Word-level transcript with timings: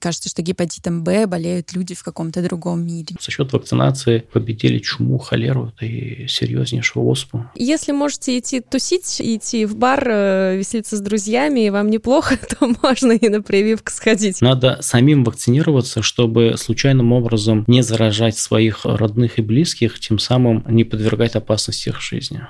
Кажется, 0.00 0.28
что 0.30 0.42
гепатитом 0.42 1.04
Б 1.04 1.26
болеют 1.26 1.72
люди 1.74 1.94
в 1.94 2.02
каком-то 2.02 2.42
другом 2.42 2.86
мире. 2.86 3.14
За 3.20 3.30
счет 3.30 3.52
вакцинации 3.52 4.24
победили 4.32 4.78
чуму, 4.78 5.18
холеру 5.18 5.72
и 5.80 6.26
серьезнейшую 6.26 7.06
оспу. 7.06 7.44
Если 7.54 7.92
можете 7.92 8.38
идти 8.38 8.60
тусить, 8.60 9.20
идти 9.20 9.66
в 9.66 9.76
бар, 9.76 10.02
э, 10.08 10.56
веселиться 10.56 10.96
с 10.96 11.00
друзьями, 11.00 11.66
и 11.66 11.70
вам 11.70 11.90
неплохо, 11.90 12.38
то 12.58 12.72
можно 12.82 13.12
и 13.12 13.28
на 13.28 13.42
прививку 13.42 13.92
сходить. 13.92 14.40
Надо 14.40 14.78
самим 14.80 15.22
вакцинироваться, 15.22 16.02
чтобы 16.02 16.54
случайным 16.56 17.12
образом 17.12 17.64
не 17.66 17.82
заражать 17.82 18.38
своих 18.38 18.84
родных 18.84 19.38
и 19.38 19.42
близких, 19.42 20.00
тем 20.00 20.18
самым 20.18 20.64
не 20.68 20.84
подвергать 20.84 21.36
опасности 21.36 21.90
их 21.90 22.00
жизни. 22.00 22.40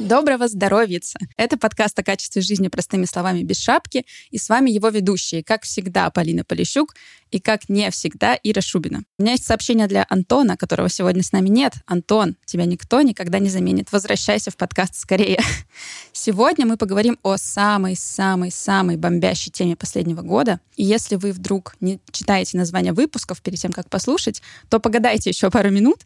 Доброго 0.00 0.48
здоровья! 0.48 0.98
Это 1.36 1.58
подкаст 1.58 1.98
о 1.98 2.02
качестве 2.02 2.40
жизни 2.40 2.68
простыми 2.68 3.04
словами 3.04 3.42
без 3.42 3.58
шапки, 3.58 4.06
и 4.30 4.38
с 4.38 4.48
вами 4.48 4.70
его 4.70 4.88
ведущие, 4.88 5.44
как 5.44 5.64
всегда, 5.64 6.08
Полина 6.08 6.42
Полищук 6.42 6.94
и, 7.30 7.38
как 7.38 7.68
не 7.68 7.90
всегда, 7.90 8.38
Ира 8.42 8.60
Шубина. 8.60 9.02
У 9.18 9.22
меня 9.22 9.32
есть 9.32 9.46
сообщение 9.46 9.86
для 9.86 10.04
Антона, 10.08 10.56
которого 10.56 10.88
сегодня 10.88 11.22
с 11.22 11.32
нами 11.32 11.48
нет. 11.48 11.74
Антон, 11.86 12.36
тебя 12.44 12.64
никто 12.64 13.00
никогда 13.02 13.38
не 13.38 13.48
заменит. 13.48 13.92
Возвращайся 13.92 14.50
в 14.50 14.56
подкаст 14.56 14.96
скорее. 14.96 15.40
Сегодня 16.12 16.66
мы 16.66 16.76
поговорим 16.76 17.18
о 17.22 17.36
самой-самой-самой 17.36 18.96
бомбящей 18.96 19.52
теме 19.52 19.76
последнего 19.76 20.22
года. 20.22 20.60
И 20.76 20.84
если 20.84 21.16
вы 21.16 21.32
вдруг 21.32 21.76
не 21.80 22.00
читаете 22.10 22.56
название 22.56 22.92
выпусков 22.92 23.42
перед 23.42 23.58
тем, 23.58 23.72
как 23.72 23.88
послушать, 23.88 24.42
то 24.68 24.80
погадайте 24.80 25.30
еще 25.30 25.50
пару 25.50 25.70
минут. 25.70 26.00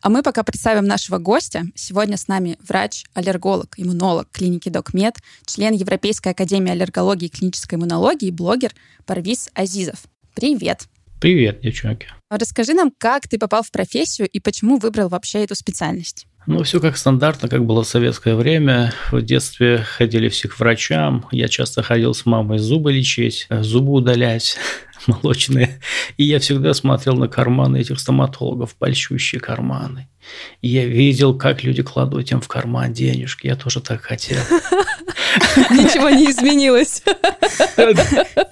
А 0.00 0.10
мы 0.10 0.22
пока 0.22 0.42
представим 0.42 0.84
нашего 0.84 1.18
гостя. 1.18 1.64
Сегодня 1.74 2.16
с 2.16 2.28
нами 2.28 2.56
врач-аллерголог, 2.66 3.74
иммунолог 3.76 4.28
клиники 4.30 4.68
DocMed, 4.68 5.16
член 5.44 5.74
Европейской 5.74 6.28
академии 6.28 6.70
аллергологии 6.70 7.26
и 7.26 7.30
клинической 7.30 7.78
иммунологии, 7.78 8.30
блогер 8.30 8.72
Парвиз 9.06 9.48
Азизов. 9.54 10.04
Привет! 10.38 10.86
Привет, 11.20 11.62
девчонки. 11.62 12.06
Расскажи 12.30 12.72
нам, 12.72 12.92
как 12.96 13.26
ты 13.26 13.38
попал 13.38 13.64
в 13.64 13.72
профессию 13.72 14.28
и 14.28 14.38
почему 14.38 14.78
выбрал 14.78 15.08
вообще 15.08 15.42
эту 15.42 15.56
специальность. 15.56 16.28
Ну, 16.46 16.62
все 16.62 16.78
как 16.78 16.96
стандартно, 16.96 17.48
как 17.48 17.64
было 17.66 17.82
в 17.82 17.88
советское 17.88 18.36
время. 18.36 18.94
В 19.10 19.20
детстве 19.20 19.78
ходили 19.78 20.28
все 20.28 20.46
к 20.46 20.56
врачам. 20.60 21.26
Я 21.32 21.48
часто 21.48 21.82
ходил 21.82 22.14
с 22.14 22.24
мамой 22.24 22.58
зубы 22.58 22.92
лечить, 22.92 23.48
зубы 23.50 23.90
удалять 23.90 24.56
молочные. 25.08 25.80
И 26.18 26.22
я 26.22 26.38
всегда 26.38 26.72
смотрел 26.72 27.16
на 27.16 27.26
карманы 27.26 27.80
этих 27.80 27.98
стоматологов, 27.98 28.76
большущие 28.78 29.40
карманы. 29.40 30.06
И 30.62 30.68
я 30.68 30.86
видел, 30.86 31.36
как 31.36 31.64
люди 31.64 31.82
кладут 31.82 32.30
им 32.30 32.40
в 32.40 32.46
карман 32.46 32.92
денежки. 32.92 33.48
Я 33.48 33.56
тоже 33.56 33.80
так 33.80 34.02
хотел. 34.02 34.38
Ничего 35.70 36.10
не 36.10 36.30
изменилось. 36.30 37.02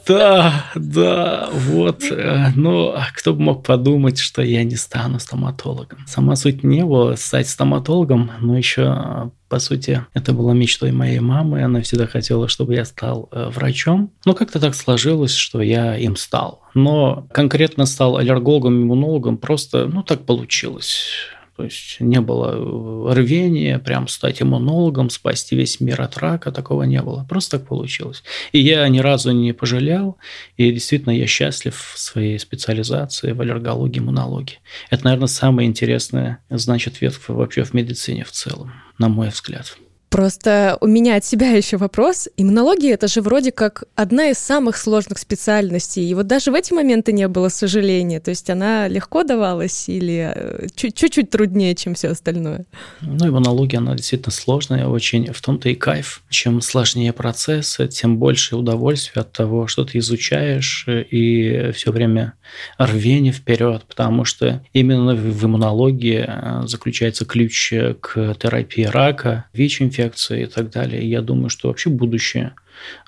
Да, 0.06 0.66
да, 0.76 1.48
вот. 1.52 2.04
Э, 2.10 2.52
но 2.54 2.96
кто 3.14 3.34
бы 3.34 3.42
мог 3.42 3.66
подумать, 3.66 4.18
что 4.18 4.42
я 4.42 4.62
не 4.62 4.76
стану 4.76 5.18
стоматологом. 5.18 6.06
Сама 6.06 6.36
суть 6.36 6.62
не 6.62 6.84
была 6.84 7.16
стать 7.16 7.48
стоматологом, 7.48 8.30
но 8.40 8.56
еще 8.56 9.30
по 9.48 9.60
сути, 9.60 10.04
это 10.12 10.32
была 10.32 10.54
мечтой 10.54 10.90
моей 10.90 11.20
мамы. 11.20 11.62
Она 11.62 11.80
всегда 11.80 12.06
хотела, 12.06 12.48
чтобы 12.48 12.74
я 12.74 12.84
стал 12.84 13.28
э, 13.30 13.48
врачом. 13.48 14.10
Но 14.24 14.34
как-то 14.34 14.58
так 14.58 14.74
сложилось, 14.74 15.34
что 15.34 15.62
я 15.62 15.96
им 15.96 16.16
стал. 16.16 16.62
Но 16.74 17.28
конкретно 17.32 17.86
стал 17.86 18.16
аллергологом, 18.16 18.82
иммунологом 18.82 19.38
просто, 19.38 19.86
ну, 19.86 20.02
так 20.02 20.26
получилось. 20.26 21.10
То 21.56 21.64
есть 21.64 22.00
не 22.00 22.20
было 22.20 23.14
рвения, 23.14 23.78
прям 23.78 24.08
стать 24.08 24.42
иммунологом, 24.42 25.08
спасти 25.08 25.56
весь 25.56 25.80
мир 25.80 26.02
от 26.02 26.18
рака, 26.18 26.52
такого 26.52 26.82
не 26.82 27.00
было. 27.00 27.24
Просто 27.28 27.58
так 27.58 27.68
получилось. 27.68 28.22
И 28.52 28.58
я 28.58 28.86
ни 28.88 28.98
разу 28.98 29.32
не 29.32 29.52
пожалел, 29.52 30.18
и 30.58 30.70
действительно 30.70 31.12
я 31.12 31.26
счастлив 31.26 31.74
в 31.74 31.98
своей 31.98 32.38
специализации 32.38 33.32
в 33.32 33.40
аллергологии, 33.40 34.00
иммунологии. 34.00 34.58
Это, 34.90 35.04
наверное, 35.04 35.28
самая 35.28 35.66
интересная, 35.66 36.38
значит, 36.50 37.00
ветка 37.00 37.32
вообще 37.32 37.64
в 37.64 37.72
медицине 37.72 38.24
в 38.24 38.32
целом, 38.32 38.72
на 38.98 39.08
мой 39.08 39.28
взгляд. 39.28 39.78
Просто 40.16 40.78
у 40.80 40.86
меня 40.86 41.16
от 41.16 41.26
себя 41.26 41.50
еще 41.56 41.76
вопрос. 41.76 42.26
Иммунология— 42.38 42.94
это 42.94 43.06
же 43.06 43.20
вроде 43.20 43.52
как 43.52 43.84
одна 43.94 44.30
из 44.30 44.38
самых 44.38 44.78
сложных 44.78 45.18
специальностей. 45.18 46.08
И 46.08 46.14
вот 46.14 46.26
даже 46.26 46.50
в 46.50 46.54
эти 46.54 46.72
моменты 46.72 47.12
не 47.12 47.28
было 47.28 47.50
сожаления. 47.50 48.18
То 48.18 48.30
есть 48.30 48.48
она 48.48 48.88
легко 48.88 49.24
давалась 49.24 49.90
или 49.90 50.32
э, 50.34 50.68
чуть-чуть 50.74 51.28
труднее, 51.28 51.74
чем 51.74 51.92
все 51.92 52.08
остальное? 52.08 52.64
Ну, 53.02 53.28
иммунология, 53.28 53.76
она 53.78 53.94
действительно 53.94 54.32
сложная 54.32 54.86
очень. 54.86 55.30
В 55.34 55.42
том-то 55.42 55.68
и 55.68 55.74
кайф. 55.74 56.22
Чем 56.30 56.62
сложнее 56.62 57.12
процесс, 57.12 57.78
тем 57.90 58.16
больше 58.16 58.56
удовольствия 58.56 59.20
от 59.20 59.32
того, 59.32 59.66
что 59.66 59.84
ты 59.84 59.98
изучаешь, 59.98 60.86
и 60.88 61.72
все 61.74 61.92
время 61.92 62.32
рвение 62.78 63.32
вперед, 63.32 63.84
потому 63.88 64.24
что 64.24 64.64
именно 64.72 65.14
в 65.14 65.44
иммунологии 65.44 66.24
э, 66.26 66.66
заключается 66.66 67.24
ключ 67.24 67.72
к 68.00 68.34
терапии 68.34 68.84
рака, 68.84 69.46
ВИЧ-инфекции, 69.52 70.06
инфекции 70.06 70.42
и 70.42 70.46
так 70.46 70.70
далее. 70.70 71.08
Я 71.08 71.22
думаю, 71.22 71.48
что 71.48 71.68
вообще 71.68 71.90
будущее 71.90 72.54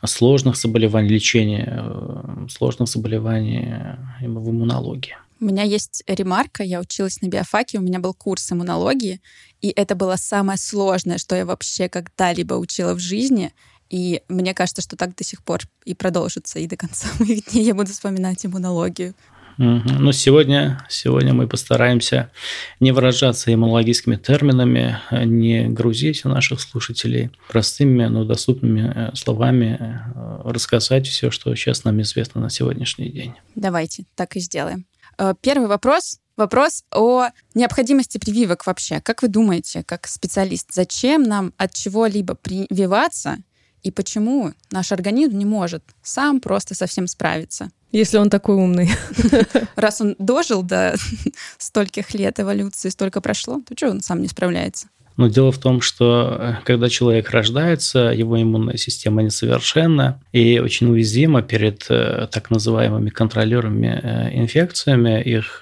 сложных 0.04 0.56
заболеваний, 0.56 1.09
лечения 1.09 1.82
э, 1.82 2.47
сложных 2.49 2.88
заболеваний 2.88 3.75
в 4.21 4.50
иммунологии. 4.50 5.16
У 5.41 5.44
меня 5.44 5.62
есть 5.62 6.03
ремарка, 6.06 6.65
я 6.65 6.81
училась 6.81 7.20
на 7.22 7.28
биофаке, 7.28 7.78
у 7.78 7.82
меня 7.82 8.00
был 8.00 8.15
курс 8.15 8.50
иммунологии, 8.50 9.20
и 9.60 9.69
это 9.69 9.94
было 9.94 10.16
самое 10.16 10.59
сложное, 10.59 11.19
что 11.19 11.37
я 11.37 11.44
вообще 11.44 11.88
когда-либо 11.88 12.55
учила 12.55 12.94
в 12.94 12.99
жизни. 12.99 13.53
И 13.91 14.22
мне 14.28 14.54
кажется, 14.54 14.82
что 14.82 14.97
так 14.97 15.16
до 15.16 15.25
сих 15.25 15.43
пор 15.43 15.60
и 15.84 15.94
продолжится, 15.94 16.59
и 16.59 16.66
до 16.66 16.76
конца 16.76 17.09
моих 17.19 17.47
дней 17.47 17.65
я 17.65 17.75
буду 17.75 17.93
вспоминать 17.93 18.44
иммунологию. 18.44 19.15
Ну, 19.59 20.12
сегодня, 20.12 20.87
сегодня 20.88 21.34
мы 21.34 21.49
постараемся 21.49 22.31
не 22.78 22.93
выражаться 22.93 23.53
иммунологическими 23.53 24.15
терминами, 24.15 25.00
не 25.10 25.66
грузить 25.66 26.25
наших 26.25 26.60
слушателей 26.60 27.32
простыми, 27.49 28.04
но 28.04 28.25
доступными 28.25 28.93
э, 28.94 29.16
словами, 29.16 29.76
э, 29.81 30.41
рассказать 30.44 31.09
все, 31.09 31.32
что 31.32 31.53
сейчас 31.56 31.82
нам 31.82 32.00
известно 32.03 32.41
на 32.41 32.50
сегодняшний 32.50 33.09
день. 33.09 33.34
Давайте, 33.56 34.05
так 34.15 34.37
и 34.37 34.41
сделаем. 34.41 34.87
Э, 35.19 35.34
первый 35.41 35.66
вопрос 35.66 36.20
Вопрос 36.38 36.84
о 36.94 37.31
необходимости 37.55 38.16
прививок 38.16 38.65
вообще. 38.65 39.00
Как 39.00 39.22
вы 39.22 39.28
думаете, 39.28 39.82
как 39.82 40.06
специалист, 40.06 40.72
зачем 40.72 41.25
нам 41.25 41.53
от 41.56 41.75
чего-либо 41.75 42.37
прививаться 42.37 43.38
и 43.83 43.91
почему 43.91 44.53
наш 44.71 44.93
организм 44.93 45.39
не 45.39 45.44
может 45.44 45.83
сам 46.03 46.41
просто 46.41 46.75
совсем 46.75 47.06
справиться? 47.06 47.71
Если 47.91 48.19
он 48.19 48.28
такой 48.28 48.56
умный. 48.56 48.91
Раз 49.77 50.00
он 50.00 50.15
дожил 50.19 50.62
до 50.62 50.94
стольких 51.59 52.12
лет 52.15 52.38
эволюции, 52.38 52.91
столько 52.91 53.21
прошло, 53.21 53.62
то 53.67 53.75
что 53.77 53.91
он 53.91 54.00
сам 54.00 54.21
не 54.21 54.28
справляется? 54.28 54.88
Но 55.19 55.27
дело 55.27 55.51
в 55.51 55.59
том, 55.59 55.81
что 55.81 56.37
э, 56.39 56.55
когда 56.65 56.89
человек 56.89 57.31
рождается, 57.31 58.12
его 58.15 58.41
иммунная 58.41 58.77
система 58.77 59.23
несовершенна 59.23 60.23
и 60.33 60.61
очень 60.61 60.89
уязвима 60.89 61.43
перед 61.43 61.87
э, 61.91 62.29
так 62.31 62.51
называемыми 62.51 63.11
контролерами 63.11 64.01
э, 64.01 64.39
инфекциями. 64.39 65.21
Их 65.21 65.61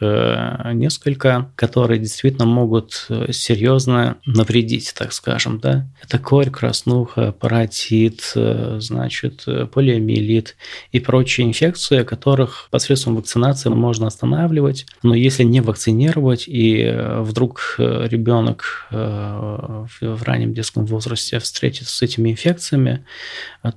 несколько, 0.74 1.50
которые 1.56 1.98
действительно 1.98 2.44
могут 2.44 3.08
серьезно 3.30 4.18
навредить, 4.26 4.92
так 4.96 5.14
скажем. 5.14 5.58
Да? 5.58 5.86
Это 6.02 6.18
корь, 6.18 6.50
краснуха, 6.50 7.32
паротит, 7.32 8.34
значит, 8.34 9.46
полиомиелит 9.72 10.56
и 10.92 11.00
прочие 11.00 11.46
инфекции, 11.46 12.02
которых 12.02 12.68
посредством 12.70 13.16
вакцинации 13.16 13.70
можно 13.70 14.06
останавливать. 14.06 14.84
Но 15.02 15.14
если 15.14 15.44
не 15.44 15.60
вакцинировать 15.60 16.44
и 16.46 16.94
вдруг 17.20 17.76
ребенок 17.78 18.88
в 20.00 20.22
раннем 20.22 20.54
детском 20.54 20.86
возрасте 20.86 21.38
встретиться 21.38 21.94
с 21.94 22.02
этими 22.02 22.30
инфекциями, 22.30 23.04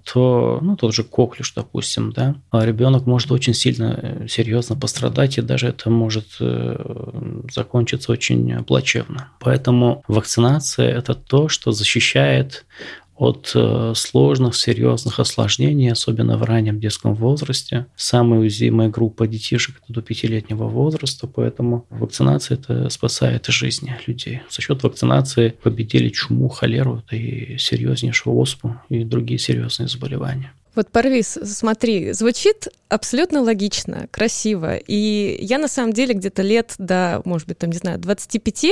то, 0.03 0.59
ну, 0.61 0.75
тот 0.75 0.93
же 0.93 1.03
коклюш, 1.03 1.53
допустим, 1.53 2.11
да, 2.11 2.35
а 2.51 2.65
ребенок 2.65 3.05
может 3.05 3.31
очень 3.31 3.53
сильно, 3.53 3.99
э, 4.01 4.27
серьезно 4.27 4.75
пострадать, 4.75 5.37
и 5.37 5.41
даже 5.41 5.67
это 5.67 5.89
может 5.89 6.27
э, 6.39 7.41
закончиться 7.51 8.11
очень 8.11 8.63
плачевно. 8.63 9.29
Поэтому 9.39 10.03
вакцинация– 10.07 10.89
это 10.97 11.15
то, 11.15 11.49
что 11.49 11.71
защищает 11.71 12.65
от 13.19 13.51
э, 13.53 13.93
сложных, 13.95 14.55
серьезных 14.55 15.19
осложнений, 15.19 15.91
особенно 15.91 16.37
в 16.37 16.43
раннем 16.43 16.79
детском 16.79 17.13
возрасте. 17.13 17.85
Самая 17.97 18.39
уязвимая 18.39 18.87
группа 18.87 19.27
детишек– 19.27 19.75
до 19.89 20.01
пятилетнего 20.01 20.69
возраста, 20.69 21.27
поэтому 21.27 21.85
вакцинация 21.89 22.57
это 22.57 22.89
спасает 22.89 23.45
жизни 23.47 23.95
людей. 24.07 24.41
За 24.49 24.61
счет 24.61 24.83
вакцинации 24.83 25.53
победили 25.61 26.09
чуму, 26.09 26.47
холеру 26.47 27.03
и 27.11 27.57
серьезнейшую 27.59 28.37
оспу 28.37 28.75
и 28.87 29.03
другие 29.03 29.37
серьезные 29.37 29.89
заболевания. 29.89 30.53
Вот, 30.75 30.89
Парвис, 30.91 31.37
смотри, 31.43 32.13
звучит 32.13 32.69
абсолютно 32.89 33.41
логично, 33.41 34.07
красиво. 34.11 34.75
И 34.75 35.37
я, 35.41 35.59
на 35.59 35.67
самом 35.67 35.93
деле, 35.93 36.15
где-то 36.15 36.41
лет 36.41 36.73
до, 36.77 37.21
может 37.23 37.47
быть, 37.47 37.59
там, 37.59 37.69
не 37.69 37.77
знаю, 37.77 37.99
25 37.99 38.65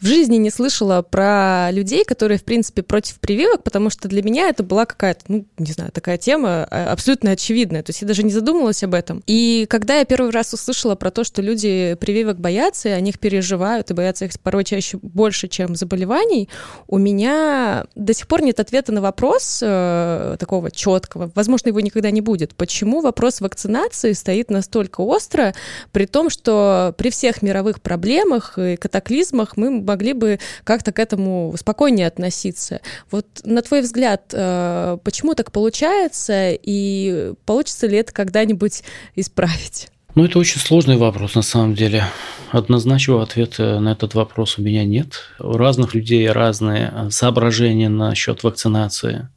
в 0.00 0.06
жизни 0.06 0.36
не 0.36 0.50
слышала 0.50 1.02
про 1.02 1.70
людей, 1.70 2.04
которые, 2.04 2.38
в 2.38 2.44
принципе, 2.44 2.82
против 2.82 3.20
прививок, 3.20 3.62
потому 3.62 3.88
что 3.88 4.08
для 4.08 4.22
меня 4.22 4.48
это 4.48 4.62
была 4.62 4.84
какая-то, 4.84 5.24
ну, 5.28 5.46
не 5.58 5.72
знаю, 5.72 5.92
такая 5.92 6.18
тема 6.18 6.66
а, 6.70 6.92
абсолютно 6.92 7.30
очевидная. 7.30 7.82
То 7.82 7.90
есть 7.90 8.02
я 8.02 8.08
даже 8.08 8.24
не 8.24 8.32
задумывалась 8.32 8.82
об 8.82 8.94
этом. 8.94 9.22
И 9.26 9.66
когда 9.70 9.98
я 9.98 10.04
первый 10.04 10.32
раз 10.32 10.52
услышала 10.52 10.96
про 10.96 11.10
то, 11.10 11.22
что 11.22 11.40
люди 11.40 11.96
прививок 12.00 12.40
боятся, 12.40 12.88
и 12.88 12.92
о 12.92 13.00
них 13.00 13.20
переживают, 13.20 13.90
и 13.90 13.94
боятся 13.94 14.24
их 14.24 14.32
порой 14.40 14.64
чаще 14.64 14.98
больше, 15.00 15.46
чем 15.46 15.76
заболеваний, 15.76 16.48
у 16.88 16.98
меня 16.98 17.86
до 17.94 18.12
сих 18.12 18.26
пор 18.26 18.42
нет 18.42 18.58
ответа 18.58 18.90
на 18.92 19.00
вопрос 19.00 19.60
э, 19.62 20.36
такого 20.38 20.70
четкого, 20.72 21.30
возможно, 21.42 21.68
его 21.68 21.80
никогда 21.80 22.10
не 22.12 22.20
будет. 22.20 22.54
Почему 22.54 23.00
вопрос 23.00 23.40
вакцинации 23.40 24.12
стоит 24.12 24.48
настолько 24.48 25.00
остро, 25.00 25.54
при 25.90 26.06
том, 26.06 26.30
что 26.30 26.94
при 26.96 27.10
всех 27.10 27.42
мировых 27.42 27.82
проблемах 27.82 28.58
и 28.58 28.76
катаклизмах 28.76 29.56
мы 29.56 29.70
могли 29.70 30.12
бы 30.12 30.38
как-то 30.62 30.92
к 30.92 31.00
этому 31.00 31.52
спокойнее 31.58 32.06
относиться. 32.06 32.80
Вот 33.10 33.26
на 33.44 33.60
твой 33.62 33.80
взгляд, 33.80 34.22
э, 34.32 34.98
почему 35.02 35.34
так 35.34 35.50
получается 35.50 36.50
и 36.52 37.32
получится 37.44 37.88
ли 37.88 37.98
это 37.98 38.12
когда-нибудь 38.12 38.84
исправить? 39.16 39.90
Ну, 40.14 40.26
это 40.26 40.38
очень 40.38 40.60
сложный 40.60 40.98
вопрос, 40.98 41.34
на 41.34 41.42
самом 41.42 41.74
деле. 41.74 42.04
Однозначного 42.50 43.22
ответа 43.22 43.80
на 43.80 43.92
этот 43.92 44.12
вопрос 44.12 44.58
у 44.58 44.62
меня 44.62 44.84
нет. 44.84 45.30
У 45.38 45.56
разных 45.56 45.94
людей 45.94 46.28
разные 46.28 47.08
соображения 47.08 47.88
насчет 47.88 48.42
вакцинации. 48.42 49.30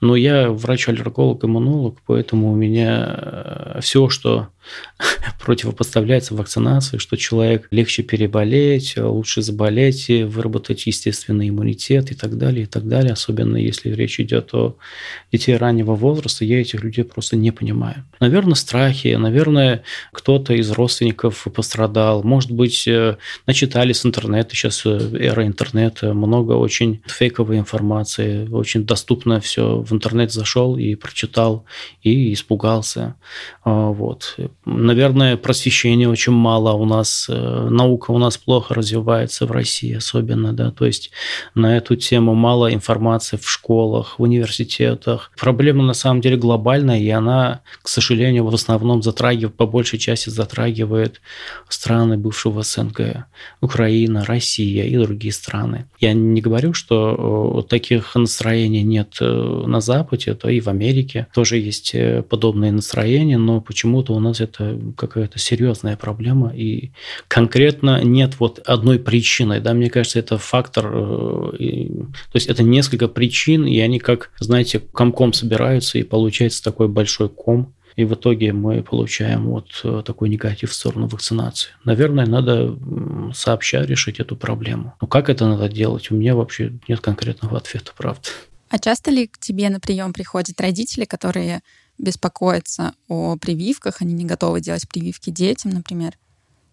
Но 0.00 0.16
я 0.16 0.48
врач-аллерголог, 0.48 1.44
иммунолог, 1.44 1.98
поэтому 2.06 2.50
у 2.50 2.56
меня 2.56 3.14
э, 3.14 3.80
все, 3.82 4.08
что 4.08 4.48
противопоставляется 5.44 6.34
вакцинации, 6.34 6.98
что 6.98 7.16
человек 7.16 7.68
легче 7.70 8.02
переболеть, 8.02 8.96
лучше 8.96 9.42
заболеть, 9.42 10.08
выработать 10.08 10.86
естественный 10.86 11.48
иммунитет 11.48 12.12
и 12.12 12.14
так 12.14 12.38
далее, 12.38 12.64
и 12.64 12.66
так 12.66 12.86
далее. 12.86 13.12
Особенно 13.12 13.56
если 13.56 13.90
речь 13.90 14.20
идет 14.20 14.54
о 14.54 14.76
детей 15.30 15.56
раннего 15.56 15.94
возраста, 15.94 16.44
я 16.44 16.60
этих 16.60 16.82
людей 16.82 17.04
просто 17.04 17.36
не 17.36 17.50
понимаю. 17.50 18.04
Наверное, 18.20 18.54
страхи, 18.54 19.14
наверное, 19.14 19.82
кто-то 20.12 20.54
из 20.54 20.70
родственников 20.70 21.46
пострадал, 21.54 22.22
может 22.22 22.50
быть, 22.50 22.86
э, 22.86 23.16
начитали 23.46 23.92
с 23.92 24.04
интернета, 24.06 24.54
сейчас 24.54 24.84
э, 24.86 24.98
эра 25.18 25.46
интернета, 25.46 26.14
много 26.14 26.52
очень 26.52 27.02
фейковой 27.06 27.58
информации, 27.58 28.48
очень 28.48 28.84
доступно 28.84 29.40
все. 29.40 29.78
В 29.80 29.92
интернет 29.92 30.32
зашел 30.32 30.76
и 30.76 30.94
прочитал, 30.94 31.64
и 32.02 32.32
испугался. 32.32 33.16
А, 33.64 33.88
вот. 33.88 34.36
Наверное, 34.64 35.36
просвещения 35.36 36.08
очень 36.08 36.32
мало 36.32 36.72
у 36.72 36.84
нас, 36.84 37.26
э, 37.28 37.68
наука 37.70 38.10
у 38.10 38.18
нас 38.18 38.36
плохо 38.36 38.74
развивается 38.74 39.46
в 39.46 39.50
России 39.50 39.94
особенно, 39.94 40.52
да, 40.52 40.70
то 40.70 40.86
есть 40.86 41.10
на 41.54 41.76
эту 41.76 41.96
тему 41.96 42.34
мало 42.34 42.72
информации 42.72 43.36
в 43.36 43.48
школах, 43.48 44.18
в 44.18 44.22
университетах. 44.22 45.32
Проблема 45.38 45.82
на 45.82 45.94
самом 45.94 46.20
деле 46.20 46.36
глобальная, 46.36 46.98
и 46.98 47.08
она, 47.08 47.62
к 47.82 47.88
сожалению, 47.88 48.44
в 48.44 48.54
основном 48.54 49.02
затрагивает, 49.02 49.56
по 49.56 49.66
большей 49.66 49.98
части 49.98 50.30
затрагивает 50.30 51.20
страны 51.68 52.16
бывшего 52.16 52.62
СНГ, 52.62 53.26
Украина, 53.60 54.24
Россия 54.24 54.84
и 54.84 54.96
другие 54.96 55.32
страны. 55.32 55.86
Я 55.98 56.12
не 56.12 56.40
говорю, 56.40 56.74
что 56.74 57.66
таких 57.68 58.14
настроений 58.14 58.82
нет 58.82 59.16
э, 59.20 59.24
на 59.66 59.80
Западе, 59.80 60.34
то 60.34 60.48
и 60.48 60.60
в 60.60 60.68
Америке 60.68 61.26
тоже 61.34 61.58
есть 61.58 61.94
э, 61.94 62.22
подобные 62.22 62.72
настроения, 62.72 63.38
но 63.38 63.60
почему-то 63.60 64.14
у 64.14 64.20
нас 64.20 64.40
это 64.42 64.78
какая-то 64.96 65.38
серьезная 65.38 65.96
проблема, 65.96 66.52
и 66.54 66.90
конкретно 67.28 68.02
нет 68.02 68.38
вот 68.38 68.58
одной 68.66 68.98
причины, 68.98 69.60
да, 69.60 69.72
мне 69.72 69.88
кажется, 69.88 70.18
это 70.18 70.38
фактор, 70.38 70.90
э, 70.92 71.50
то 71.58 72.34
есть 72.34 72.48
это 72.48 72.62
несколько 72.62 73.08
причин, 73.08 73.66
и 73.66 73.78
они 73.80 73.98
как, 73.98 74.30
знаете, 74.38 74.80
комком 74.80 75.32
собираются, 75.32 75.98
и 75.98 76.02
получается 76.02 76.62
такой 76.62 76.88
большой 76.88 77.28
ком, 77.28 77.74
и 77.96 78.04
в 78.04 78.14
итоге 78.14 78.52
мы 78.52 78.82
получаем 78.82 79.48
вот 79.48 79.80
э, 79.84 80.02
такой 80.04 80.28
негатив 80.28 80.70
в 80.70 80.74
сторону 80.74 81.08
вакцинации. 81.08 81.70
Наверное, 81.84 82.26
надо 82.26 82.78
сообща 83.34 83.82
решить 83.84 84.18
эту 84.18 84.36
проблему. 84.36 84.94
Но 85.00 85.06
как 85.06 85.28
это 85.28 85.46
надо 85.46 85.68
делать? 85.68 86.10
У 86.10 86.14
меня 86.14 86.34
вообще 86.34 86.72
нет 86.88 87.00
конкретного 87.00 87.58
ответа, 87.58 87.92
правда. 87.96 88.28
А 88.70 88.78
часто 88.78 89.10
ли 89.10 89.26
к 89.26 89.38
тебе 89.38 89.68
на 89.68 89.80
прием 89.80 90.14
приходят 90.14 90.58
родители, 90.58 91.04
которые 91.04 91.60
беспокоятся 92.02 92.94
о 93.08 93.36
прививках, 93.36 94.02
они 94.02 94.12
не 94.12 94.24
готовы 94.26 94.60
делать 94.60 94.86
прививки 94.88 95.30
детям, 95.30 95.70
например? 95.70 96.18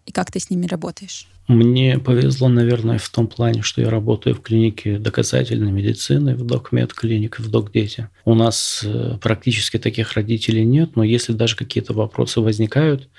И 0.06 0.12
как 0.12 0.32
ты 0.32 0.40
с 0.40 0.50
ними 0.50 0.66
работаешь? 0.66 1.28
Мне 1.50 1.98
повезло, 1.98 2.48
наверное, 2.48 3.00
в 3.00 3.10
том 3.10 3.26
плане, 3.26 3.64
что 3.64 3.82
я 3.82 3.90
работаю 3.90 4.36
в 4.36 4.42
клинике 4.42 5.00
доказательной 5.00 5.72
медицины, 5.72 6.36
в 6.36 6.46
докмед 6.46 6.94
клинике, 6.94 7.42
в 7.42 7.50
докдете. 7.50 8.10
У 8.24 8.36
нас 8.36 8.84
э, 8.86 9.18
практически 9.20 9.80
таких 9.80 10.14
родителей 10.14 10.64
нет, 10.64 10.96
но 10.96 11.04
если 11.04 11.34
даже 11.34 11.56
какие-то 11.56 11.94
вопросы 11.94 12.40
возникают, 12.40 13.10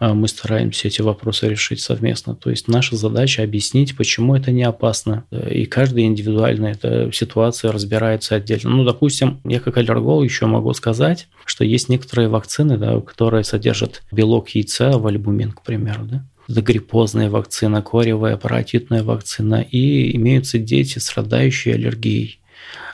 э, 0.00 0.12
мы 0.12 0.26
стараемся 0.26 0.88
эти 0.88 1.02
вопросы 1.02 1.48
решить 1.48 1.80
совместно. 1.80 2.34
То 2.34 2.50
есть 2.50 2.66
наша 2.66 2.96
задача 2.96 3.44
объяснить, 3.44 3.96
почему 3.96 4.34
это 4.34 4.50
не 4.50 4.64
опасно. 4.64 5.22
И 5.48 5.64
каждый 5.64 6.02
индивидуально 6.02 6.66
эта 6.66 7.12
ситуация 7.12 7.70
разбирается 7.70 8.34
отдельно. 8.34 8.70
Ну, 8.70 8.82
допустим, 8.82 9.38
я 9.44 9.60
как 9.60 9.76
аллерголог 9.76 10.24
еще 10.24 10.46
могу 10.46 10.74
сказать, 10.74 11.28
что 11.44 11.64
есть 11.64 11.88
некоторые 11.88 12.28
вакцины, 12.28 12.76
да, 12.76 13.00
которые 13.00 13.44
содержат 13.44 14.02
белок 14.10 14.48
яйца, 14.48 14.98
вальбумин, 14.98 15.52
к 15.52 15.62
примеру. 15.62 16.06
Да? 16.06 16.24
Гриппозная 16.48 17.30
вакцина, 17.30 17.82
коревая, 17.82 18.36
паротитная 18.36 19.02
вакцина, 19.02 19.60
и 19.60 20.16
имеются 20.16 20.58
дети, 20.58 20.98
страдающие 20.98 21.74
аллергией 21.74 22.40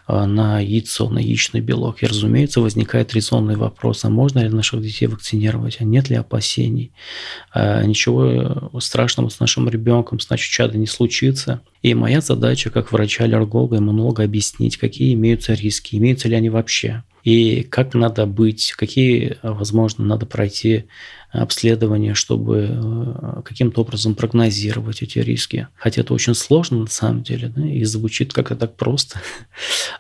а, 0.07 0.27
на 0.27 0.61
яйцо, 0.61 1.09
на 1.09 1.19
яичный 1.19 1.61
белок. 1.61 2.03
И, 2.03 2.07
разумеется, 2.07 2.61
возникает 2.61 3.15
резонный 3.15 3.57
вопрос, 3.57 4.05
а 4.05 4.11
можно 4.11 4.41
ли 4.41 4.49
наших 4.49 4.83
детей 4.83 5.07
вакцинировать, 5.07 5.79
а 5.81 5.85
нет 5.85 6.11
ли 6.11 6.17
опасений, 6.17 6.93
а 7.53 7.83
ничего 7.85 8.71
страшного 8.81 9.29
с 9.29 9.41
нашим 9.41 9.69
ребенком, 9.69 10.21
с 10.21 10.29
нашим 10.29 10.51
чадом 10.51 10.81
не 10.81 10.87
случится. 10.87 11.63
И 11.83 11.95
моя 11.95 12.21
задача, 12.21 12.71
как 12.71 12.93
врача-аллерголога, 12.93 13.79
иммунолога, 13.79 14.25
объяснить, 14.25 14.77
какие 14.77 15.15
имеются 15.15 15.55
риски, 15.55 15.97
имеются 15.97 16.29
ли 16.29 16.35
они 16.35 16.51
вообще, 16.51 17.05
и 17.25 17.63
как 17.63 17.95
надо 17.95 18.27
быть, 18.27 18.75
какие, 18.77 19.39
возможно, 19.43 20.05
надо 20.05 20.27
пройти 20.27 20.85
обследования, 21.35 22.15
чтобы 22.15 22.69
э, 22.71 23.43
каким-то 23.45 23.81
образом 23.81 24.15
прогнозировать 24.15 25.03
эти 25.03 25.19
риски. 25.19 25.67
Хотя 25.75 26.03
это 26.03 26.15
очень 26.15 26.35
сложно 26.35 26.81
на 26.81 26.87
самом 26.87 27.23
деле, 27.23 27.53
да, 27.55 27.67
и 27.67 27.83
звучит 27.85 28.33
как-то 28.33 28.57
так 28.57 28.77
просто. 28.77 29.19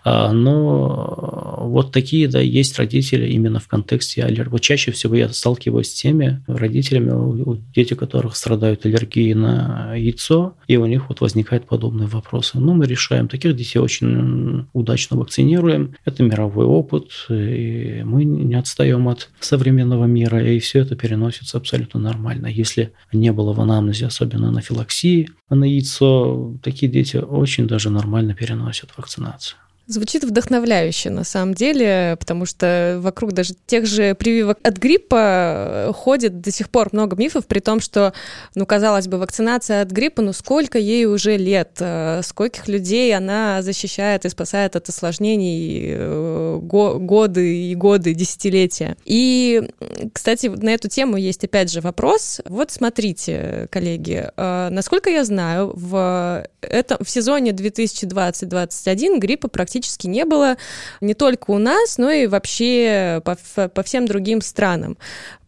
А, 0.06 0.32
но 0.32 1.56
вот 1.62 1.90
такие, 1.90 2.28
да, 2.28 2.38
есть 2.38 2.78
родители 2.78 3.26
именно 3.30 3.58
в 3.58 3.68
контексте 3.68 4.22
аллергии. 4.22 4.50
Вот 4.50 4.60
чаще 4.60 4.92
всего 4.92 5.14
я 5.14 5.30
сталкиваюсь 5.30 5.88
с 5.88 5.94
теми 5.94 6.42
родителями, 6.46 7.62
дети 7.74 7.94
которых 7.94 8.36
страдают 8.36 8.84
аллергией 8.84 9.32
на 9.32 9.94
яйцо, 9.94 10.56
и 10.66 10.76
у 10.76 10.84
них 10.84 11.08
вот 11.08 11.22
возникают 11.22 11.66
подобные 11.66 12.06
вопросы. 12.06 12.58
Но 12.58 12.74
мы 12.74 12.86
решаем. 12.86 13.28
Таких 13.28 13.56
детей 13.56 13.78
очень 13.78 14.66
удачно 14.74 15.16
вакцинируем. 15.16 15.94
Это 16.04 16.22
мировой 16.22 16.66
опыт, 16.66 17.12
и 17.30 18.02
мы 18.04 18.24
не 18.24 18.56
отстаем 18.56 19.08
от 19.08 19.30
современного 19.40 20.04
мира, 20.04 20.44
и 20.44 20.58
все 20.58 20.80
это 20.80 20.96
переносим 20.96 21.23
переносится 21.24 21.58
абсолютно 21.58 22.00
нормально. 22.00 22.46
Если 22.46 22.92
не 23.12 23.32
было 23.32 23.52
в 23.52 23.60
анамнезе, 23.60 24.06
особенно 24.06 24.48
анафилаксии 24.48 25.28
на 25.48 25.64
яйцо, 25.64 26.54
такие 26.62 26.90
дети 26.90 27.16
очень 27.16 27.66
даже 27.66 27.90
нормально 27.90 28.34
переносят 28.34 28.90
вакцинацию. 28.96 29.58
Звучит 29.86 30.24
вдохновляюще, 30.24 31.10
на 31.10 31.24
самом 31.24 31.52
деле, 31.52 32.16
потому 32.18 32.46
что 32.46 32.98
вокруг 33.02 33.32
даже 33.32 33.52
тех 33.66 33.84
же 33.84 34.14
прививок 34.14 34.58
от 34.62 34.78
гриппа 34.78 35.88
э, 35.88 35.92
ходит 35.92 36.40
до 36.40 36.50
сих 36.50 36.70
пор 36.70 36.88
много 36.92 37.16
мифов, 37.16 37.46
при 37.46 37.60
том, 37.60 37.80
что, 37.80 38.14
ну, 38.54 38.64
казалось 38.64 39.08
бы, 39.08 39.18
вакцинация 39.18 39.82
от 39.82 39.90
гриппа, 39.90 40.22
ну, 40.22 40.32
сколько 40.32 40.78
ей 40.78 41.04
уже 41.04 41.36
лет, 41.36 41.76
э, 41.80 42.22
скольких 42.24 42.66
людей 42.66 43.14
она 43.14 43.60
защищает 43.60 44.24
и 44.24 44.30
спасает 44.30 44.74
от 44.74 44.88
осложнений 44.88 45.82
э, 45.88 46.58
годы 46.62 47.70
и 47.70 47.74
годы, 47.74 48.14
десятилетия. 48.14 48.96
И, 49.04 49.68
кстати, 50.14 50.46
на 50.46 50.70
эту 50.70 50.88
тему 50.88 51.18
есть, 51.18 51.44
опять 51.44 51.70
же, 51.70 51.82
вопрос. 51.82 52.40
Вот 52.46 52.70
смотрите, 52.70 53.68
коллеги, 53.70 54.30
насколько 54.36 55.10
я 55.10 55.24
знаю, 55.24 55.72
в, 55.74 56.46
этом, 56.62 56.98
в 57.04 57.10
сезоне 57.10 57.50
2020-2021 57.50 59.18
гриппа 59.18 59.48
практически 59.48 59.73
практически 59.74 60.06
не 60.06 60.24
было 60.24 60.56
не 61.00 61.14
только 61.14 61.50
у 61.50 61.58
нас, 61.58 61.98
но 61.98 62.10
и 62.10 62.28
вообще 62.28 63.20
по, 63.24 63.36
по 63.68 63.82
всем 63.82 64.06
другим 64.06 64.40
странам. 64.40 64.96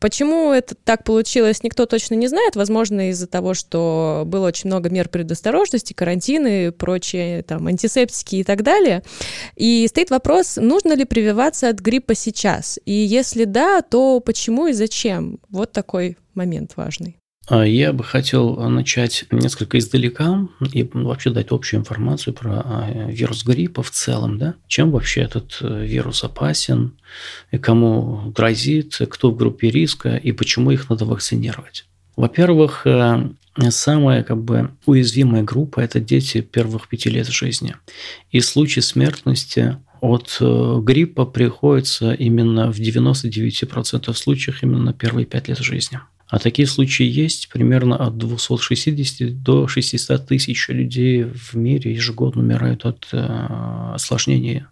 Почему 0.00 0.52
это 0.52 0.74
так 0.74 1.04
получилось, 1.04 1.62
никто 1.62 1.86
точно 1.86 2.14
не 2.14 2.26
знает. 2.26 2.56
Возможно, 2.56 3.10
из-за 3.10 3.28
того, 3.28 3.54
что 3.54 4.24
было 4.26 4.48
очень 4.48 4.68
много 4.68 4.90
мер 4.90 5.08
предосторожности, 5.08 5.92
карантины, 5.92 6.72
прочие 6.72 7.44
там 7.44 7.68
антисептики 7.68 8.36
и 8.36 8.44
так 8.44 8.62
далее. 8.62 9.04
И 9.54 9.86
стоит 9.88 10.10
вопрос, 10.10 10.56
нужно 10.56 10.94
ли 10.94 11.04
прививаться 11.04 11.68
от 11.68 11.78
гриппа 11.78 12.16
сейчас? 12.16 12.80
И 12.84 12.92
если 12.92 13.44
да, 13.44 13.80
то 13.82 14.18
почему 14.18 14.66
и 14.66 14.72
зачем? 14.72 15.38
Вот 15.50 15.70
такой 15.70 16.18
момент 16.34 16.72
важный. 16.74 17.16
А 17.48 17.64
я 17.64 17.92
бы 17.92 18.02
хотел 18.02 18.56
начать 18.68 19.24
несколько 19.30 19.78
издалека 19.78 20.48
и 20.72 20.82
вообще 20.92 21.30
дать 21.30 21.48
общую 21.50 21.80
информацию 21.80 22.34
про 22.34 22.62
а, 22.64 22.90
вирус 23.08 23.44
гриппа 23.44 23.84
в 23.84 23.90
целом. 23.90 24.36
Да? 24.38 24.54
Чем 24.66 24.90
вообще 24.90 25.20
этот 25.20 25.58
э, 25.60 25.86
вирус 25.86 26.24
опасен, 26.24 26.98
и 27.52 27.58
кому 27.58 28.32
грозит, 28.34 28.98
кто 29.08 29.30
в 29.30 29.36
группе 29.36 29.70
риска 29.70 30.16
и 30.16 30.32
почему 30.32 30.72
их 30.72 30.90
надо 30.90 31.04
вакцинировать. 31.04 31.86
Во-первых, 32.16 32.84
э, 32.84 33.30
самая 33.68 34.24
как 34.24 34.42
бы 34.42 34.70
уязвимая 34.84 35.44
группа– 35.44 35.80
это 35.82 36.00
дети 36.00 36.40
первых 36.40 36.88
пяти 36.88 37.10
лет 37.10 37.28
жизни. 37.28 37.76
И 38.32 38.40
случаи 38.40 38.80
смертности 38.80 39.76
от 40.00 40.38
э, 40.40 40.78
гриппа 40.82 41.26
приходится 41.26 42.12
именно 42.12 42.72
в 42.72 42.80
99% 42.80 44.12
случаев 44.14 44.62
именно 44.64 44.82
на 44.82 44.92
первые 44.92 45.26
пять 45.26 45.46
лет 45.46 45.58
жизни. 45.58 46.00
А 46.28 46.38
такие 46.38 46.66
случаи 46.66 47.06
есть 47.06 47.48
примерно 47.48 47.96
от 47.96 48.18
260 48.18 49.42
до 49.42 49.68
600 49.68 50.26
тысяч 50.26 50.68
людей 50.68 51.24
в 51.24 51.54
мире 51.54 51.94
ежегодно 51.94 52.42
умирают 52.42 52.84
от 52.84 53.06
э, 53.12 53.18
осложнений 53.94 54.64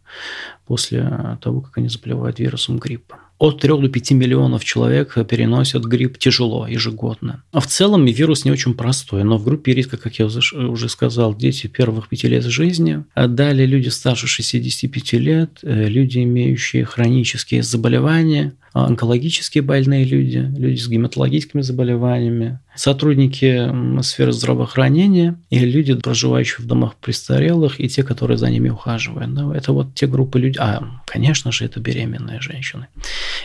после 0.67 1.39
того, 1.41 1.61
как 1.61 1.79
они 1.79 1.89
заболевают 1.89 2.41
вирусом 2.41 2.79
гриппа. 2.79 3.19
От 3.39 3.61
3 3.61 3.69
до 3.69 3.89
5 3.89 4.13
миллионов 4.13 4.65
человек 4.65 5.15
переносят 5.29 5.85
грипп 5.85 6.19
тяжело 6.19 6.67
ежегодно. 6.67 7.43
А 7.53 7.61
в 7.61 7.67
целом 7.67 8.05
вирус 8.05 8.45
не 8.45 8.51
очень 8.51 8.75
простой, 8.75 9.25
но 9.25 9.39
в 9.39 9.45
группе 9.45 9.75
риска, 9.75 9.97
как 9.97 10.19
я 10.19 10.27
уже 10.27 10.89
сказал, 10.89 11.37
дети 11.37 11.67
первых 11.67 12.09
5 12.09 12.25
лет 12.25 12.45
жизни, 12.45 13.05
а 13.15 13.27
далее 13.27 13.67
люди 13.67 13.89
старше 13.89 14.27
65 14.27 15.13
лет, 15.15 15.59
э, 15.63 15.89
люди, 15.89 16.19
имеющие 16.19 16.85
хронические 16.85 17.63
заболевания, 17.63 18.55
онкологические 18.75 19.63
больные 19.63 20.05
люди, 20.05 20.39
люди 20.39 20.81
с 20.81 20.89
гематологическими 20.89 21.63
заболеваниями, 21.63 22.59
сотрудники 22.75 24.03
сферы 24.03 24.33
здравоохранения 24.33 25.39
и 25.51 25.59
люди, 25.59 25.95
проживающие 25.95 26.65
в 26.65 26.67
домах 26.67 26.97
престарелых, 26.97 27.81
и 27.81 27.89
те, 27.89 28.03
которые 28.03 28.37
за 28.39 28.51
ними 28.51 28.69
ухаживают. 28.69 29.31
Это 29.55 29.73
вот 29.73 29.95
те 29.95 30.07
группы 30.07 30.39
людей. 30.39 30.61
А, 30.61 30.83
конечно 31.07 31.53
же, 31.53 31.65
это 31.65 31.81
беременные 31.81 32.41
женщины. 32.41 32.89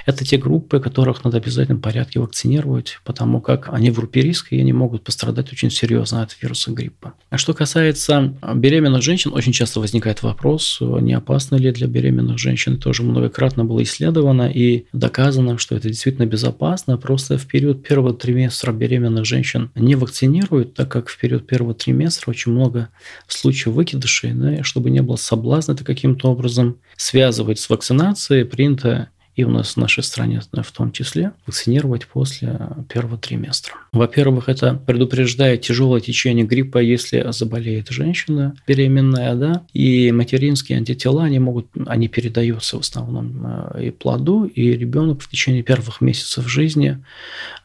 Это 0.05 0.25
те 0.25 0.38
группы, 0.38 0.79
которых 0.79 1.24
надо 1.24 1.39
в 1.39 1.43
обязательном 1.43 1.81
порядке 1.81 2.19
вакцинировать, 2.19 3.00
потому 3.03 3.41
как 3.41 3.69
они 3.74 3.91
в 3.91 3.95
группе 3.95 4.21
риска 4.21 4.55
и 4.55 4.59
они 4.59 4.74
могут 4.74 5.03
пострадать 5.03 5.51
очень 5.51 5.69
серьезно 5.69 6.24
от 6.24 6.36
вируса 6.41 6.71
гриппа. 6.71 7.13
А 7.29 7.38
что 7.38 7.53
касается 7.53 8.33
беременных 8.55 9.01
женщин, 9.01 9.31
очень 9.33 9.53
часто 9.53 9.79
возникает 9.79 10.24
вопрос, 10.24 10.79
не 10.81 11.13
опасно 11.13 11.55
ли 11.55 11.71
для 11.71 11.88
беременных 11.88 12.39
женщин. 12.39 12.77
Тоже 12.77 13.03
многократно 13.03 13.65
было 13.65 13.83
исследовано 13.83 14.50
и 14.50 14.86
доказано, 14.93 15.57
что 15.57 15.75
это 15.75 15.89
действительно 15.89 16.25
безопасно. 16.25 16.98
Просто 16.98 17.38
в 17.38 17.45
период 17.45 17.83
первого 17.88 18.13
триместра 18.13 18.71
беременных 19.19 19.25
женщин 19.25 19.71
не 19.75 19.95
вакцинируют, 19.95 20.73
так 20.73 20.91
как 20.91 21.09
в 21.09 21.17
период 21.17 21.47
первого 21.47 21.73
триместра 21.73 22.31
очень 22.31 22.51
много 22.51 22.89
случаев 23.27 23.75
выкидышей, 23.75 24.33
да, 24.33 24.63
чтобы 24.63 24.89
не 24.89 25.01
было 25.01 25.15
соблазна 25.15 25.73
это 25.73 25.83
каким-то 25.83 26.29
образом 26.29 26.77
связывать 26.97 27.59
с 27.59 27.69
вакцинацией, 27.69 28.45
принято 28.45 29.09
и 29.39 29.43
у 29.46 29.50
нас 29.50 29.75
в 29.75 29.77
нашей 29.77 30.03
стране 30.03 30.41
в 30.51 30.72
том 30.74 30.91
числе, 30.91 31.31
вакцинировать 31.48 32.08
после 32.08 32.60
первого 32.89 33.17
триместра. 33.17 33.74
Во-первых, 33.93 34.50
это 34.50 34.74
предупреждает 34.74 35.62
тяжелое 35.62 36.01
течение 36.01 36.46
гриппа, 36.46 36.79
если 36.79 37.25
заболеет 37.31 37.88
женщина 37.89 38.53
беременная, 38.67 39.36
да, 39.36 39.63
и 39.74 40.12
материнские 40.12 40.77
антитела, 40.77 41.24
они 41.24 41.39
могут, 41.39 41.67
они 41.88 42.10
передаются 42.10 42.75
в 42.75 42.81
основном 42.81 43.46
э, 43.75 43.86
и 43.86 43.91
плоду, 43.91 44.43
и 44.43 44.74
ребенок 44.74 45.22
в 45.22 45.29
течение 45.29 45.63
первых 45.63 46.01
месяцев 46.01 46.46
жизни 46.50 47.01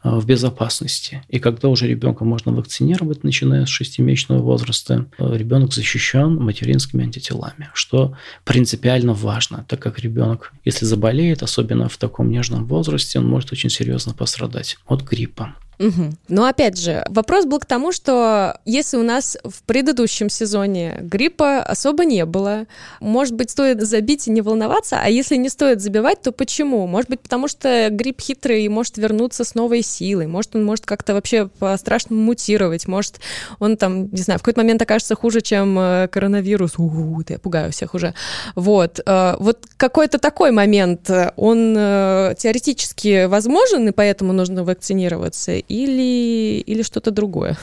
э, 0.03 0.09
в 0.09 0.25
безопасности. 0.25 1.23
И 1.27 1.39
когда 1.39 1.67
уже 1.67 1.87
ребенка 1.87 2.23
можно 2.23 2.53
вакцинировать, 2.53 3.25
начиная 3.25 3.65
с 3.65 3.69
шестимесячного 3.69 4.41
возраста, 4.41 5.07
э, 5.17 5.37
ребенок 5.37 5.73
защищен 5.73 6.35
материнскими 6.35 7.03
антителами, 7.03 7.69
что 7.73 8.15
принципиально 8.45 9.13
важно, 9.13 9.65
так 9.67 9.81
как 9.81 9.99
ребенок, 9.99 10.53
если 10.63 10.85
заболеет, 10.85 11.43
особенно 11.43 11.64
особенно 11.65 11.89
в 11.89 11.97
таком 11.97 12.29
нежном 12.29 12.65
возрасте, 12.65 13.19
он 13.19 13.27
может 13.27 13.51
очень 13.51 13.69
серьезно 13.69 14.13
пострадать 14.13 14.77
от 14.85 15.01
гриппа. 15.01 15.55
Угу. 15.79 16.13
Но 16.29 16.45
опять 16.45 16.77
же, 16.77 17.05
вопрос 17.09 17.45
был 17.45 17.59
к 17.59 17.65
тому, 17.65 17.91
что 17.91 18.59
если 18.65 18.97
у 18.97 19.03
нас 19.03 19.37
в 19.43 19.63
предыдущем 19.63 20.29
сезоне 20.29 20.97
гриппа 21.01 21.61
особо 21.61 22.05
не 22.05 22.25
было, 22.25 22.65
может 22.99 23.35
быть, 23.35 23.51
стоит 23.51 23.81
забить 23.81 24.27
и 24.27 24.31
не 24.31 24.41
волноваться, 24.41 24.99
а 25.01 25.09
если 25.09 25.35
не 25.35 25.49
стоит 25.49 25.81
забивать, 25.81 26.21
то 26.21 26.31
почему? 26.31 26.87
Может 26.87 27.09
быть, 27.09 27.19
потому 27.21 27.47
что 27.47 27.89
грипп 27.91 28.21
хитрый 28.21 28.63
и 28.63 28.69
может 28.69 28.97
вернуться 28.97 29.43
с 29.43 29.55
новой 29.55 29.81
силой, 29.81 30.27
может, 30.27 30.55
он 30.55 30.65
может 30.65 30.85
как-то 30.85 31.13
вообще 31.13 31.47
по-страшному 31.47 32.21
мутировать, 32.21 32.87
может, 32.87 33.19
он 33.59 33.77
там, 33.77 34.09
не 34.11 34.21
знаю, 34.21 34.39
в 34.39 34.43
какой-то 34.43 34.61
момент 34.61 34.81
окажется 34.81 35.15
хуже, 35.15 35.41
чем 35.41 35.77
э, 35.79 36.07
коронавирус. 36.07 36.77
У-у-у, 36.77 37.21
я 37.27 37.39
пугаю 37.39 37.71
всех 37.71 37.93
уже. 37.93 38.13
Вот. 38.55 38.99
Э, 39.05 39.35
вот 39.39 39.65
какой-то 39.77 40.17
такой 40.17 40.51
момент, 40.51 41.09
он 41.35 41.75
э, 41.77 42.35
теоретически 42.37 43.25
возможен, 43.25 43.87
и 43.87 43.91
поэтому 43.91 44.33
нужно 44.33 44.63
вакцинироваться, 44.63 45.53
или, 45.67 46.59
или 46.59 46.81
что-то 46.81 47.11
другое? 47.11 47.57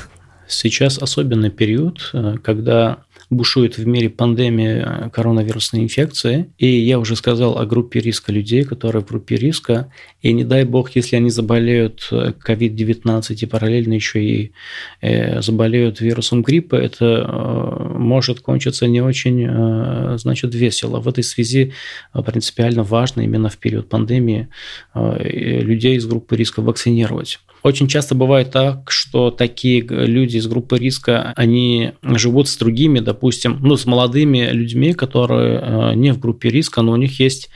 Сейчас 0.46 0.98
особенный 0.98 1.50
период, 1.50 2.10
э, 2.12 2.36
когда 2.42 3.04
бушует 3.32 3.78
в 3.78 3.86
мире 3.86 4.10
пандемия 4.10 5.10
коронавирусной 5.12 5.82
инфекции. 5.82 6.52
И 6.58 6.66
я 6.66 6.98
уже 6.98 7.16
сказал 7.16 7.58
о 7.58 7.66
группе 7.66 8.00
риска 8.00 8.30
людей, 8.30 8.64
которые 8.64 9.02
в 9.02 9.08
группе 9.08 9.36
риска. 9.36 9.90
И 10.20 10.32
не 10.32 10.44
дай 10.44 10.64
бог, 10.64 10.90
если 10.94 11.16
они 11.16 11.30
заболеют 11.30 12.08
COVID-19 12.10 13.34
и 13.34 13.46
параллельно 13.46 13.94
еще 13.94 14.22
и 14.22 14.52
э, 15.00 15.40
заболеют 15.40 16.00
вирусом 16.00 16.42
гриппа, 16.42 16.76
это 16.76 17.04
э, 17.04 17.98
может 17.98 18.40
кончиться 18.40 18.86
не 18.86 19.00
очень, 19.00 19.46
э, 19.48 20.18
значит, 20.18 20.54
весело. 20.54 21.00
В 21.00 21.08
этой 21.08 21.24
связи 21.24 21.72
принципиально 22.12 22.82
важно 22.82 23.22
именно 23.22 23.48
в 23.48 23.56
период 23.56 23.88
пандемии 23.88 24.48
людей 24.94 25.96
из 25.96 26.06
группы 26.06 26.36
риска 26.36 26.60
вакцинировать. 26.60 27.40
Очень 27.62 27.86
часто 27.86 28.14
бывает 28.14 28.50
так, 28.50 28.90
что 28.90 29.30
такие 29.30 29.82
люди 29.82 30.36
из 30.36 30.46
группы 30.48 30.78
риска, 30.78 31.32
они 31.36 31.92
живут 32.02 32.48
с 32.48 32.56
другими, 32.56 32.98
допустим, 32.98 33.58
ну, 33.60 33.76
с 33.76 33.86
молодыми 33.86 34.48
людьми, 34.50 34.94
которые 34.94 35.60
э, 35.60 35.94
не 35.94 36.12
в 36.12 36.18
группе 36.18 36.50
риска, 36.50 36.82
но 36.82 36.92
у 36.92 36.96
них 36.96 37.20
есть 37.20 37.50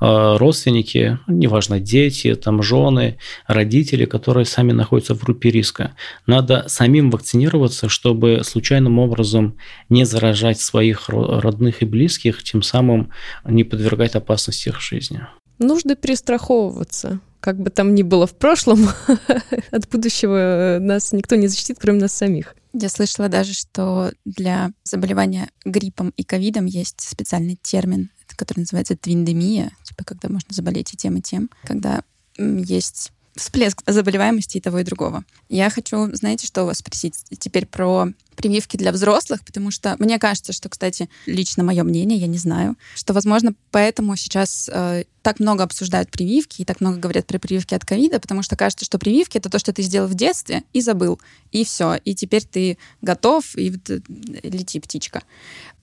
э, 0.00 0.36
родственники, 0.36 1.18
неважно, 1.28 1.78
дети, 1.78 2.34
там, 2.34 2.62
жены, 2.62 3.18
родители, 3.46 4.04
которые 4.04 4.46
сами 4.46 4.72
находятся 4.72 5.14
в 5.14 5.22
группе 5.22 5.50
риска. 5.50 5.94
Надо 6.26 6.64
самим 6.66 7.10
вакцинироваться, 7.10 7.88
чтобы 7.88 8.40
случайным 8.42 8.98
образом 8.98 9.56
не 9.88 10.04
заражать 10.04 10.60
своих 10.60 11.08
родных 11.08 11.82
и 11.82 11.84
близких, 11.84 12.42
тем 12.42 12.62
самым 12.62 13.10
не 13.44 13.62
подвергать 13.62 14.16
опасности 14.16 14.70
их 14.70 14.80
жизни. 14.80 15.20
Нужно 15.58 15.94
перестраховываться 15.94 17.20
как 17.42 17.58
бы 17.58 17.70
там 17.70 17.94
ни 17.94 18.02
было 18.02 18.26
в 18.26 18.36
прошлом, 18.36 18.88
от 19.72 19.88
будущего 19.90 20.78
нас 20.80 21.12
никто 21.12 21.34
не 21.34 21.48
защитит, 21.48 21.76
кроме 21.78 22.00
нас 22.00 22.12
самих. 22.12 22.54
Я 22.72 22.88
слышала 22.88 23.28
даже, 23.28 23.52
что 23.52 24.12
для 24.24 24.70
заболевания 24.84 25.50
гриппом 25.64 26.14
и 26.16 26.22
ковидом 26.22 26.66
есть 26.66 27.00
специальный 27.00 27.58
термин, 27.60 28.10
который 28.36 28.60
называется 28.60 28.96
твиндемия, 28.96 29.72
типа 29.82 30.04
когда 30.04 30.28
можно 30.28 30.54
заболеть 30.54 30.94
и 30.94 30.96
тем, 30.96 31.16
и 31.16 31.20
тем, 31.20 31.50
когда 31.64 32.04
есть 32.38 33.12
всплеск 33.34 33.82
заболеваемости 33.86 34.58
и 34.58 34.60
того, 34.60 34.80
и 34.80 34.84
другого. 34.84 35.24
Я 35.48 35.70
хочу, 35.70 36.14
знаете, 36.14 36.46
что 36.46 36.62
у 36.62 36.66
вас 36.66 36.78
спросить 36.78 37.14
теперь 37.38 37.66
про 37.66 38.08
прививки 38.36 38.76
для 38.76 38.92
взрослых, 38.92 39.44
потому 39.44 39.70
что 39.70 39.96
мне 39.98 40.18
кажется, 40.18 40.52
что, 40.52 40.68
кстати, 40.68 41.08
лично 41.26 41.62
мое 41.62 41.82
мнение, 41.82 42.18
я 42.18 42.26
не 42.26 42.38
знаю, 42.38 42.76
что, 42.94 43.12
возможно, 43.12 43.54
поэтому 43.70 44.16
сейчас 44.16 44.70
э, 44.72 45.04
так 45.22 45.38
много 45.38 45.64
обсуждают 45.64 46.10
прививки 46.10 46.62
и 46.62 46.64
так 46.64 46.80
много 46.80 46.98
говорят 46.98 47.26
про 47.26 47.38
прививки 47.38 47.74
от 47.74 47.84
ковида, 47.84 48.20
потому 48.20 48.42
что 48.42 48.56
кажется, 48.56 48.84
что 48.84 48.98
прививки 48.98 49.38
это 49.38 49.48
то, 49.48 49.58
что 49.58 49.72
ты 49.72 49.82
сделал 49.82 50.08
в 50.08 50.14
детстве 50.14 50.64
и 50.72 50.80
забыл, 50.80 51.20
и 51.52 51.64
все, 51.64 51.94
и 52.04 52.14
теперь 52.14 52.44
ты 52.44 52.78
готов, 53.00 53.56
и 53.56 53.72
э, 53.88 54.00
лети 54.42 54.80
птичка. 54.80 55.22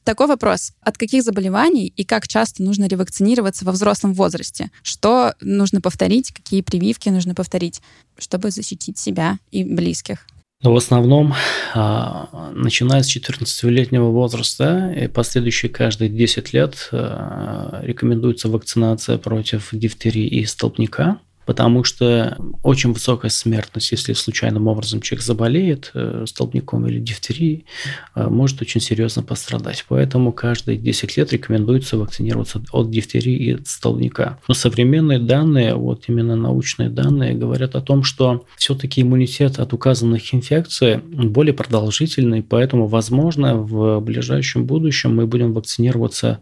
Такой 0.09 0.25
вопрос. 0.25 0.73
От 0.81 0.97
каких 0.97 1.21
заболеваний 1.21 1.93
и 1.95 2.03
как 2.03 2.27
часто 2.27 2.63
нужно 2.63 2.87
ревакцинироваться 2.87 3.63
во 3.63 3.71
взрослом 3.71 4.15
возрасте? 4.15 4.71
Что 4.81 5.35
нужно 5.39 5.81
повторить? 5.81 6.31
Какие 6.31 6.63
прививки 6.63 7.09
нужно 7.09 7.35
повторить, 7.35 7.79
чтобы 8.17 8.49
защитить 8.49 8.97
себя 8.97 9.37
и 9.51 9.63
близких? 9.63 10.25
Но 10.63 10.73
в 10.73 10.77
основном, 10.77 11.35
а, 11.75 12.51
начиная 12.55 13.03
с 13.03 13.15
14-летнего 13.15 14.09
возраста 14.09 14.91
и 14.99 15.07
последующие 15.07 15.69
каждые 15.69 16.09
10 16.09 16.53
лет 16.53 16.89
а, 16.91 17.79
рекомендуется 17.83 18.49
вакцинация 18.49 19.19
против 19.19 19.69
дифтерии 19.73 20.25
и 20.25 20.43
столбняка 20.45 21.19
потому 21.49 21.83
что 21.83 22.37
очень 22.61 22.93
высокая 22.93 23.31
смертность, 23.31 23.91
если 23.91 24.13
случайным 24.13 24.67
образом 24.67 25.01
человек 25.01 25.25
заболеет 25.25 25.89
э, 25.95 26.25
столбняком 26.27 26.85
или 26.85 26.99
дифтерией, 26.99 27.65
э, 28.13 28.27
может 28.29 28.61
очень 28.61 28.79
серьезно 28.79 29.23
пострадать. 29.23 29.83
Поэтому 29.89 30.31
каждые 30.31 30.77
10 30.77 31.17
лет 31.17 31.33
рекомендуется 31.33 31.97
вакцинироваться 31.97 32.61
от 32.71 32.91
дифтерии 32.91 33.35
и 33.35 33.53
от 33.53 33.67
столбняка. 33.67 34.37
Но 34.47 34.53
современные 34.53 35.17
данные, 35.17 35.73
вот 35.73 36.03
именно 36.07 36.35
научные 36.35 36.87
данные, 36.87 37.33
говорят 37.33 37.73
о 37.73 37.81
том, 37.81 38.03
что 38.03 38.45
все-таки 38.55 39.01
иммунитет 39.01 39.57
от 39.57 39.73
указанных 39.73 40.31
инфекций 40.35 40.97
более 40.97 41.55
продолжительный, 41.55 42.43
поэтому, 42.43 42.85
возможно, 42.85 43.55
в 43.55 43.99
ближайшем 44.01 44.65
будущем 44.65 45.15
мы 45.15 45.25
будем 45.25 45.53
вакцинироваться 45.53 46.41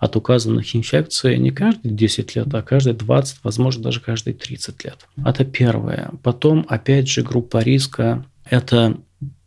от 0.00 0.16
указанных 0.16 0.74
инфекций 0.74 1.38
не 1.38 1.52
каждые 1.52 1.94
10 1.94 2.34
лет, 2.34 2.52
а 2.52 2.62
каждые 2.62 2.94
20, 2.94 3.44
возможно, 3.44 3.84
даже 3.84 4.00
каждые 4.00 4.34
30 4.34 4.47
30 4.48 4.84
лет. 4.84 5.06
Это 5.24 5.44
первое. 5.44 6.10
Потом, 6.22 6.64
опять 6.68 7.08
же, 7.08 7.22
группа 7.22 7.62
риска– 7.62 8.24
это 8.44 8.98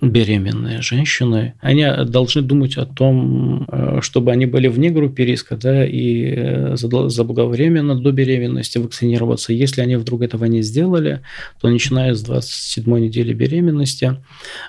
беременные 0.02 0.82
женщины, 0.82 1.54
они 1.62 1.86
должны 2.06 2.42
думать 2.42 2.76
о 2.78 2.86
том, 2.86 3.68
э, 3.72 4.00
чтобы 4.02 4.32
они 4.32 4.48
были 4.48 4.68
вне 4.68 4.90
группы 4.90 5.24
риска, 5.24 5.56
да, 5.56 5.86
и 5.86 6.34
э, 6.36 6.76
заблаговременно 6.76 7.96
до 7.96 8.12
беременности 8.12 8.80
вакцинироваться. 8.80 9.54
Если 9.54 9.80
они 9.82 9.98
вдруг 9.98 10.24
этого 10.24 10.46
не 10.46 10.64
сделали, 10.64 11.22
то 11.62 11.70
начиная 11.70 12.16
с 12.16 12.24
27 12.24 13.00
недели 13.00 13.34
беременности 13.34 14.18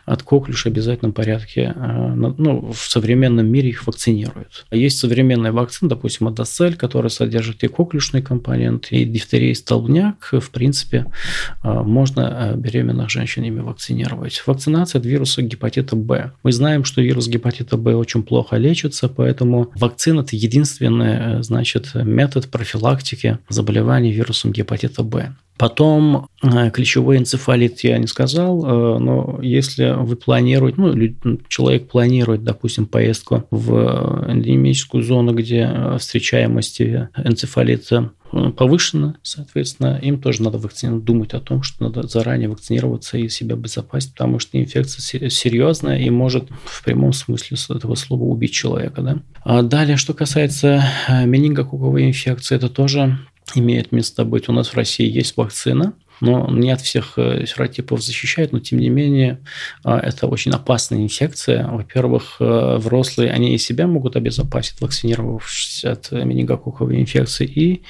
от 0.04 0.22
коклюша 0.22 0.68
в 0.68 0.72
обязательном 0.72 1.14
порядке, 1.14 1.72
э, 1.74 2.14
ну, 2.36 2.70
в 2.72 2.90
современном 2.90 3.46
мире 3.46 3.70
их 3.70 3.86
вакцинируют. 3.86 4.66
Есть 4.70 4.98
современные 4.98 5.52
вакцины, 5.52 5.88
допустим, 5.88 6.28
Адацель, 6.28 6.76
который 6.76 7.10
содержит 7.10 7.64
и 7.64 7.68
коклюшный 7.68 8.20
компонент, 8.20 8.88
и 8.90 9.06
дифтерия, 9.06 9.52
и 9.52 9.54
столбняк. 9.54 10.28
В 10.32 10.50
принципе, 10.50 11.06
можно 11.62 12.52
беременных 12.54 13.08
женщин 13.08 13.44
ими 13.44 13.60
вакцинировать. 13.60 14.42
Вакцинация 14.46 14.98
от 14.98 15.06
вируса 15.06 15.22
вируса 15.23 15.43
гепатита 15.43 15.95
Б. 15.97 16.33
Мы 16.43 16.52
знаем, 16.52 16.85
что 16.85 17.00
вирус 17.00 17.29
гепатита 17.29 17.76
Б 17.76 17.95
очень 17.95 18.23
плохо 18.23 18.57
лечится, 18.57 19.09
поэтому 19.09 19.71
вакцина– 19.76 20.21
это 20.23 20.35
единственный 20.35 21.38
э, 21.38 21.43
значит, 21.43 21.95
метод 21.95 22.49
профилактики 22.49 23.38
заболеваний 23.49 24.12
вирусом 24.12 24.52
гепатита 24.52 25.05
Б. 25.05 25.35
Потом 25.57 26.26
э, 26.43 26.71
ключевой 26.71 27.19
энцефалит 27.19 27.85
я 27.85 27.99
не 27.99 28.09
сказал, 28.09 28.64
э, 28.64 28.99
но 28.99 29.38
если 29.43 29.95
вы 29.97 30.17
планируете, 30.17 30.81
ну, 30.81 31.38
человек 31.49 31.88
планирует, 31.88 32.43
допустим, 32.43 32.87
поездку 32.87 33.45
в 33.52 34.26
эндемическую 34.29 35.05
зону, 35.05 35.33
где 35.35 35.71
встречаемость 35.99 36.81
энцефалита 36.81 38.11
повышена, 38.56 39.16
соответственно, 39.22 39.98
им 40.02 40.20
тоже 40.20 40.42
надо 40.42 40.58
вакцинировать, 40.58 41.04
думать 41.04 41.34
о 41.34 41.40
том, 41.40 41.62
что 41.62 41.84
надо 41.84 42.06
заранее 42.08 42.48
вакцинироваться 42.48 43.18
и 43.18 43.28
себя 43.28 43.54
обезопасить, 43.54 44.12
потому 44.12 44.38
что 44.38 44.58
инфекция 44.58 45.28
серьезная 45.28 45.98
и 45.98 46.10
может 46.10 46.48
в 46.64 46.84
прямом 46.84 47.12
смысле 47.12 47.58
этого 47.68 47.94
слова 47.94 48.24
убить 48.24 48.52
человека. 48.52 49.02
Да? 49.02 49.18
А 49.44 49.62
далее, 49.62 49.96
что 49.96 50.14
касается 50.14 50.84
э, 51.08 51.26
менингококковой 51.26 52.06
инфекции, 52.08 52.56
это 52.56 52.68
тоже 52.68 53.18
имеет 53.54 53.92
место 53.92 54.24
быть. 54.24 54.48
У 54.48 54.52
нас 54.52 54.68
в 54.68 54.74
России 54.76 55.10
есть 55.10 55.36
вакцина, 55.36 55.94
но 56.23 56.49
не 56.49 56.71
от 56.71 56.81
всех 56.81 57.14
э, 57.17 57.47
серотипов 57.47 58.00
защищает, 58.00 58.52
но 58.52 58.61
тем 58.61 58.79
не 58.79 58.91
менее 58.91 59.41
а, 59.83 59.99
это 59.99 60.29
очень 60.29 60.52
опасная 60.52 61.00
инфекция. 61.00 61.67
Во-первых, 61.67 62.37
э, 62.38 62.76
взрослые, 62.76 63.33
они 63.33 63.57
и 63.57 63.59
себя 63.59 63.88
могут 63.88 64.14
обезопасить, 64.14 64.81
вакцинировавшись 64.81 65.85
от 65.85 66.12
менингококковой 66.12 67.00
инфекции, 67.00 67.45
и 67.45 67.83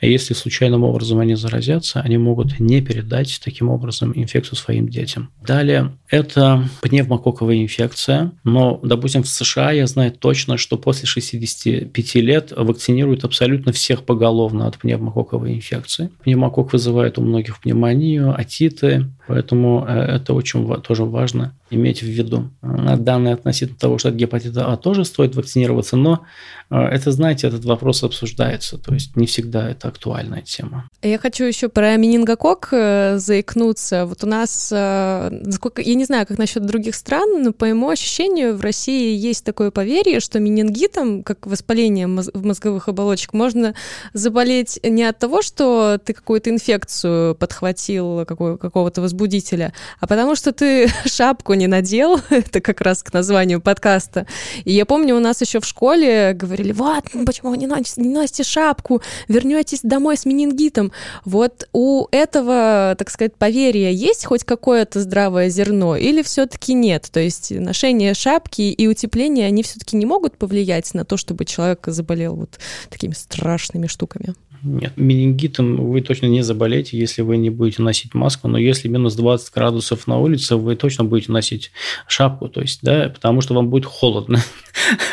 если 0.00 0.32
случайным 0.32 0.82
образом 0.82 1.18
они 1.18 1.34
заразятся, 1.34 2.00
они 2.00 2.16
могут 2.16 2.58
не 2.58 2.80
передать 2.80 3.38
таким 3.44 3.68
образом 3.68 4.12
инфекцию 4.14 4.56
своим 4.56 4.88
детям. 4.88 5.30
Далее, 5.46 5.92
это 6.08 6.66
пневмококковая 6.80 7.62
инфекция, 7.62 8.32
но, 8.44 8.80
допустим, 8.82 9.24
в 9.24 9.28
США 9.28 9.72
я 9.72 9.86
знаю 9.86 10.10
точно, 10.12 10.56
что 10.56 10.78
после 10.78 11.06
65 11.06 12.14
лет 12.14 12.50
вакцинируют 12.56 13.24
абсолютно 13.24 13.72
всех 13.72 14.04
поголовно 14.04 14.66
от 14.66 14.78
пневмококковой 14.78 15.52
инфекции. 15.52 16.08
Пневмокок 16.22 16.72
вызывает 16.72 17.18
у 17.18 17.22
многих 17.22 17.60
пневмококковую 17.60 17.73
пневмонию, 17.74 18.38
отиты, 18.38 19.10
поэтому 19.26 19.84
э, 19.86 19.92
это 19.92 20.34
очень 20.34 20.82
тоже 20.82 21.04
важно 21.04 21.54
иметь 21.70 22.02
в 22.02 22.06
виду. 22.06 22.50
Э, 22.62 22.96
данные 22.96 23.34
относительно 23.34 23.78
того, 23.78 23.98
что 23.98 24.08
от 24.08 24.14
гепатита 24.14 24.66
А 24.66 24.76
тоже 24.76 25.04
стоит 25.04 25.34
вакцинироваться, 25.34 25.96
но 25.96 26.24
э, 26.70 26.76
это, 26.76 27.10
знаете, 27.12 27.48
этот 27.48 27.64
вопрос 27.64 28.02
обсуждается, 28.02 28.78
то 28.78 28.94
есть 28.94 29.16
не 29.16 29.26
всегда 29.26 29.68
это 29.68 29.88
актуальная 29.88 30.42
тема. 30.42 30.88
Я 31.02 31.18
хочу 31.18 31.44
еще 31.44 31.68
про 31.68 31.96
менингокок 31.96 32.68
заикнуться. 32.70 34.06
Вот 34.06 34.24
у 34.24 34.26
нас, 34.26 34.70
я 34.72 35.30
не 35.30 36.04
знаю, 36.04 36.26
как 36.26 36.38
насчет 36.38 36.66
других 36.66 36.94
стран, 36.94 37.42
но 37.42 37.52
по 37.52 37.66
моему 37.66 37.88
ощущению 37.88 38.56
в 38.56 38.60
России 38.60 39.16
есть 39.16 39.44
такое 39.44 39.70
поверье, 39.70 40.20
что 40.20 40.40
менингитом, 40.40 41.22
как 41.22 41.46
воспалением 41.46 42.20
мозговых 42.34 42.88
оболочек, 42.88 43.32
можно 43.32 43.74
заболеть 44.12 44.78
не 44.82 45.04
от 45.04 45.18
того, 45.18 45.42
что 45.42 45.98
ты 46.04 46.12
какую-то 46.12 46.50
инфекцию 46.50 47.34
подхватил, 47.34 48.24
какого-то 48.26 49.00
возбудителя, 49.14 49.72
а 50.00 50.06
потому 50.06 50.34
что 50.34 50.52
ты 50.52 50.88
шапку 51.06 51.54
не 51.54 51.66
надел, 51.66 52.20
это 52.30 52.60
как 52.60 52.80
раз 52.80 53.02
к 53.02 53.12
названию 53.12 53.60
подкаста. 53.60 54.26
И 54.64 54.72
я 54.72 54.84
помню, 54.84 55.16
у 55.16 55.20
нас 55.20 55.40
еще 55.40 55.60
в 55.60 55.64
школе 55.64 56.32
говорили, 56.34 56.72
вот, 56.72 57.04
почему 57.26 57.50
вы 57.50 57.56
не 57.58 57.66
носите, 57.66 58.02
не 58.02 58.08
носите 58.08 58.42
шапку, 58.42 59.02
вернетесь 59.28 59.80
домой 59.82 60.16
с 60.16 60.26
менингитом. 60.26 60.92
Вот 61.24 61.68
у 61.72 62.06
этого, 62.10 62.94
так 62.98 63.10
сказать, 63.10 63.36
поверья 63.36 63.90
есть 63.90 64.24
хоть 64.24 64.44
какое-то 64.44 65.00
здравое 65.00 65.48
зерно 65.48 65.96
или 65.96 66.22
все-таки 66.22 66.74
нет? 66.74 67.08
То 67.12 67.20
есть 67.20 67.50
ношение 67.50 68.14
шапки 68.14 68.62
и 68.62 68.86
утепление, 68.86 69.46
они 69.46 69.62
все-таки 69.62 69.96
не 69.96 70.06
могут 70.06 70.36
повлиять 70.36 70.92
на 70.94 71.04
то, 71.04 71.16
чтобы 71.16 71.44
человек 71.44 71.80
заболел 71.86 72.34
вот 72.34 72.58
такими 72.90 73.12
страшными 73.12 73.86
штуками? 73.86 74.34
Нет, 74.64 74.94
менингитом 74.96 75.76
вы 75.76 76.00
точно 76.00 76.26
не 76.26 76.42
заболеете, 76.42 76.98
если 76.98 77.20
вы 77.20 77.36
не 77.36 77.50
будете 77.50 77.82
носить 77.82 78.14
маску, 78.14 78.48
но 78.48 78.56
если 78.56 78.88
минус 78.88 79.14
20 79.14 79.52
градусов 79.52 80.06
на 80.06 80.18
улице, 80.18 80.56
вы 80.56 80.74
точно 80.74 81.04
будете 81.04 81.32
носить 81.32 81.70
шапку, 82.08 82.48
то 82.48 82.62
есть, 82.62 82.80
да, 82.82 83.10
потому 83.10 83.42
что 83.42 83.54
вам 83.54 83.68
будет 83.68 83.84
холодно. 83.84 84.42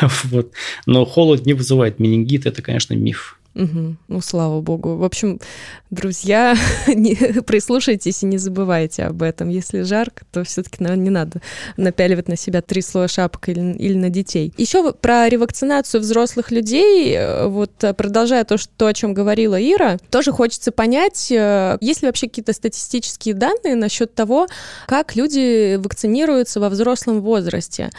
вот. 0.24 0.52
Но 0.86 1.04
холод 1.04 1.44
не 1.44 1.52
вызывает 1.52 1.98
менингит, 1.98 2.46
это, 2.46 2.62
конечно, 2.62 2.94
миф. 2.94 3.38
Угу. 3.54 3.96
Ну, 4.08 4.20
слава 4.20 4.60
богу. 4.60 4.96
В 4.96 5.04
общем, 5.04 5.38
друзья, 5.90 6.56
не, 6.86 7.14
прислушайтесь 7.42 8.22
и 8.22 8.26
не 8.26 8.38
забывайте 8.38 9.04
об 9.04 9.22
этом. 9.22 9.50
Если 9.50 9.82
жарко, 9.82 10.24
то 10.32 10.42
все-таки 10.44 10.82
не 10.82 11.10
надо 11.10 11.40
напяливать 11.76 12.28
на 12.28 12.36
себя 12.36 12.62
три 12.62 12.80
слоя 12.80 13.08
шапок 13.08 13.48
или, 13.48 13.74
или 13.74 13.94
на 13.94 14.08
детей. 14.08 14.52
Еще 14.56 14.92
про 14.92 15.28
ревакцинацию 15.28 16.00
взрослых 16.00 16.50
людей, 16.50 17.14
э, 17.14 17.46
вот 17.46 17.84
э, 17.84 17.92
продолжая 17.92 18.44
то, 18.44 18.56
что, 18.56 18.72
то, 18.76 18.86
о 18.86 18.94
чем 18.94 19.12
говорила 19.12 19.60
Ира, 19.60 19.98
тоже 20.10 20.32
хочется 20.32 20.72
понять, 20.72 21.30
э, 21.30 21.76
есть 21.80 22.02
ли 22.02 22.06
вообще 22.06 22.28
какие-то 22.28 22.54
статистические 22.54 23.34
данные 23.34 23.74
насчет 23.74 24.14
того, 24.14 24.46
как 24.86 25.14
люди 25.14 25.76
вакцинируются 25.76 26.58
во 26.58 26.70
взрослом 26.70 27.20
возрасте. 27.20 27.90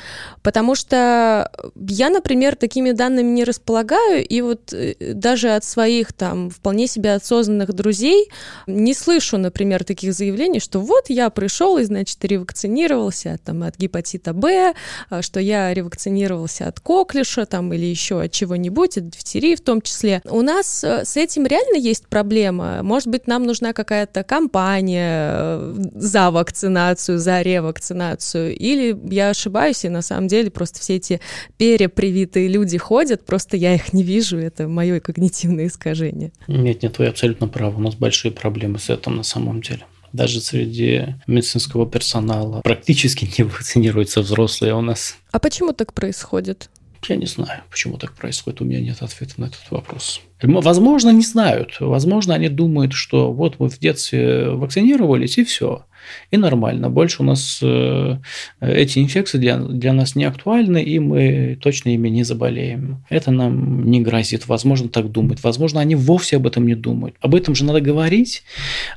Потому 0.41 0.75
что 0.75 1.51
я, 1.75 2.09
например, 2.09 2.55
такими 2.55 2.91
данными 2.91 3.29
не 3.29 3.43
располагаю, 3.43 4.25
и 4.25 4.41
вот 4.41 4.73
даже 4.99 5.42
даже 5.43 5.55
от 5.55 5.63
своих 5.65 6.13
там 6.13 6.49
вполне 6.49 6.87
себе 6.87 7.13
осознанных 7.13 7.73
друзей 7.73 8.29
не 8.67 8.93
слышу, 8.93 9.37
например, 9.37 9.83
таких 9.83 10.13
заявлений, 10.13 10.59
что 10.59 10.79
вот 10.79 11.09
я 11.09 11.29
пришел 11.29 11.77
и, 11.77 11.83
значит, 11.83 12.23
ревакцинировался 12.23 13.37
там, 13.43 13.63
от 13.63 13.77
гепатита 13.77 14.33
Б, 14.33 14.73
а, 15.09 15.21
что 15.21 15.39
я 15.39 15.73
ревакцинировался 15.73 16.67
от 16.67 16.79
коклиша 16.79 17.45
там, 17.45 17.73
или 17.73 17.85
еще 17.85 18.21
от 18.21 18.31
чего-нибудь, 18.31 18.97
от 18.97 19.09
дифтерии 19.09 19.55
в 19.55 19.61
том 19.61 19.81
числе. 19.81 20.21
У 20.29 20.41
нас 20.41 20.83
э, 20.83 21.03
с 21.03 21.17
этим 21.17 21.45
реально 21.45 21.77
есть 21.77 22.07
проблема. 22.07 22.81
Может 22.83 23.09
быть, 23.09 23.27
нам 23.27 23.43
нужна 23.43 23.73
какая-то 23.73 24.23
кампания 24.23 25.31
э, 25.33 25.75
за 25.95 26.31
вакцинацию, 26.31 27.19
за 27.19 27.41
ревакцинацию, 27.41 28.55
или 28.55 28.97
я 29.13 29.29
ошибаюсь, 29.29 29.83
и 29.83 29.89
на 29.89 30.01
самом 30.01 30.27
деле 30.27 30.49
просто 30.49 30.79
все 30.79 30.95
эти 30.95 31.19
перепривитые 31.57 32.47
люди 32.47 32.77
ходят, 32.77 33.25
просто 33.25 33.57
я 33.57 33.75
их 33.75 33.91
не 33.91 34.03
вижу, 34.03 34.37
это 34.37 34.67
мое 34.67 34.99
когнитивное 34.99 35.32
когнитивные 35.33 35.67
искажения. 35.67 36.31
Нет, 36.47 36.83
нет, 36.83 36.99
вы 36.99 37.07
абсолютно 37.07 37.47
правы. 37.47 37.77
У 37.77 37.81
нас 37.81 37.95
большие 37.95 38.31
проблемы 38.31 38.79
с 38.79 38.89
этим 38.89 39.15
на 39.15 39.23
самом 39.23 39.61
деле 39.61 39.85
даже 40.11 40.41
среди 40.41 41.15
медицинского 41.25 41.89
персонала 41.89 42.61
практически 42.61 43.27
не 43.39 43.45
вакцинируются 43.45 44.21
взрослые 44.21 44.75
у 44.75 44.81
нас. 44.81 45.17
А 45.31 45.39
почему 45.39 45.73
так 45.73 45.91
происходит? 45.91 46.69
Я 47.09 47.15
не 47.15 47.25
знаю, 47.25 47.63
почему 47.71 47.97
так 47.97 48.13
происходит. 48.13 48.61
У 48.61 48.65
меня 48.65 48.79
нет 48.79 49.01
ответа 49.01 49.33
на 49.37 49.45
этот 49.45 49.71
вопрос. 49.71 50.21
Возможно, 50.43 51.09
не 51.09 51.23
знают. 51.23 51.77
Возможно, 51.79 52.35
они 52.35 52.47
думают, 52.47 52.93
что 52.93 53.33
вот 53.33 53.59
мы 53.59 53.69
в 53.69 53.79
детстве 53.79 54.49
вакцинировались, 54.49 55.39
и 55.39 55.43
все. 55.43 55.83
И 56.31 56.37
нормально. 56.37 56.89
Больше 56.89 57.21
у 57.21 57.25
нас 57.25 57.59
э, 57.61 58.17
эти 58.59 58.99
инфекции 58.99 59.37
для, 59.37 59.57
для 59.57 59.93
нас 59.93 60.15
не 60.15 60.25
актуальны, 60.25 60.81
и 60.81 60.99
мы 60.99 61.57
точно 61.61 61.89
ими 61.89 62.09
не 62.09 62.23
заболеем. 62.23 63.03
Это 63.09 63.31
нам 63.31 63.85
не 63.89 64.01
грозит. 64.01 64.47
Возможно, 64.47 64.89
так 64.89 65.11
думать. 65.11 65.43
Возможно, 65.43 65.79
они 65.79 65.95
вовсе 65.95 66.37
об 66.37 66.47
этом 66.47 66.65
не 66.65 66.75
думают. 66.75 67.15
Об 67.21 67.35
этом 67.35 67.55
же 67.55 67.65
надо 67.65 67.81
говорить. 67.81 68.43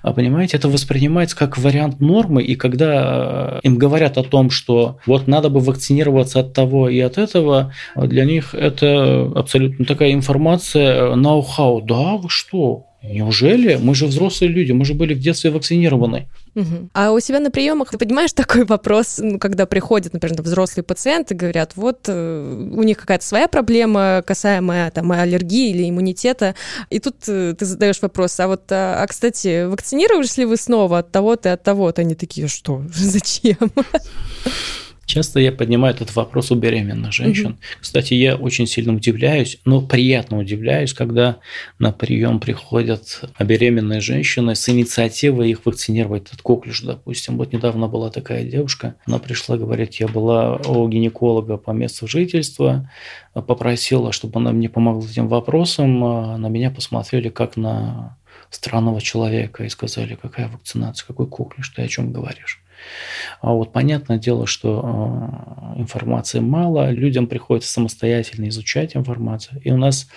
А, 0.03 0.13
понимаете, 0.13 0.57
это 0.57 0.69
воспринимается 0.69 1.37
как 1.37 1.59
вариант 1.59 2.01
нормы, 2.01 2.43
и 2.43 2.55
когда 2.55 3.61
им 3.63 3.77
говорят 3.77 4.19
о 4.19 4.23
том, 4.23 4.51
что 4.51 4.99
вот 5.07 5.27
надо 5.27 5.49
бы 5.49 5.61
вакцинироваться 5.61 6.41
от 6.41 6.53
того 6.53 6.89
и 6.89 6.99
от 7.01 7.19
этого, 7.19 7.73
для 7.97 8.25
них 8.25 8.55
это 8.55 9.31
абсолютно 9.35 9.85
такая 9.85 10.13
информация, 10.13 11.15
ноу-хау. 11.15 11.81
Да, 11.83 12.17
вы 12.17 12.29
что? 12.29 12.87
Неужели? 13.09 13.77
Мы 13.77 13.95
же 13.95 14.07
взрослые 14.07 14.51
люди, 14.51 14.73
мы 14.73 14.85
же 14.85 14.95
были 14.95 15.15
в 15.15 15.21
детстве 15.21 15.51
вакцинированы. 15.51 16.29
Угу. 16.55 16.91
А 16.95 17.13
у 17.13 17.21
себя 17.21 17.41
на 17.41 17.51
приемах 17.51 17.91
ты 17.91 17.99
понимаешь 17.99 18.33
такой 18.33 18.65
вопрос, 18.65 19.19
ну, 19.23 19.39
когда 19.39 19.67
приходят, 19.67 20.13
например, 20.13 20.41
взрослые 20.43 20.85
пациенты, 20.85 21.35
говорят, 21.35 21.73
вот 21.77 22.01
э, 22.09 22.71
у 22.73 22.83
них 22.83 22.99
какая-то 22.99 23.25
своя 23.25 23.47
проблема, 23.47 24.23
касаемая 24.27 24.91
там 24.91 25.13
аллергии 25.13 25.71
или 25.71 25.89
иммунитета, 25.89 26.55
и 26.91 26.99
тут 26.99 27.17
э, 27.29 27.55
ты 27.59 27.65
задаешь 27.65 28.01
вопрос, 28.01 28.41
а 28.41 28.49
вот, 28.49 28.63
а, 28.71 29.03
а 29.03 29.07
кстати, 29.07 29.67
вакцинировались 29.67 30.39
ли 30.39 30.45
вы 30.45 30.57
снова 30.57 30.99
от 30.99 31.13
того-то 31.13 31.51
и 31.51 31.53
от 31.53 31.63
того-то? 31.63 32.01
Они 32.01 32.15
такие, 32.15 32.49
что, 32.49 32.83
зачем? 32.95 33.57
Часто 35.07 35.39
я 35.39 35.53
поднимаю 35.53 35.95
этот 35.95 36.15
вопрос 36.17 36.51
у 36.51 36.57
беременных 36.57 37.13
женщин. 37.13 37.47
Угу. 37.47 37.57
Кстати, 37.81 38.15
я 38.15 38.35
очень 38.35 38.67
сильно 38.67 38.93
удивляюсь, 38.93 39.59
но 39.65 39.81
приятно 39.81 40.39
удивляюсь, 40.39 40.93
когда 40.93 41.39
на 41.79 41.93
прием 41.93 42.41
приходят 42.41 43.23
беременные 43.39 44.01
женщины 44.01 44.57
с 44.57 44.69
инициативой 44.69 45.51
их 45.51 45.65
вакцинировать 45.65 46.33
от 46.33 46.43
коклюш, 46.43 46.83
допустим. 46.83 47.39
Вот 47.39 47.53
недавно 47.53 47.87
была 47.87 48.11
такая 48.11 48.45
девушка, 48.45 48.97
она 49.07 49.19
пришла, 49.21 49.57
говорит, 49.57 49.95
я 49.95 50.09
была 50.09 50.57
у 50.57 50.89
гинеколога 50.89 51.57
по 51.57 51.71
месту 51.71 52.09
жительства, 52.09 52.91
попросила, 53.33 54.13
чтобы 54.13 54.41
она 54.41 54.51
мне 54.51 54.69
помогла 54.69 55.09
этим 55.09 55.29
вопросом, 55.29 56.01
на 56.01 56.49
меня 56.49 56.71
посмотрели 56.73 57.29
как 57.29 57.57
на 57.57 58.19
странного 58.51 59.01
человека 59.01 59.65
и 59.65 59.69
сказали, 59.69 60.19
какая 60.21 60.49
вакцинация, 60.49 61.07
какой 61.07 61.29
коклюш, 61.29 61.69
ты 61.71 61.83
о 61.83 61.89
чем 61.89 62.13
говоришь. 62.13 62.61
А 63.41 63.53
вот 63.53 63.73
понятное 63.73 64.19
дело, 64.19 64.47
что 64.47 65.73
э, 65.75 65.81
информации 65.81 66.41
мало, 66.41 66.91
людям 66.91 67.27
приходится 67.27 67.73
самостоятельно 67.73 68.49
изучать 68.49 68.97
информацию. 68.97 69.61
И 69.63 69.71
у 69.71 69.77
нас 69.77 70.09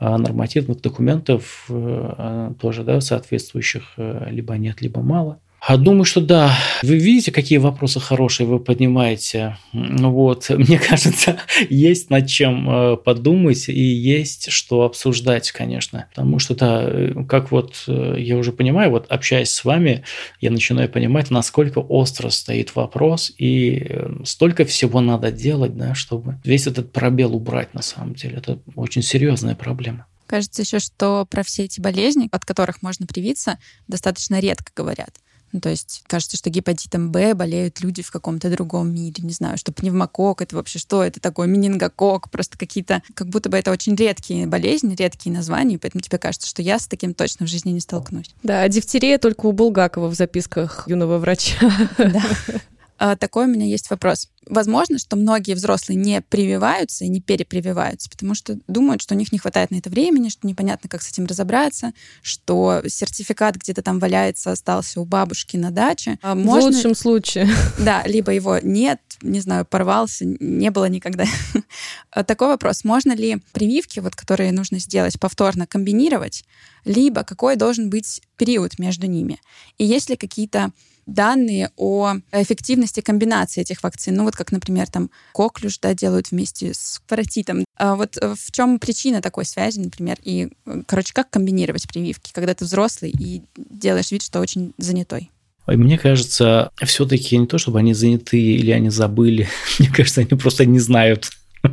э, 0.00 0.16
нормативных 0.16 0.80
документов 0.80 1.66
э, 1.68 2.52
тоже 2.60 2.84
да, 2.84 3.00
соответствующих 3.00 3.94
либо 3.96 4.54
нет, 4.56 4.80
либо 4.80 5.00
мало. 5.00 5.40
А 5.60 5.76
думаю, 5.76 6.04
что 6.04 6.22
да. 6.22 6.56
Вы 6.82 6.96
видите, 6.96 7.32
какие 7.32 7.58
вопросы 7.58 8.00
хорошие 8.00 8.46
вы 8.46 8.60
поднимаете. 8.60 9.58
Вот, 9.72 10.48
мне 10.50 10.78
кажется, 10.78 11.38
есть 11.68 12.08
над 12.08 12.26
чем 12.26 12.68
э, 12.68 12.96
подумать 12.96 13.68
и 13.68 13.80
есть 13.80 14.50
что 14.50 14.82
обсуждать, 14.82 15.52
конечно. 15.52 16.06
Потому 16.14 16.38
что, 16.38 16.54
да, 16.54 16.82
э, 16.82 17.24
как 17.28 17.50
вот 17.50 17.84
э, 17.86 18.16
я 18.18 18.38
уже 18.38 18.52
понимаю, 18.52 18.90
вот 18.90 19.06
общаясь 19.10 19.50
с 19.50 19.64
вами, 19.64 20.02
я 20.40 20.50
начинаю 20.50 20.88
понимать, 20.88 21.30
насколько 21.30 21.78
остро 21.78 22.30
стоит 22.30 22.74
вопрос 22.74 23.30
и 23.36 23.98
столько 24.24 24.64
всего 24.64 25.00
надо 25.00 25.30
делать, 25.30 25.76
да, 25.76 25.94
чтобы 25.94 26.38
весь 26.42 26.66
этот 26.66 26.90
пробел 26.90 27.36
убрать 27.36 27.74
на 27.74 27.82
самом 27.82 28.14
деле. 28.14 28.38
Это 28.38 28.58
очень 28.76 29.02
серьезная 29.02 29.54
проблема. 29.54 30.06
Кажется 30.26 30.62
еще, 30.62 30.78
что 30.78 31.26
про 31.28 31.42
все 31.42 31.64
эти 31.64 31.80
болезни, 31.80 32.28
от 32.32 32.44
которых 32.44 32.82
можно 32.82 33.06
привиться, 33.06 33.58
достаточно 33.88 34.40
редко 34.40 34.72
говорят. 34.74 35.10
Ну, 35.52 35.60
то 35.60 35.68
есть 35.68 36.02
кажется, 36.06 36.36
что 36.36 36.50
гепатитом 36.50 37.10
Б 37.10 37.34
болеют 37.34 37.80
люди 37.80 38.02
в 38.02 38.10
каком-то 38.10 38.50
другом 38.50 38.92
мире. 38.94 39.22
Не 39.22 39.32
знаю, 39.32 39.58
что 39.58 39.72
пневмокок— 39.72 40.42
это 40.42 40.56
вообще 40.56 40.78
что? 40.78 41.02
Это 41.02 41.20
такое 41.20 41.46
менингокок, 41.46 42.30
просто 42.30 42.56
какие-то... 42.56 43.02
Как 43.14 43.28
будто 43.28 43.48
бы 43.48 43.56
это 43.56 43.70
очень 43.70 43.94
редкие 43.94 44.46
болезни, 44.46 44.94
редкие 44.94 45.34
названия, 45.34 45.78
поэтому 45.78 46.02
тебе 46.02 46.18
кажется, 46.18 46.48
что 46.48 46.62
я 46.62 46.78
с 46.78 46.86
таким 46.86 47.14
точно 47.14 47.46
в 47.46 47.48
жизни 47.48 47.70
не 47.70 47.80
столкнусь. 47.80 48.34
Да, 48.42 48.62
а 48.62 48.68
дифтерия 48.68 49.18
только 49.18 49.46
у 49.46 49.52
Булгакова 49.52 50.08
в 50.08 50.14
записках 50.14 50.84
юного 50.86 51.18
врача. 51.18 51.56
Да. 51.98 52.22
А, 53.02 53.16
такой 53.16 53.46
у 53.46 53.48
меня 53.48 53.64
есть 53.64 53.88
вопрос. 53.88 54.28
Возможно, 54.46 54.98
что 54.98 55.16
многие 55.16 55.54
взрослые 55.54 55.96
не 55.96 56.20
прививаются 56.20 57.06
и 57.06 57.08
не 57.08 57.22
перепрививаются, 57.22 58.10
потому 58.10 58.34
что 58.34 58.58
думают, 58.68 59.00
что 59.00 59.14
у 59.14 59.16
них 59.16 59.32
не 59.32 59.38
хватает 59.38 59.70
на 59.70 59.76
это 59.76 59.88
времени, 59.88 60.28
что 60.28 60.46
непонятно, 60.46 60.90
как 60.90 61.00
с 61.00 61.08
этим 61.08 61.24
разобраться, 61.24 61.94
что 62.20 62.82
сертификат 62.86 63.56
где-то 63.56 63.80
там 63.80 64.00
валяется, 64.00 64.52
остался 64.52 65.00
у 65.00 65.06
бабушки 65.06 65.56
на 65.56 65.70
даче. 65.70 66.18
А 66.20 66.34
можно... 66.34 66.70
В 66.70 66.74
лучшем 66.74 66.94
случае. 66.94 67.48
Да, 67.78 68.02
либо 68.04 68.32
его 68.32 68.58
нет, 68.58 69.00
не 69.22 69.40
знаю, 69.40 69.64
порвался, 69.64 70.26
не 70.26 70.70
было 70.70 70.84
никогда. 70.84 71.24
А 72.10 72.24
такой 72.24 72.48
вопрос. 72.48 72.84
Можно 72.84 73.12
ли 73.12 73.40
прививки, 73.52 74.00
вот, 74.00 74.14
которые 74.14 74.52
нужно 74.52 74.78
сделать 74.78 75.18
повторно, 75.18 75.66
комбинировать, 75.66 76.44
либо 76.84 77.22
какой 77.22 77.56
должен 77.56 77.88
быть 77.88 78.20
период 78.36 78.78
между 78.78 79.06
ними? 79.06 79.40
И 79.78 79.86
есть 79.86 80.10
ли 80.10 80.16
какие-то 80.16 80.72
данные 81.14 81.70
о 81.76 82.14
эффективности 82.32 83.00
комбинации 83.00 83.60
этих 83.60 83.82
вакцин. 83.82 84.16
Ну 84.16 84.24
вот 84.24 84.36
как, 84.36 84.52
например, 84.52 84.86
там 84.88 85.10
коклюш 85.32 85.78
да, 85.78 85.94
делают 85.94 86.30
вместе 86.30 86.72
с 86.72 87.02
паротитом. 87.08 87.64
А 87.76 87.96
вот 87.96 88.16
э, 88.16 88.34
в 88.34 88.52
чем 88.52 88.78
причина 88.78 89.20
такой 89.20 89.44
связи, 89.44 89.80
например? 89.80 90.18
И, 90.22 90.48
э, 90.66 90.82
короче, 90.86 91.12
как 91.12 91.30
комбинировать 91.30 91.88
прививки, 91.88 92.32
когда 92.32 92.54
ты 92.54 92.64
взрослый 92.64 93.10
и 93.10 93.42
делаешь 93.56 94.10
вид, 94.10 94.22
что 94.22 94.40
очень 94.40 94.72
занятой? 94.78 95.30
Мне 95.66 95.98
кажется, 95.98 96.70
все-таки 96.84 97.36
не 97.36 97.46
то, 97.46 97.58
чтобы 97.58 97.78
они 97.78 97.94
заняты 97.94 98.40
или 98.40 98.70
они 98.70 98.90
забыли. 98.90 99.48
Мне 99.78 99.90
кажется, 99.90 100.20
они 100.20 100.30
просто 100.38 100.64
не 100.64 100.78
знают, 100.78 101.30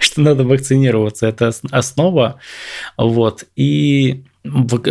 что 0.00 0.20
надо 0.20 0.44
вакцинироваться. 0.44 1.26
Это 1.26 1.52
основа. 1.70 2.40
Вот. 2.96 3.44
И, 3.56 4.24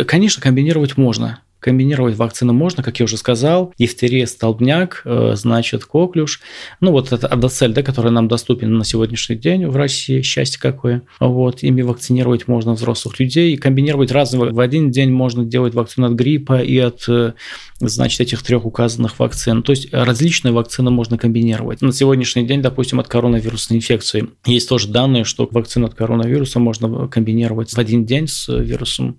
конечно, 0.06 0.42
комбинировать 0.42 0.96
можно. 0.96 1.40
Комбинировать 1.60 2.16
вакцины 2.16 2.52
можно, 2.52 2.82
как 2.82 2.98
я 2.98 3.04
уже 3.04 3.16
сказал. 3.16 3.72
Дифтерия, 3.78 4.26
столбняк, 4.26 5.02
э, 5.04 5.32
значит, 5.36 5.84
коклюш. 5.84 6.40
Ну, 6.80 6.90
вот 6.90 7.12
это 7.12 7.26
адоцель, 7.26 7.72
да, 7.72 7.82
который 7.82 8.10
нам 8.10 8.28
доступен 8.28 8.76
на 8.76 8.84
сегодняшний 8.84 9.36
день 9.36 9.66
в 9.66 9.76
России. 9.76 10.22
Счастье 10.22 10.60
какое. 10.60 11.02
Вот, 11.20 11.62
ими 11.62 11.82
вакцинировать 11.82 12.48
можно 12.48 12.72
взрослых 12.72 13.20
людей. 13.20 13.54
И 13.54 13.56
комбинировать 13.56 14.10
разные. 14.10 14.52
В 14.52 14.60
один 14.60 14.90
день 14.90 15.10
можно 15.10 15.44
делать 15.44 15.74
вакцину 15.74 16.06
от 16.06 16.12
гриппа 16.14 16.60
и 16.62 16.78
от 16.78 17.04
э, 17.08 17.32
значит, 17.80 18.20
этих 18.20 18.42
трех 18.42 18.64
указанных 18.64 19.18
вакцин. 19.18 19.62
То 19.62 19.72
есть 19.72 19.92
различные 19.92 20.52
вакцины 20.52 20.90
можно 20.90 21.18
комбинировать. 21.18 21.82
На 21.82 21.92
сегодняшний 21.92 22.46
день, 22.46 22.62
допустим, 22.62 23.00
от 23.00 23.08
коронавирусной 23.08 23.78
инфекции 23.78 24.28
есть 24.46 24.68
тоже 24.68 24.88
данные, 24.88 25.24
что 25.24 25.48
вакцину 25.50 25.86
от 25.86 25.94
коронавируса 25.94 26.58
можно 26.58 27.08
комбинировать 27.08 27.72
в 27.72 27.78
один 27.78 28.04
день 28.04 28.28
с 28.28 28.48
вирусом, 28.48 29.18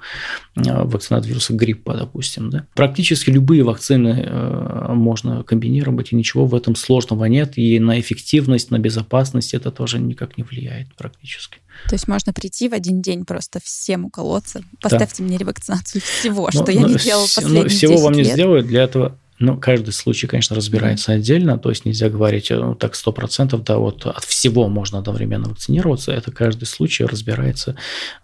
э, 0.56 0.84
вакцина 0.84 1.19
от 1.19 1.25
вируса 1.25 1.54
гриппа, 1.54 1.93
допустим. 1.93 2.31
Да? 2.39 2.65
Практически 2.74 3.30
любые 3.30 3.63
вакцины 3.63 4.24
э, 4.26 4.94
можно 4.94 5.44
комбинировать, 5.44 6.12
и 6.12 6.15
ничего 6.15 6.46
в 6.46 6.56
этом 6.56 6.76
сложного 6.76 7.26
нет, 7.26 7.58
и 7.58 7.80
на 7.80 8.00
эффективность, 8.00 8.72
на 8.72 8.80
безопасность 8.80 9.54
это 9.54 9.72
тоже 9.72 10.00
никак 10.00 10.38
не 10.38 10.44
влияет 10.44 10.94
практически. 10.96 11.60
То 11.88 11.96
есть 11.96 12.08
можно 12.08 12.34
прийти 12.34 12.70
в 12.70 12.74
один 12.74 13.02
день 13.02 13.26
просто 13.26 13.60
всем 13.63 14.06
уколоться. 14.06 14.63
Поставьте 14.82 15.17
да. 15.20 15.24
мне 15.24 15.38
ревакцинацию 15.38 16.02
всего, 16.02 16.50
но, 16.54 16.62
что 16.63 16.72
я 16.72 16.82
не 16.82 16.96
делал 16.96 17.24
последние 17.24 17.63
но 17.63 17.70
Всего 17.70 17.98
вам 17.98 18.13
не 18.13 18.24
лет. 18.24 18.34
сделают, 18.34 18.67
для 18.67 18.84
этого 18.84 19.17
ну, 19.41 19.58
каждый 19.58 19.91
случай, 19.91 20.27
конечно, 20.27 20.56
разбирается 20.56 21.13
отдельно, 21.13 21.58
то 21.58 21.69
есть 21.69 21.86
нельзя 21.86 22.10
говорить 22.10 22.49
ну, 22.49 22.75
так 22.75 22.95
сто 22.95 23.12
процентов, 23.12 23.63
да, 23.63 23.77
вот 23.77 24.06
от 24.06 24.23
всего 24.23 24.67
можно 24.67 24.99
одновременно 24.99 25.49
вакцинироваться, 25.49 26.12
это 26.12 26.32
каждый 26.32 26.65
случай 26.65 27.06
разбирается 27.06 27.75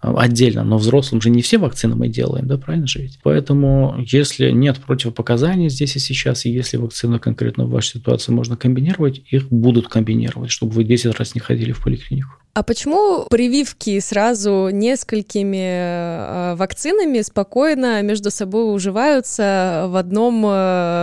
э, 0.02 0.12
отдельно, 0.16 0.64
но 0.64 0.78
взрослым 0.78 1.20
же 1.20 1.30
не 1.30 1.42
все 1.42 1.58
вакцины 1.58 1.94
мы 1.94 2.08
делаем, 2.08 2.46
да, 2.46 2.56
правильно 2.56 2.86
же 2.86 3.00
ведь? 3.00 3.18
Поэтому, 3.22 3.96
если 4.06 4.50
нет 4.50 4.78
противопоказаний 4.78 5.68
здесь 5.68 5.96
и 5.96 5.98
сейчас, 5.98 6.46
и 6.46 6.50
если 6.50 6.76
вакцины 6.76 7.18
конкретно 7.18 7.64
в 7.64 7.70
вашей 7.70 7.98
ситуации 7.98 8.32
можно 8.32 8.56
комбинировать, 8.56 9.22
их 9.30 9.48
будут 9.48 9.88
комбинировать, 9.88 10.50
чтобы 10.50 10.72
вы 10.72 10.84
10 10.84 11.18
раз 11.18 11.34
не 11.34 11.40
ходили 11.40 11.72
в 11.72 11.82
поликлинику. 11.82 12.38
А 12.58 12.64
почему 12.64 13.24
прививки 13.30 14.00
сразу 14.00 14.70
несколькими 14.72 16.52
э, 16.52 16.54
вакцинами 16.56 17.20
спокойно 17.20 18.02
между 18.02 18.32
собой 18.32 18.74
уживаются 18.74 19.86
в 19.88 19.94
одном 19.94 20.44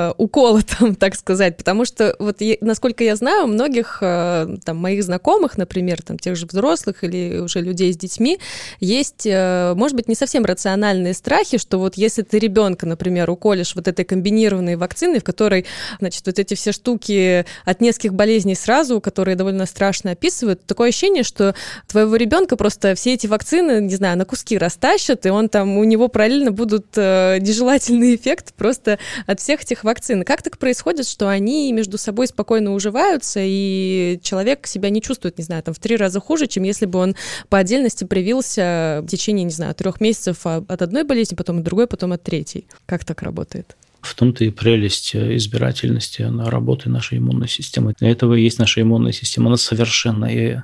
э, 0.10 0.14
уколотом, 0.18 0.96
так 1.00 1.16
сказать? 1.16 1.58
Потому 1.58 1.86
что, 1.86 2.16
вот 2.20 2.38
насколько 2.62 3.04
я 3.04 3.16
знаю, 3.16 3.46
у 3.46 3.48
многих 3.48 4.00
э, 4.02 4.58
там, 4.64 4.78
моих 4.78 5.04
знакомых, 5.04 5.58
например, 5.58 6.02
там, 6.02 6.18
тех 6.20 6.36
же 6.36 6.46
взрослых 6.46 7.04
или 7.04 7.40
уже 7.40 7.62
людей 7.62 7.94
с 7.94 7.98
детьми, 7.98 8.40
есть, 8.80 9.26
может 9.26 9.96
быть, 9.96 10.08
не 10.08 10.16
совсем 10.16 10.46
рациональные 10.46 11.14
страхи, 11.14 11.58
что 11.58 11.78
вот 11.78 11.96
если 11.96 12.22
ты 12.22 12.40
ребенка, 12.40 12.86
например, 12.86 13.30
уколешь 13.30 13.76
вот 13.76 13.88
этой 13.88 14.06
комбинированной 14.06 14.76
вакциной, 14.76 15.20
в 15.20 15.24
которой, 15.24 15.66
значит, 16.00 16.26
вот 16.26 16.40
эти 16.40 16.54
все 16.54 16.72
штуки 16.72 17.46
от 17.66 17.82
нескольких 17.82 18.14
болезней 18.14 18.56
сразу, 18.56 19.02
которые 19.02 19.36
довольно 19.36 19.66
страшно 19.66 20.12
описывают, 20.12 20.66
такое 20.66 20.90
ощущение, 20.90 21.24
что 21.24 21.56
твоего 21.88 22.16
ребенка 22.16 22.56
просто 22.56 22.96
все 22.96 23.14
эти 23.14 23.28
вакцины, 23.28 23.82
не 23.82 23.96
знаю, 23.96 24.18
на 24.18 24.26
куски 24.26 24.58
растащат, 24.58 25.26
и 25.26 25.30
он 25.30 25.50
там, 25.50 25.78
у 25.78 25.84
него 25.84 26.08
параллельно 26.08 26.52
будут 26.52 26.88
э, 26.96 27.38
нежелательный 27.40 28.16
эффект 28.16 28.54
просто 28.56 29.00
от 29.26 29.40
всех 29.40 29.62
этих 29.62 29.84
вакцин. 29.84 29.95
Как 30.26 30.42
так 30.42 30.58
происходит, 30.58 31.08
что 31.08 31.30
они 31.30 31.72
между 31.72 31.98
собой 31.98 32.28
спокойно 32.28 32.74
уживаются, 32.74 33.40
и 33.44 34.20
человек 34.22 34.68
себя 34.68 34.90
не 34.90 35.02
чувствует, 35.02 35.38
не 35.38 35.44
знаю, 35.44 35.64
там 35.64 35.74
в 35.74 35.80
три 35.80 35.96
раза 35.96 36.20
хуже, 36.20 36.48
чем 36.48 36.64
если 36.64 36.86
бы 36.86 37.00
он 37.00 37.16
по 37.50 37.58
отдельности 37.58 38.04
привился 38.04 39.00
в 39.04 39.08
течение, 39.08 39.44
не 39.44 39.52
знаю, 39.52 39.76
трех 39.76 40.02
месяцев 40.02 40.46
от 40.46 40.82
одной 40.82 41.04
болезни, 41.04 41.36
потом 41.36 41.58
от 41.60 41.64
другой, 41.64 41.88
потом 41.88 42.12
от 42.14 42.24
третьей. 42.24 42.68
Как 42.86 43.04
так 43.06 43.22
работает? 43.22 43.76
В 44.02 44.14
том-то 44.14 44.46
и 44.46 44.52
прелесть 44.52 45.16
избирательности 45.16 46.22
на 46.22 46.52
работы 46.52 46.90
нашей 46.90 47.18
иммунной 47.18 47.48
системы. 47.48 47.96
Для 47.98 48.12
этого 48.12 48.36
и 48.36 48.44
есть 48.44 48.60
наша 48.60 48.82
иммунная 48.82 49.12
система. 49.12 49.48
Она 49.48 49.58
совершенно 49.58 50.26
и 50.26 50.58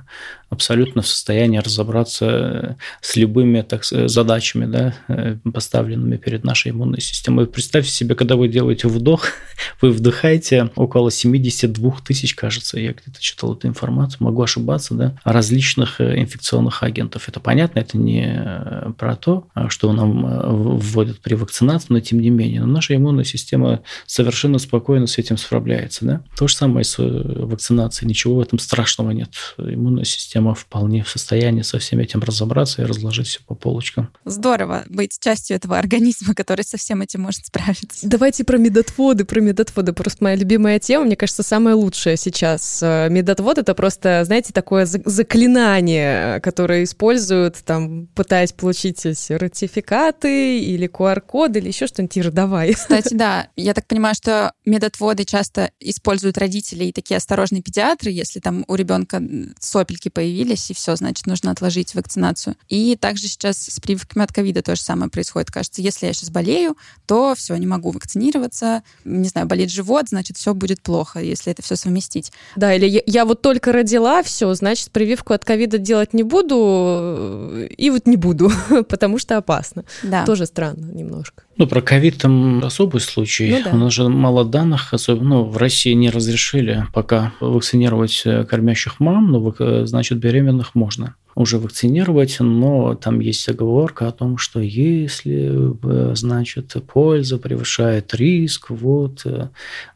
абсолютно 0.52 1.00
в 1.00 1.06
состоянии 1.06 1.56
разобраться 1.56 2.76
с 3.00 3.16
любыми 3.16 3.62
так, 3.62 3.84
задачами, 3.84 4.66
да, 4.66 4.94
э, 5.08 5.36
поставленными 5.50 6.18
перед 6.18 6.44
нашей 6.44 6.72
иммунной 6.72 7.00
системой. 7.00 7.46
Представьте 7.46 7.90
себе, 7.90 8.14
когда 8.14 8.36
вы 8.36 8.48
делаете 8.48 8.86
вдох, 8.86 9.28
вы 9.80 9.90
вдыхаете 9.90 10.70
около 10.76 11.10
72 11.10 11.96
тысяч, 12.04 12.34
кажется, 12.34 12.78
я 12.78 12.92
где-то 12.92 13.18
читал 13.18 13.54
эту 13.54 13.66
информацию, 13.66 14.18
могу 14.20 14.42
ошибаться, 14.42 14.92
да, 14.92 15.18
различных 15.24 16.02
э, 16.02 16.20
инфекционных 16.20 16.82
агентов. 16.82 17.30
Это 17.30 17.40
понятно, 17.40 17.78
это 17.78 17.96
не 17.96 18.34
э, 18.36 18.92
про 18.98 19.16
то, 19.16 19.48
что 19.68 19.90
нам 19.94 20.76
вводят 20.76 21.20
при 21.20 21.32
вакцинации, 21.32 21.86
но 21.88 22.00
тем 22.00 22.20
не 22.20 22.28
менее. 22.28 22.60
Но 22.60 22.66
наша 22.66 22.94
иммунная 22.94 23.24
система 23.24 23.80
совершенно 24.06 24.58
спокойно 24.58 25.06
с 25.06 25.16
этим 25.16 25.38
справляется. 25.38 26.04
Да? 26.04 26.24
То 26.36 26.46
же 26.46 26.54
самое 26.54 26.84
с 26.84 26.98
вакцинацией. 26.98 28.10
Ничего 28.10 28.36
в 28.36 28.40
этом 28.40 28.58
страшного 28.58 29.12
нет. 29.12 29.30
Иммунная 29.56 30.04
система 30.04 30.41
система 30.42 30.54
вполне 30.54 31.02
в 31.02 31.08
состоянии 31.08 31.62
со 31.62 31.78
всем 31.78 32.00
этим 32.00 32.20
разобраться 32.20 32.82
и 32.82 32.84
разложить 32.84 33.28
все 33.28 33.40
по 33.46 33.54
полочкам. 33.54 34.10
Здорово 34.24 34.84
быть 34.88 35.18
частью 35.20 35.56
этого 35.56 35.78
организма, 35.78 36.34
который 36.34 36.64
со 36.64 36.76
всем 36.76 37.02
этим 37.02 37.20
может 37.20 37.46
справиться. 37.46 38.06
Давайте 38.06 38.44
про 38.44 38.58
медотводы, 38.58 39.24
про 39.24 39.40
медотводы. 39.40 39.92
Просто 39.92 40.24
моя 40.24 40.36
любимая 40.36 40.78
тема, 40.78 41.04
мне 41.04 41.16
кажется, 41.16 41.42
самая 41.42 41.74
лучшая 41.74 42.16
сейчас. 42.16 42.82
Э, 42.82 43.08
медотвод— 43.08 43.58
это 43.58 43.74
просто, 43.74 44.24
знаете, 44.24 44.52
такое 44.52 44.86
заклинание, 44.86 46.40
которое 46.40 46.84
используют, 46.84 47.56
там, 47.64 48.08
пытаясь 48.14 48.52
получить 48.52 49.00
сертификаты 49.00 50.58
или 50.58 50.88
QR-коды 50.88 51.60
или 51.60 51.68
еще 51.68 51.86
что-нибудь. 51.86 52.18
Ира, 52.18 52.30
давай. 52.30 52.74
Кстати, 52.74 53.14
да, 53.14 53.48
я 53.56 53.74
так 53.74 53.86
понимаю, 53.86 54.14
что 54.14 54.52
медотводы 54.64 55.24
часто 55.24 55.70
используют 55.80 56.38
родители 56.38 56.84
и 56.84 56.92
такие 56.92 57.16
осторожные 57.16 57.62
педиатры, 57.62 58.10
если 58.10 58.40
там 58.40 58.64
у 58.66 58.74
ребенка 58.74 59.22
сопельки 59.60 60.08
появились, 60.08 60.31
появились, 60.32 60.70
и 60.70 60.74
все, 60.74 60.96
значит, 60.96 61.26
нужно 61.26 61.50
отложить 61.50 61.94
вакцинацию. 61.94 62.56
И 62.68 62.96
также 62.96 63.28
сейчас 63.28 63.58
с 63.58 63.80
прививками 63.80 64.24
от 64.24 64.32
ковида 64.32 64.62
то 64.62 64.74
же 64.74 64.80
самое 64.80 65.10
происходит. 65.10 65.50
Кажется, 65.50 65.82
если 65.82 66.06
я 66.06 66.12
сейчас 66.12 66.30
болею, 66.30 66.76
то 67.06 67.34
все, 67.36 67.54
не 67.56 67.66
могу 67.66 67.90
вакцинироваться, 67.90 68.82
не 69.04 69.28
знаю, 69.28 69.46
болит 69.46 69.70
живот, 69.70 70.08
значит, 70.08 70.38
все 70.38 70.54
будет 70.54 70.80
плохо, 70.80 71.20
если 71.20 71.52
это 71.52 71.62
все 71.62 71.76
совместить. 71.76 72.32
Да, 72.56 72.74
или 72.74 72.86
я, 72.86 73.02
я 73.06 73.24
вот 73.24 73.42
только 73.42 73.72
родила, 73.72 74.22
все, 74.22 74.52
значит, 74.54 74.90
прививку 74.90 75.34
от 75.34 75.44
ковида 75.44 75.78
делать 75.78 76.14
не 76.14 76.22
буду, 76.22 77.66
и 77.68 77.90
вот 77.90 78.06
не 78.06 78.16
буду, 78.16 78.50
потому 78.88 79.18
что 79.18 79.36
опасно. 79.36 79.84
Да. 80.02 80.24
Тоже 80.24 80.46
странно 80.46 80.90
немножко. 80.92 81.42
Ну, 81.56 81.66
про 81.66 81.82
ковид 81.82 82.18
там 82.18 82.64
особый 82.64 83.00
случай. 83.00 83.50
Ну, 83.50 83.64
да. 83.64 83.70
У 83.72 83.76
нас 83.76 83.92
же 83.92 84.08
мало 84.08 84.44
данных, 84.44 84.94
особенно 84.94 85.28
ну, 85.28 85.44
в 85.44 85.56
России 85.56 85.92
не 85.92 86.10
разрешили 86.10 86.86
пока 86.92 87.32
вакцинировать 87.40 88.22
э, 88.24 88.44
кормящих 88.44 89.00
мам, 89.00 89.30
но, 89.30 89.54
э, 89.58 89.82
значит, 89.86 90.18
беременных 90.18 90.74
можно 90.74 91.14
уже 91.34 91.58
вакцинировать, 91.58 92.36
но 92.40 92.94
там 92.94 93.20
есть 93.20 93.48
оговорка 93.48 94.08
о 94.08 94.12
том, 94.12 94.38
что 94.38 94.60
если, 94.60 95.74
значит, 96.14 96.76
польза 96.86 97.38
превышает 97.38 98.14
риск, 98.14 98.70
вот, 98.70 99.22
э, 99.24 99.48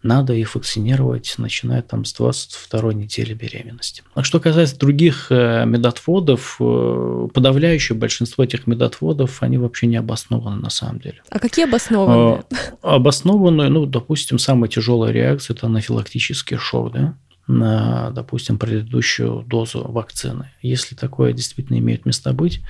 надо 0.03 0.33
их 0.33 0.55
вакцинировать, 0.55 1.35
начиная 1.39 1.83
там 1.83 2.05
с 2.05 2.13
22 2.15 2.95
недели 2.95 3.35
беременности. 3.35 4.03
А 4.15 4.23
что 4.23 4.41
касается 4.41 4.79
других 4.79 5.27
э, 5.31 5.65
медотводов, 5.67 6.57
э, 6.61 7.29
подавляющее 7.33 7.97
большинство 7.97 8.45
этих 8.45 8.67
медотводов, 8.67 9.43
они 9.43 9.59
вообще 9.59 9.87
не 9.87 9.97
обоснованы 9.97 10.57
на 10.61 10.71
самом 10.71 11.01
деле. 11.01 11.23
А 11.31 11.39
какие 11.39 11.67
обоснованные? 11.67 12.45
Обоснованные, 12.83 13.69
ну, 13.69 13.87
допустим, 13.87 14.39
самая 14.39 14.69
тяжелая 14.69 15.13
реакция– 15.13 15.55
это 15.57 15.67
анафилактический 15.67 16.57
шок, 16.57 16.93
да? 16.93 17.17
На, 17.47 18.11
допустим, 18.11 18.59
предыдущую 18.59 19.43
дозу 19.43 19.85
вакцины. 19.85 20.51
Если 20.63 20.95
такое 20.95 21.33
действительно 21.33 21.79
имеет 21.79 22.05
место 22.07 22.33
быть, 22.33 22.61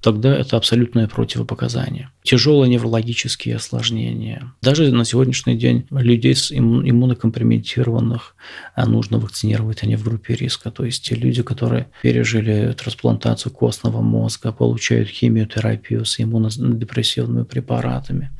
тогда 0.00 0.34
это 0.36 0.56
абсолютное 0.56 1.06
противопоказание. 1.06 2.10
Тяжелые 2.22 2.70
неврологические 2.70 3.56
осложнения. 3.56 4.52
Даже 4.60 4.90
на 4.92 5.04
сегодняшний 5.04 5.56
день 5.56 5.86
людей 5.90 6.34
с 6.34 6.50
иммунокомпрометированных 6.52 8.34
а, 8.74 8.86
нужно 8.86 9.18
вакцинировать, 9.18 9.82
они 9.82 9.96
в 9.96 10.04
группе 10.04 10.34
риска. 10.34 10.70
То 10.70 10.84
есть 10.84 11.04
те 11.04 11.14
люди, 11.14 11.42
которые 11.42 11.88
пережили 12.02 12.74
трансплантацию 12.76 13.52
костного 13.52 14.00
мозга, 14.00 14.52
получают 14.52 15.08
химиотерапию 15.08 16.04
с 16.04 16.20
иммунодепрессивными 16.20 17.44
препаратами. 17.44 18.30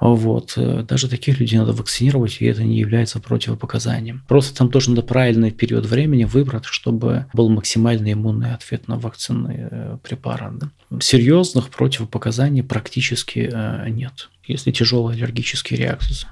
Вот. 0.00 0.54
Даже 0.56 1.08
таких 1.08 1.38
людей 1.40 1.58
надо 1.58 1.72
вакцинировать, 1.72 2.38
и 2.40 2.46
это 2.46 2.62
не 2.62 2.78
является 2.78 3.20
противопоказанием. 3.20 4.22
Просто 4.28 4.56
там 4.56 4.70
тоже 4.70 4.81
надо 4.90 5.02
правильный 5.02 5.50
период 5.50 5.86
времени 5.86 6.24
выбрать, 6.24 6.64
чтобы 6.64 7.26
был 7.32 7.48
максимально 7.48 8.12
иммунный 8.12 8.54
ответ 8.54 8.88
на 8.88 8.98
вакцинный 8.98 9.56
э, 9.58 9.98
препарат. 10.02 10.58
Да? 10.58 10.70
Серьезных 11.00 11.70
противопоказаний 11.70 12.62
практически 12.62 13.50
э, 13.52 13.88
нет 13.88 14.28
если 14.46 14.72
тяжелые 14.72 15.16
аллергические 15.16 15.78
реакции. 15.78 16.26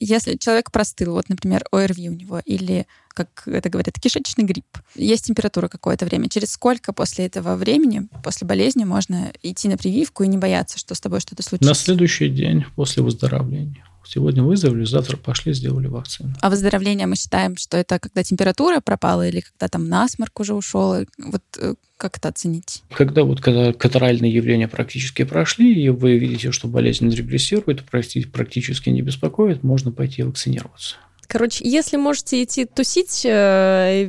Если 0.00 0.36
человек 0.36 0.70
простыл, 0.70 1.12
вот, 1.12 1.28
например, 1.28 1.64
ОРВИ 1.70 2.08
у 2.08 2.14
него, 2.14 2.40
или, 2.44 2.86
как 3.08 3.46
это 3.46 3.68
говорят, 3.68 3.94
кишечный 4.00 4.44
грипп, 4.44 4.78
есть 4.94 5.26
температура 5.26 5.68
какое-то 5.68 6.06
время, 6.06 6.28
через 6.28 6.52
сколько 6.52 6.92
после 6.92 7.26
этого 7.26 7.56
времени, 7.56 8.08
после 8.24 8.46
болезни, 8.46 8.84
можно 8.84 9.32
идти 9.42 9.68
на 9.68 9.76
прививку 9.76 10.24
и 10.24 10.28
не 10.28 10.38
бояться, 10.38 10.78
что 10.78 10.94
с 10.94 11.00
тобой 11.00 11.20
что-то 11.20 11.42
случится? 11.42 11.68
На 11.68 11.74
следующий 11.74 12.28
день 12.28 12.64
после 12.74 13.02
выздоровления. 13.02 13.85
Сегодня 14.06 14.42
выздоровели, 14.42 14.84
завтра 14.84 15.16
пошли, 15.16 15.52
сделали 15.52 15.88
вакцину. 15.88 16.34
А 16.40 16.50
выздоровление 16.50 17.06
мы 17.06 17.16
считаем, 17.16 17.56
что 17.56 17.76
это 17.76 17.98
когда 17.98 18.22
температура 18.22 18.80
пропала 18.80 19.26
или 19.26 19.40
когда 19.40 19.68
там 19.68 19.88
насморк 19.88 20.38
уже 20.40 20.54
ушел? 20.54 21.04
Вот 21.18 21.42
э, 21.58 21.74
как 21.96 22.18
это 22.18 22.28
оценить? 22.28 22.82
Когда 22.90 23.24
вот 23.24 23.40
когда 23.40 23.72
катаральные 23.72 24.32
явления 24.32 24.68
практически 24.68 25.24
прошли, 25.24 25.74
и 25.74 25.88
вы 25.88 26.18
видите, 26.18 26.52
что 26.52 26.68
болезнь 26.68 27.08
регрессирует, 27.08 27.84
практически 27.84 28.90
не 28.90 29.02
беспокоит, 29.02 29.62
можно 29.62 29.90
пойти 29.90 30.22
вакцинироваться. 30.22 30.96
Короче, 31.28 31.68
если 31.68 31.96
можете 31.96 32.42
идти 32.42 32.64
тусить, 32.64 33.22
э, 33.24 34.04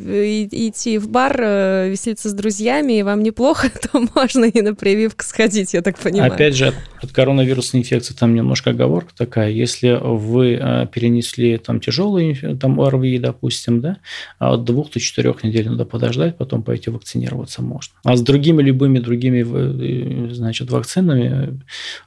идти 0.51 0.97
в 0.97 1.10
бар, 1.10 1.36
э, 1.39 1.89
веселиться 1.89 2.30
с 2.30 2.34
друзьями, 2.34 2.99
и 2.99 3.03
вам 3.03 3.23
неплохо, 3.23 3.69
то 3.91 4.06
можно 4.15 4.45
и 4.45 4.62
на 4.62 4.75
прививку 4.75 5.23
сходить, 5.23 5.73
я 5.73 5.82
так 5.82 5.97
понимаю. 5.97 6.32
Опять 6.32 6.56
же, 6.56 6.73
от 7.01 7.12
коронавирусной 7.12 7.82
инфекции 7.82 8.13
там 8.13 8.36
немножко 8.36 8.71
оговорка 8.71 9.13
такая. 9.15 9.49
Если 9.49 9.99
вы 10.01 10.53
э, 10.53 10.88
перенесли 10.91 11.58
там 11.58 11.80
тяжелый 11.80 12.36
там 12.60 12.80
ОРВИ, 12.80 13.19
допустим, 13.19 13.82
да, 13.82 13.97
а 14.39 14.53
от 14.53 14.63
двух 14.63 14.91
до 14.91 14.99
четырех 14.99 15.43
недель 15.43 15.69
надо 15.69 15.86
подождать, 15.86 16.38
потом 16.38 16.63
пойти 16.63 16.89
вакцинироваться 16.89 17.62
можно. 17.62 17.93
А 18.03 18.15
с 18.15 18.21
другими 18.21 18.62
любыми 18.62 18.99
другими, 18.99 20.32
значит, 20.34 20.69
вакцинами 20.69 21.62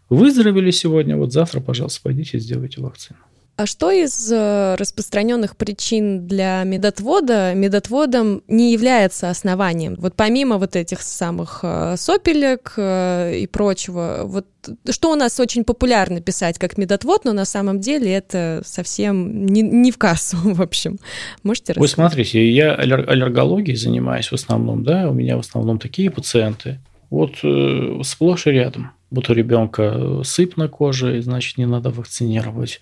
выздоровели 0.09 0.71
сегодня, 0.71 1.17
вот 1.17 1.33
завтра, 1.33 1.61
пожалуйста, 1.61 2.01
пойдите 2.03 2.39
сделайте 2.39 2.81
вакцину. 2.81 3.19
А 3.57 3.67
что 3.67 3.91
из 3.91 4.33
э, 4.33 4.75
распространенных 4.77 5.55
причин 5.55 6.27
для 6.27 6.63
медотвода 6.65 7.53
медотводом 7.55 8.43
не 8.49 8.73
является 8.73 9.29
основанием? 9.29 9.97
Вот 9.99 10.15
помимо 10.17 10.57
вот 10.57 10.77
этих 10.77 11.03
самых 11.03 11.61
э, 11.63 11.97
сопелек 11.99 12.73
э, 12.79 13.37
и 13.37 13.47
прочего, 13.47 14.23
вот 14.25 14.47
что 14.91 15.13
у 15.13 15.15
нас 15.15 15.39
очень 15.41 15.65
популярно 15.65 16.21
писать 16.21 16.59
как 16.59 16.79
медотвод, 16.79 17.25
но 17.25 17.33
на 17.33 17.45
самом 17.45 17.81
деле 17.81 18.13
это 18.13 18.63
совсем 18.65 19.47
не, 19.47 19.63
не 19.63 19.91
в 19.91 19.99
кассу, 19.99 20.37
в 20.43 20.63
общем. 20.63 20.99
Можете 21.43 21.73
рассказать? 21.73 21.91
Вы 21.91 21.95
смотрите, 21.95 22.51
я 22.51 22.75
аллергологией 22.75 23.77
занимаюсь 23.77 24.29
в 24.29 24.35
основном, 24.35 24.85
да, 24.85 25.09
у 25.09 25.13
меня 25.13 25.37
в 25.37 25.41
основном 25.41 25.79
такие 25.79 26.11
пациенты. 26.11 26.79
Вот 27.11 27.35
э, 27.43 28.01
сплошь 28.05 28.47
и 28.47 28.51
рядом. 28.51 28.93
У 29.13 29.21
ребенка 29.33 30.23
сыпь 30.23 30.57
на 30.57 30.69
коже, 30.69 31.21
значит, 31.21 31.59
не 31.59 31.67
надо 31.67 31.91
вакцинировать. 31.91 32.81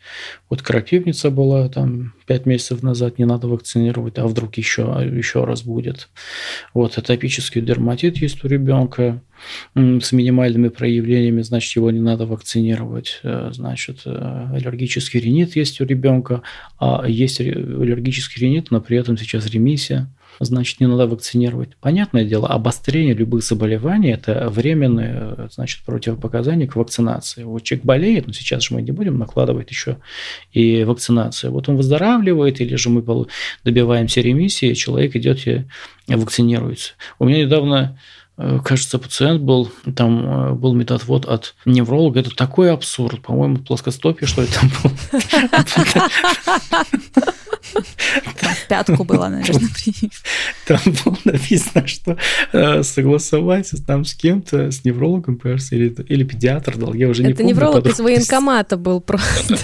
Вот 0.50 0.60
крапивница 0.60 1.30
была 1.30 1.68
там 1.68 2.12
пять 2.26 2.44
месяцев 2.44 2.82
назад, 2.82 3.18
не 3.18 3.24
надо 3.24 3.48
вакцинировать, 3.48 4.18
а 4.18 4.26
вдруг 4.26 4.56
еще, 4.56 4.82
еще 5.10 5.44
раз 5.44 5.62
будет. 5.62 6.10
Вот 6.74 6.98
атопический 6.98 7.62
дерматит 7.62 8.18
есть 8.18 8.44
у 8.44 8.48
ребенка 8.48 9.22
с 9.74 10.12
минимальными 10.12 10.68
проявлениями, 10.68 11.42
значит, 11.42 11.74
его 11.76 11.90
не 11.90 12.00
надо 12.00 12.26
вакцинировать. 12.26 13.20
Э, 13.22 13.50
значит, 13.52 14.00
э, 14.04 14.48
аллергический 14.52 15.20
ринит 15.20 15.56
есть 15.56 15.80
у 15.80 15.84
ребенка, 15.84 16.42
а 16.78 17.04
есть 17.06 17.40
аллергический 17.40 18.42
ринит, 18.42 18.70
но 18.70 18.80
при 18.80 18.98
этом 18.98 19.16
сейчас 19.16 19.46
ремиссия. 19.46 20.08
Значит, 20.40 20.80
не 20.80 20.86
надо 20.86 21.06
вакцинировать. 21.06 21.76
Понятное 21.80 22.24
дело, 22.24 22.48
обострение 22.48 23.14
любых 23.14 23.42
заболеваний– 23.42 24.10
это 24.12 24.48
временные, 24.48 25.48
значит, 25.50 25.84
противопоказания 25.84 26.66
к 26.66 26.76
вакцинации. 26.76 27.44
Вот 27.44 27.62
человек 27.62 27.84
болеет, 27.84 28.26
но 28.26 28.32
сейчас 28.32 28.64
же 28.64 28.74
мы 28.74 28.82
не 28.82 28.92
будем 28.92 29.18
накладывать 29.18 29.70
еще 29.70 29.98
и 30.52 30.84
вакцинацию. 30.84 31.52
Вот 31.52 31.68
он 31.68 31.76
выздоравливает, 31.76 32.60
или 32.60 32.76
же 32.76 32.90
мы 32.90 33.04
добиваемся 33.64 34.20
ремиссии, 34.20 34.74
человек 34.74 35.16
идет 35.16 35.46
и 35.46 35.64
вакцинируется. 36.06 36.92
У 37.18 37.24
меня 37.24 37.44
недавно 37.44 37.98
Э, 38.40 38.60
кажется, 38.64 39.00
пациент 39.00 39.42
был, 39.42 39.70
там 39.96 40.24
э, 40.24 40.52
был 40.54 40.72
методвод 40.72 41.24
от 41.26 41.56
невролога. 41.64 42.20
Это 42.20 42.30
такой 42.30 42.70
абсурд. 42.70 43.20
По-моему, 43.20 43.56
плоскостопие, 43.56 44.28
что 44.28 44.42
ли, 44.42 44.48
там 44.48 44.70
был. 44.82 44.92
Там 47.74 48.52
пятку 48.68 49.04
было, 49.04 49.28
наверное, 49.28 49.70
Там 50.66 50.80
было 51.04 51.18
написано, 51.24 51.86
что 51.86 52.16
э, 52.52 52.82
согласовать 52.82 53.72
там 53.86 54.04
с 54.04 54.14
кем-то, 54.14 54.70
с 54.70 54.84
неврологом, 54.84 55.38
кажется, 55.38 55.76
или, 55.76 55.94
или 56.08 56.24
педиатр 56.24 56.76
дал, 56.76 56.94
я 56.94 57.08
уже 57.08 57.22
не 57.22 57.34
помню. 57.34 57.34
Это 57.34 57.42
невролог 57.44 57.86
из 57.86 57.98
военкомата 58.00 58.76
был 58.76 59.00
просто. 59.00 59.56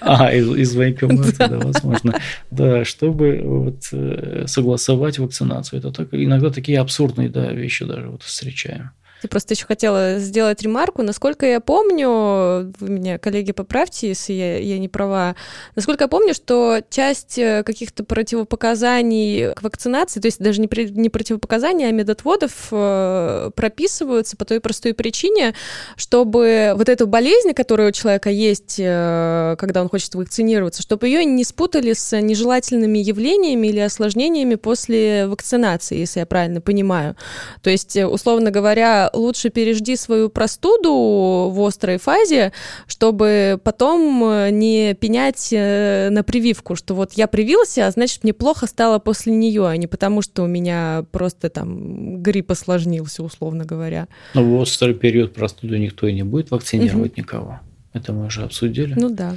А, 0.00 0.32
из, 0.32 0.48
из 0.48 0.74
военкомата, 0.74 1.48
да, 1.48 1.58
возможно. 1.58 2.20
Да, 2.50 2.84
чтобы 2.84 3.40
вот 3.44 4.48
согласовать 4.48 5.18
вакцинацию. 5.18 5.80
Это 5.80 5.92
так, 5.92 6.08
иногда 6.12 6.50
такие 6.50 6.78
абсурдные 6.78 7.28
да, 7.28 7.52
вещи 7.52 7.84
даже 7.84 8.08
вот 8.08 8.22
встречаем. 8.22 8.90
Я 9.22 9.28
просто 9.30 9.54
еще 9.54 9.64
хотела 9.64 10.18
сделать 10.18 10.62
ремарку. 10.62 11.02
Насколько 11.02 11.46
я 11.46 11.60
помню, 11.60 12.70
вы 12.78 12.88
меня, 12.88 13.18
коллеги, 13.18 13.52
поправьте, 13.52 14.08
если 14.08 14.34
я, 14.34 14.58
я 14.58 14.78
не 14.78 14.88
права. 14.88 15.36
Насколько 15.74 16.04
я 16.04 16.08
помню, 16.08 16.34
что 16.34 16.80
часть 16.90 17.38
э, 17.38 17.62
каких-то 17.64 18.04
противопоказаний 18.04 19.54
к 19.54 19.62
вакцинации, 19.62 20.20
то 20.20 20.26
есть 20.26 20.38
даже 20.38 20.60
не, 20.60 20.68
не 20.90 21.08
противопоказания, 21.08 21.88
а 21.88 21.92
медотводов 21.92 22.68
э, 22.70 23.50
прописываются 23.54 24.36
по 24.36 24.44
той 24.44 24.60
простой 24.60 24.92
причине, 24.92 25.54
чтобы 25.96 26.74
вот 26.76 26.90
эту 26.90 27.06
болезнь, 27.06 27.54
которая 27.54 27.88
у 27.88 27.92
человека 27.92 28.28
есть, 28.28 28.76
э, 28.78 29.56
когда 29.58 29.80
он 29.80 29.88
хочет 29.88 30.14
вакцинироваться, 30.14 30.82
чтобы 30.82 31.08
ее 31.08 31.24
не 31.24 31.44
спутали 31.44 31.94
с 31.94 32.20
нежелательными 32.20 32.98
явлениями 32.98 33.68
или 33.68 33.80
осложнениями 33.80 34.56
после 34.56 35.26
вакцинации, 35.26 35.96
если 35.96 36.20
я 36.20 36.26
правильно 36.26 36.60
понимаю. 36.60 37.16
То 37.62 37.70
есть, 37.70 37.96
условно 37.96 38.50
говоря, 38.50 39.05
лучше 39.12 39.50
пережди 39.50 39.96
свою 39.96 40.28
простуду 40.28 41.50
в 41.52 41.64
острой 41.66 41.98
фазе, 41.98 42.52
чтобы 42.86 43.60
потом 43.62 44.22
э, 44.24 44.50
не 44.50 44.94
пенять 44.94 45.48
э, 45.52 46.08
на 46.10 46.22
прививку, 46.22 46.76
что 46.76 46.94
вот 46.94 47.12
я 47.14 47.26
привился, 47.26 47.86
а 47.86 47.90
значит 47.90 48.24
мне 48.24 48.32
плохо 48.32 48.66
стало 48.66 48.98
после 48.98 49.32
нее, 49.34 49.66
а 49.66 49.76
не 49.76 49.86
потому, 49.86 50.22
что 50.22 50.42
у 50.42 50.46
меня 50.46 51.04
просто 51.10 51.50
там 51.50 52.22
грипп 52.22 52.50
осложнился, 52.50 53.22
условно 53.22 53.64
говоря. 53.64 54.08
Но 54.34 54.44
в 54.44 54.54
острый 54.54 54.94
период 54.94 55.34
простуды 55.34 55.78
никто 55.78 56.06
и 56.06 56.12
не 56.12 56.22
будет 56.22 56.50
вакцинировать 56.50 57.12
угу. 57.12 57.20
никого. 57.20 57.60
Это 57.92 58.12
мы 58.12 58.26
уже 58.26 58.42
обсудили. 58.42 58.94
Ну 58.96 59.08
да 59.08 59.36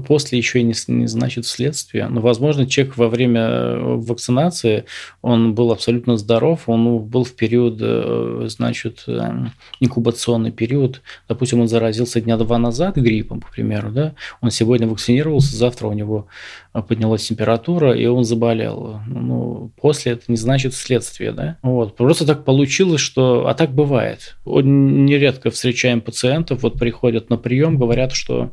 после 0.00 0.38
еще 0.38 0.60
и 0.60 0.62
не, 0.62 0.74
не 0.88 1.06
значит 1.06 1.46
следствие. 1.46 2.08
Но, 2.08 2.20
возможно, 2.20 2.66
человек 2.66 2.96
во 2.96 3.08
время 3.08 3.40
э, 3.40 3.96
вакцинации, 3.96 4.84
он 5.22 5.54
был 5.54 5.72
абсолютно 5.72 6.16
здоров, 6.16 6.68
он 6.68 6.98
был 6.98 7.24
в 7.24 7.32
период, 7.32 7.78
э, 7.80 8.46
значит, 8.48 9.04
эм, 9.06 9.52
инкубационный 9.80 10.52
период. 10.52 11.02
Допустим, 11.28 11.60
он 11.60 11.68
заразился 11.68 12.20
дня 12.20 12.36
два 12.36 12.58
назад 12.58 12.96
гриппом, 12.96 13.40
к 13.40 13.50
примеру, 13.50 13.90
да, 13.90 14.14
он 14.40 14.50
сегодня 14.50 14.86
вакцинировался, 14.86 15.56
завтра 15.56 15.86
у 15.88 15.92
него 15.92 16.26
э, 16.74 16.82
поднялась 16.82 17.26
температура, 17.26 17.92
и 17.92 18.06
он 18.06 18.24
заболел. 18.24 19.00
Ну, 19.06 19.70
после 19.80 20.12
это 20.12 20.24
не 20.28 20.36
значит 20.36 20.74
следствие, 20.74 21.32
да. 21.32 21.58
Вот. 21.62 21.96
Просто 21.96 22.26
так 22.26 22.44
получилось, 22.44 23.00
что... 23.00 23.46
А 23.46 23.54
так 23.54 23.72
бывает. 23.72 24.36
Нередко 24.44 25.50
встречаем 25.50 26.00
пациентов, 26.00 26.62
вот 26.62 26.78
приходят 26.78 27.30
на 27.30 27.36
прием, 27.36 27.78
говорят, 27.78 28.12
что 28.12 28.50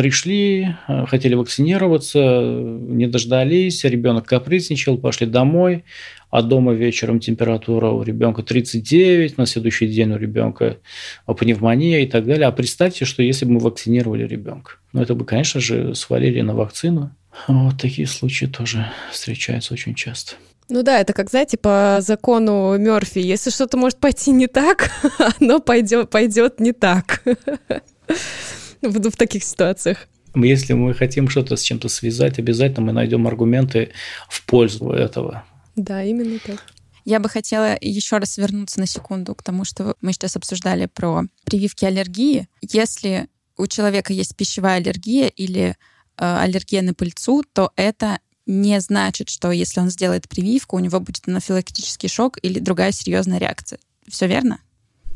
Пришли, 0.00 0.76
э, 0.88 1.04
хотели 1.04 1.34
вакцинироваться, 1.34 2.18
не 2.18 3.06
дождались, 3.06 3.84
ребенок 3.84 4.24
капризничал, 4.24 4.96
пошли 4.96 5.26
домой, 5.26 5.84
а 6.30 6.40
дома 6.40 6.72
вечером 6.72 7.20
температура 7.20 7.90
у 7.90 8.02
ребенка 8.02 8.42
39, 8.42 9.36
на 9.36 9.44
следующий 9.44 9.88
день 9.88 10.10
у 10.12 10.16
ребенка 10.16 10.78
пневмония 11.26 12.00
и 12.00 12.06
так 12.06 12.24
далее. 12.24 12.46
А 12.46 12.50
представьте, 12.50 13.04
что 13.04 13.22
если 13.22 13.44
бы 13.44 13.52
мы 13.52 13.60
вакцинировали 13.60 14.26
ребенка, 14.26 14.76
ну 14.94 15.02
это 15.02 15.14
бы, 15.14 15.26
конечно 15.26 15.60
же, 15.60 15.94
свалили 15.94 16.40
на 16.40 16.54
вакцину. 16.54 17.14
Вот 17.46 17.78
такие 17.78 18.08
случаи 18.08 18.46
тоже 18.46 18.90
встречаются 19.12 19.74
очень 19.74 19.94
часто. 19.94 20.36
Ну 20.70 20.82
да, 20.82 20.98
это 20.98 21.12
как, 21.12 21.28
знаете, 21.28 21.58
по 21.58 21.98
закону 22.00 22.74
Мерфи, 22.78 23.18
если 23.18 23.50
что-то 23.50 23.76
может 23.76 23.98
пойти 23.98 24.30
не 24.30 24.46
так, 24.46 24.92
оно 25.40 25.60
пойдет, 25.60 26.08
пойдет 26.08 26.58
не 26.58 26.72
так. 26.72 27.22
в, 28.88 29.10
в 29.10 29.16
таких 29.16 29.44
ситуациях. 29.44 30.08
Если 30.34 30.74
мы 30.74 30.94
хотим 30.94 31.28
что-то 31.28 31.56
с 31.56 31.62
чем-то 31.62 31.88
связать, 31.88 32.38
обязательно 32.38 32.86
мы 32.86 32.92
найдем 32.92 33.26
аргументы 33.26 33.90
в 34.28 34.44
пользу 34.46 34.90
этого. 34.90 35.44
Да, 35.76 36.04
именно 36.04 36.38
так. 36.38 36.64
Я 37.04 37.18
бы 37.18 37.28
хотела 37.28 37.76
еще 37.80 38.18
раз 38.18 38.36
вернуться 38.38 38.78
на 38.78 38.86
секунду 38.86 39.34
к 39.34 39.42
тому, 39.42 39.64
что 39.64 39.96
мы 40.00 40.12
сейчас 40.12 40.36
обсуждали 40.36 40.86
про 40.86 41.24
прививки 41.44 41.84
аллергии. 41.84 42.48
Если 42.60 43.28
у 43.56 43.66
человека 43.66 44.12
есть 44.12 44.36
пищевая 44.36 44.76
аллергия 44.76 45.28
или 45.28 45.76
э, 46.16 46.36
аллергия 46.38 46.82
на 46.82 46.94
пыльцу, 46.94 47.42
то 47.52 47.72
это 47.76 48.20
не 48.46 48.80
значит, 48.80 49.28
что 49.30 49.50
если 49.50 49.80
он 49.80 49.90
сделает 49.90 50.28
прививку, 50.28 50.76
у 50.76 50.80
него 50.80 51.00
будет 51.00 51.26
анафилактический 51.26 52.08
шок 52.08 52.38
или 52.42 52.58
другая 52.58 52.92
серьезная 52.92 53.38
реакция. 53.38 53.78
Все 54.08 54.26
верно? 54.26 54.60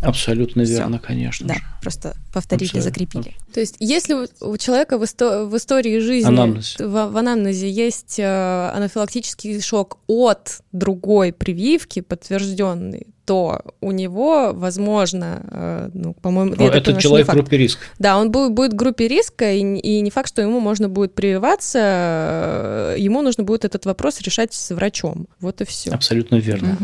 Абсолютно 0.05 0.62
верно, 0.62 0.99
конечно. 0.99 1.49
Да, 1.49 1.55
же. 1.55 1.61
просто 1.81 2.14
повторили, 2.33 2.69
Абсолютно. 2.69 2.90
закрепили. 2.90 3.35
То 3.53 3.61
есть, 3.61 3.77
если 3.81 4.29
у 4.40 4.57
человека 4.57 4.99
в, 4.99 5.03
исто- 5.03 5.47
в 5.47 5.57
истории 5.57 5.99
жизни, 5.99 6.29
Анамнез. 6.29 6.77
В, 6.79 7.07
в 7.11 7.17
анамнезе 7.17 7.71
есть 7.71 8.19
э, 8.19 8.71
анафилактический 8.75 9.61
шок 9.61 9.99
от 10.07 10.61
другой 10.73 11.33
прививки, 11.33 12.01
подтвержденный, 12.01 13.09
то 13.25 13.62
у 13.81 13.93
него, 13.93 14.53
возможно, 14.53 15.40
э, 15.51 15.90
ну, 15.95 16.14
по-моему, 16.14 16.55
Но 16.57 16.69
этот 16.69 16.99
человек 16.99 17.29
в 17.29 17.33
группе 17.33 17.57
риска. 17.57 17.83
Да, 17.99 18.19
он 18.19 18.31
будет, 18.31 18.53
будет 18.53 18.73
в 18.75 18.77
группе 18.77 19.09
риска, 19.09 19.53
и, 19.53 19.61
и 19.61 20.01
не 20.01 20.11
факт, 20.11 20.29
что 20.29 20.43
ему 20.43 20.61
можно 20.61 20.88
будет 20.88 21.14
прививаться, 21.14 21.79
э, 21.81 22.97
ему 22.99 23.23
нужно 23.23 23.45
будет 23.45 23.64
этот 23.64 23.87
вопрос 23.87 24.21
решать 24.21 24.53
с 24.53 24.75
врачом. 24.75 25.27
Вот 25.40 25.61
и 25.61 25.64
все. 25.64 25.90
Абсолютно 25.90 26.37
верно. 26.37 26.77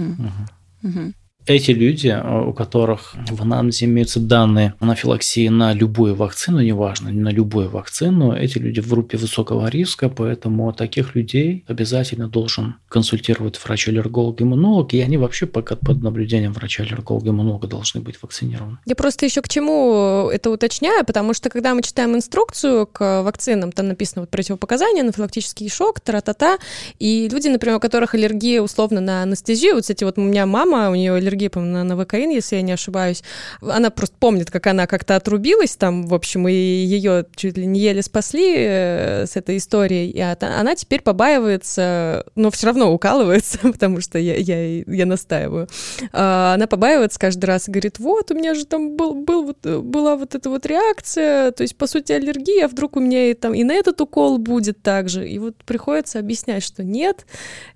Угу. 0.83 0.88
Угу 0.88 1.12
эти 1.46 1.72
люди, 1.72 2.09
э, 2.09 2.44
у 2.46 2.53
которых 2.53 3.14
в 3.31 3.42
анамнезе 3.42 3.87
имеются 3.87 4.20
данные 4.20 4.74
анафилаксии 4.79 5.48
на 5.48 5.72
любую 5.72 6.14
вакцину, 6.14 6.61
неважно, 6.61 7.11
на 7.11 7.31
любую 7.31 7.68
вакцину, 7.68 8.33
эти 8.33 8.59
люди 8.59 8.81
в 8.81 8.88
группе 8.88 9.16
высокого 9.16 9.68
риска, 9.68 10.09
поэтому 10.09 10.72
таких 10.72 11.14
людей 11.14 11.64
обязательно 11.66 12.29
должен 12.29 12.76
консультировать 12.88 13.59
врач-аллерголог-иммунолог, 13.62 14.92
и 14.92 15.00
они 15.00 15.16
вообще 15.16 15.46
пока 15.46 15.76
под 15.76 16.03
наблюдением 16.03 16.53
врача-аллерголога-иммунолога 16.53 17.66
должны 17.66 18.00
быть 18.00 18.16
вакцинированы. 18.22 18.79
Я 18.87 18.94
просто 18.94 19.26
еще 19.26 19.42
к 19.42 19.48
чему 19.48 20.31
это 20.33 20.50
уточняю, 20.50 21.05
потому 21.05 21.35
что 21.35 21.50
когда 21.50 21.74
мы 21.74 21.83
читаем 21.83 22.14
инструкцию 22.14 22.87
к 22.87 23.22
вакцинам, 23.22 23.72
там 23.72 23.88
написано 23.88 24.22
вот 24.22 24.31
противопоказания, 24.31 25.03
анафилактический 25.03 25.68
шок, 25.68 26.00
тра-та-та, 26.00 26.59
и 26.98 27.29
люди, 27.31 27.48
например, 27.48 27.79
у 27.79 27.81
которых 27.81 28.14
аллергия 28.14 28.62
условно 28.62 29.00
на 29.00 29.22
анестезию, 29.22 29.74
вот, 29.74 29.83
кстати, 29.83 30.05
вот 30.05 30.18
у 30.18 30.20
меня 30.20 30.46
мама, 30.46 30.90
у 30.90 30.94
нее 30.94 31.14
аллергия 31.14 31.29
аллергия, 31.30 31.50
по 31.50 31.60
на 31.60 31.84
новокаин, 31.84 32.30
если 32.30 32.56
я 32.56 32.62
не 32.62 32.72
ошибаюсь. 32.72 33.22
Она 33.60 33.90
просто 33.90 34.16
помнит, 34.18 34.50
как 34.50 34.66
она 34.66 34.86
как-то 34.86 35.16
отрубилась 35.16 35.76
там, 35.76 36.06
в 36.06 36.14
общем, 36.14 36.48
и 36.48 36.52
ее 36.52 37.26
чуть 37.36 37.56
ли 37.56 37.66
не 37.66 37.80
еле 37.80 38.02
спасли 38.02 38.54
э, 38.56 39.26
с 39.26 39.36
этой 39.36 39.56
историей. 39.56 40.10
И 40.10 40.20
она 40.20 40.74
теперь 40.74 41.02
побаивается, 41.02 42.24
но 42.34 42.50
все 42.50 42.66
равно 42.66 42.92
укалывается, 42.92 43.58
потому 43.62 44.00
что 44.00 44.18
я, 44.18 44.36
я, 44.36 44.82
я 44.86 45.06
настаиваю. 45.06 45.68
А, 46.12 46.54
она 46.54 46.66
побаивается 46.66 47.18
каждый 47.18 47.46
раз 47.46 47.68
и 47.68 47.70
говорит, 47.70 47.98
вот, 47.98 48.30
у 48.30 48.34
меня 48.34 48.54
же 48.54 48.66
там 48.66 48.96
был, 48.96 49.14
был 49.14 49.44
вот, 49.44 49.66
была 49.66 50.16
вот 50.16 50.34
эта 50.34 50.50
вот 50.50 50.66
реакция, 50.66 51.52
то 51.52 51.62
есть, 51.62 51.76
по 51.76 51.86
сути, 51.86 52.12
аллергия, 52.12 52.64
а 52.64 52.68
вдруг 52.68 52.96
у 52.96 53.00
меня 53.00 53.30
и, 53.30 53.34
там, 53.34 53.54
и 53.54 53.64
на 53.64 53.72
этот 53.72 54.00
укол 54.00 54.38
будет 54.38 54.82
так 54.82 55.08
же. 55.08 55.28
И 55.28 55.38
вот 55.38 55.56
приходится 55.64 56.18
объяснять, 56.18 56.62
что 56.62 56.82
нет, 56.82 57.26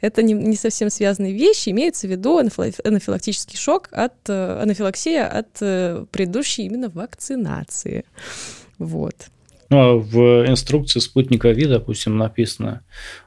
это 0.00 0.22
не, 0.22 0.34
не 0.34 0.56
совсем 0.56 0.90
связанные 0.90 1.32
вещи, 1.32 1.70
имеется 1.70 2.06
в 2.06 2.10
виду 2.10 2.38
анафилактический 2.38 3.43
анафилактический 3.44 3.58
шок 3.58 3.88
от 3.92 4.14
э, 4.28 4.62
анафилаксия 4.62 5.26
от 5.26 5.58
э, 5.60 6.04
предыдущей 6.10 6.64
именно 6.64 6.88
вакцинации. 6.88 8.04
Вот. 8.78 9.14
Ну, 9.70 9.78
а 9.78 9.94
в 9.96 10.46
инструкции 10.48 11.00
спутника 11.00 11.50
ВИ, 11.50 11.66
допустим, 11.66 12.16
написано 12.16 12.82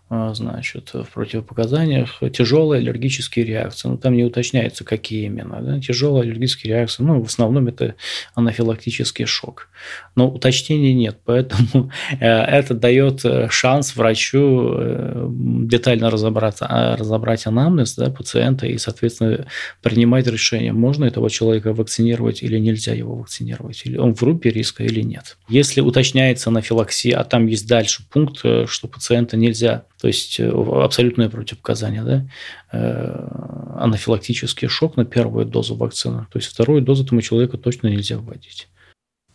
значит, 0.09 0.91
в 0.93 1.05
противопоказаниях 1.13 2.19
тяжелые 2.31 2.79
аллергические 2.79 3.45
реакции. 3.45 3.89
Ну, 3.89 3.97
там 3.97 4.15
не 4.15 4.23
уточняется, 4.23 4.85
какие 4.85 5.25
именно. 5.25 5.61
Да? 5.61 5.79
Тяжелые 5.81 6.23
аллергические 6.23 6.75
реакции, 6.75 7.03
ну, 7.03 7.21
в 7.21 7.25
основном 7.25 7.67
это 7.67 7.95
анафилактический 8.33 9.25
шок. 9.25 9.67
Но 10.15 10.29
уточнений 10.29 10.93
нет, 10.93 11.17
поэтому 11.25 11.91
э, 12.19 12.25
это 12.25 12.73
дает 12.73 13.25
э, 13.25 13.49
шанс 13.49 13.95
врачу 13.95 14.71
э, 14.77 15.27
детально 15.29 16.09
разобраться, 16.09 16.65
а, 16.69 16.95
разобрать 16.95 17.45
анамнез 17.45 17.95
да, 17.95 18.09
пациента 18.09 18.65
и, 18.65 18.77
соответственно, 18.77 19.45
принимать 19.81 20.27
решение, 20.27 20.71
можно 20.71 21.03
этого 21.03 21.29
человека 21.29 21.73
вакцинировать 21.73 22.43
или 22.43 22.57
нельзя 22.57 22.93
его 22.93 23.15
вакцинировать, 23.15 23.81
или 23.85 23.97
он 23.97 24.15
в 24.15 24.19
группе 24.21 24.49
риска 24.49 24.83
или 24.83 25.01
нет. 25.01 25.37
Если 25.49 25.81
уточняется 25.81 26.49
анафилаксия, 26.49 27.19
а 27.19 27.25
там 27.25 27.47
есть 27.47 27.67
дальше 27.67 28.03
пункт, 28.09 28.39
что 28.39 28.87
пациента 28.87 29.35
нельзя 29.35 29.83
то 29.99 30.07
есть 30.07 30.39
э, 30.39 30.49
абсолютное 30.49 31.29
противопоказание, 31.29 32.03
да, 32.03 32.29
э, 32.71 33.77
анафилактический 33.77 34.67
шок 34.67 34.95
на 34.95 35.05
первую 35.05 35.45
дозу 35.45 35.75
вакцины. 35.75 36.27
То 36.31 36.39
есть 36.39 36.49
вторую 36.49 36.81
дозу 36.81 37.03
этому 37.03 37.21
человеку 37.21 37.57
точно 37.57 37.87
нельзя 37.87 38.17
вводить. 38.17 38.67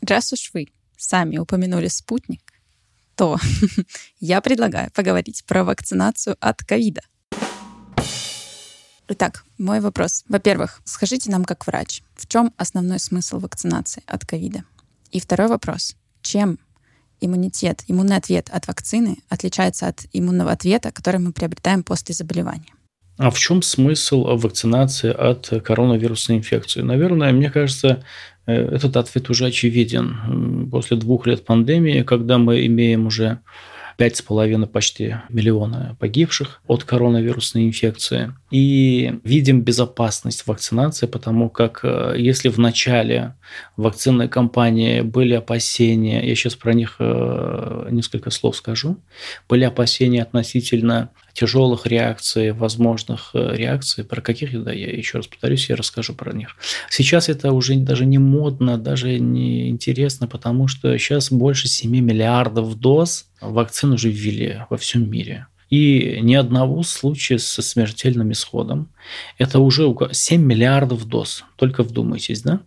Раз 0.06 0.32
уж 0.32 0.50
вы 0.54 0.68
сами 0.96 1.38
упомянули 1.38 1.88
спутник, 1.88 2.40
то 3.16 3.38
я 4.20 4.40
предлагаю 4.40 4.90
поговорить 4.92 5.44
про 5.46 5.64
вакцинацию 5.64 6.36
от 6.40 6.62
ковида. 6.62 7.02
Итак, 9.08 9.44
мой 9.58 9.80
вопрос. 9.80 10.24
Во-первых, 10.28 10.80
скажите 10.84 11.30
нам 11.30 11.44
как 11.44 11.66
врач, 11.66 12.02
в 12.14 12.26
чем 12.28 12.54
основной 12.56 12.98
смысл 12.98 13.40
вакцинации 13.40 14.02
от 14.06 14.24
ковида? 14.24 14.64
И 15.10 15.20
второй 15.20 15.48
вопрос. 15.48 15.96
Чем 16.22 16.58
иммунитет, 17.24 17.84
иммунный 17.88 18.16
ответ 18.16 18.48
от 18.50 18.66
вакцины 18.66 19.16
отличается 19.28 19.86
от 19.86 20.00
иммунного 20.12 20.50
ответа, 20.50 20.90
который 20.92 21.20
мы 21.20 21.32
приобретаем 21.32 21.82
после 21.82 22.14
заболевания. 22.14 22.72
А 23.18 23.30
в 23.30 23.38
чем 23.38 23.62
смысл 23.62 24.24
вакцинации 24.36 25.10
от 25.10 25.52
коронавирусной 25.64 26.38
инфекции? 26.38 26.80
Наверное, 26.80 27.32
мне 27.32 27.50
кажется, 27.50 28.04
э, 28.46 28.52
этот 28.52 28.96
ответ 28.96 29.30
уже 29.30 29.46
очевиден. 29.46 30.68
После 30.70 30.96
двух 30.96 31.26
лет 31.26 31.44
пандемии, 31.44 32.02
когда 32.02 32.38
мы 32.38 32.66
имеем 32.66 33.06
уже 33.06 33.40
пять 33.96 34.16
с 34.16 34.22
половиной 34.22 34.66
почти 34.66 35.16
миллиона 35.28 35.96
погибших 35.98 36.60
от 36.66 36.84
коронавирусной 36.84 37.66
инфекции. 37.66 38.34
И 38.50 39.20
видим 39.24 39.62
безопасность 39.62 40.46
вакцинации, 40.46 41.06
потому 41.06 41.48
как 41.50 41.80
э, 41.82 42.14
если 42.18 42.48
в 42.48 42.58
начале 42.58 43.34
вакцинной 43.76 44.28
кампании 44.28 45.00
были 45.00 45.34
опасения, 45.34 46.26
я 46.26 46.34
сейчас 46.34 46.54
про 46.54 46.74
них 46.74 46.96
э, 46.98 47.88
несколько 47.90 48.30
слов 48.30 48.56
скажу, 48.56 48.98
были 49.48 49.64
опасения 49.64 50.22
относительно 50.22 51.10
тяжелых 51.32 51.86
реакций, 51.86 52.52
возможных 52.52 53.30
э, 53.34 53.56
реакций, 53.56 54.04
про 54.04 54.20
каких, 54.20 54.62
да, 54.62 54.72
я 54.72 54.90
еще 54.90 55.18
раз 55.18 55.26
повторюсь, 55.26 55.68
я 55.68 55.76
расскажу 55.76 56.14
про 56.14 56.32
них. 56.32 56.56
Сейчас 56.90 57.28
это 57.28 57.52
уже 57.52 57.76
даже 57.76 58.04
не 58.04 58.18
модно, 58.18 58.78
даже 58.78 59.18
не 59.18 59.68
интересно, 59.68 60.28
потому 60.28 60.68
что 60.68 60.96
сейчас 60.98 61.30
больше 61.30 61.68
7 61.68 61.90
миллиардов 61.90 62.78
доз 62.78 63.26
вакцин 63.40 63.92
уже 63.92 64.10
ввели 64.10 64.62
во 64.70 64.76
всем 64.76 65.10
мире. 65.10 65.46
И 65.72 66.18
ни 66.20 66.34
одного 66.34 66.82
случая 66.82 67.38
со 67.38 67.62
смертельным 67.62 68.30
исходом. 68.32 68.90
Это 69.38 69.58
уже 69.58 69.90
7 70.12 70.42
миллиардов 70.42 71.06
доз. 71.06 71.44
Только 71.56 71.82
вдумайтесь, 71.82 72.42
да? 72.42 72.60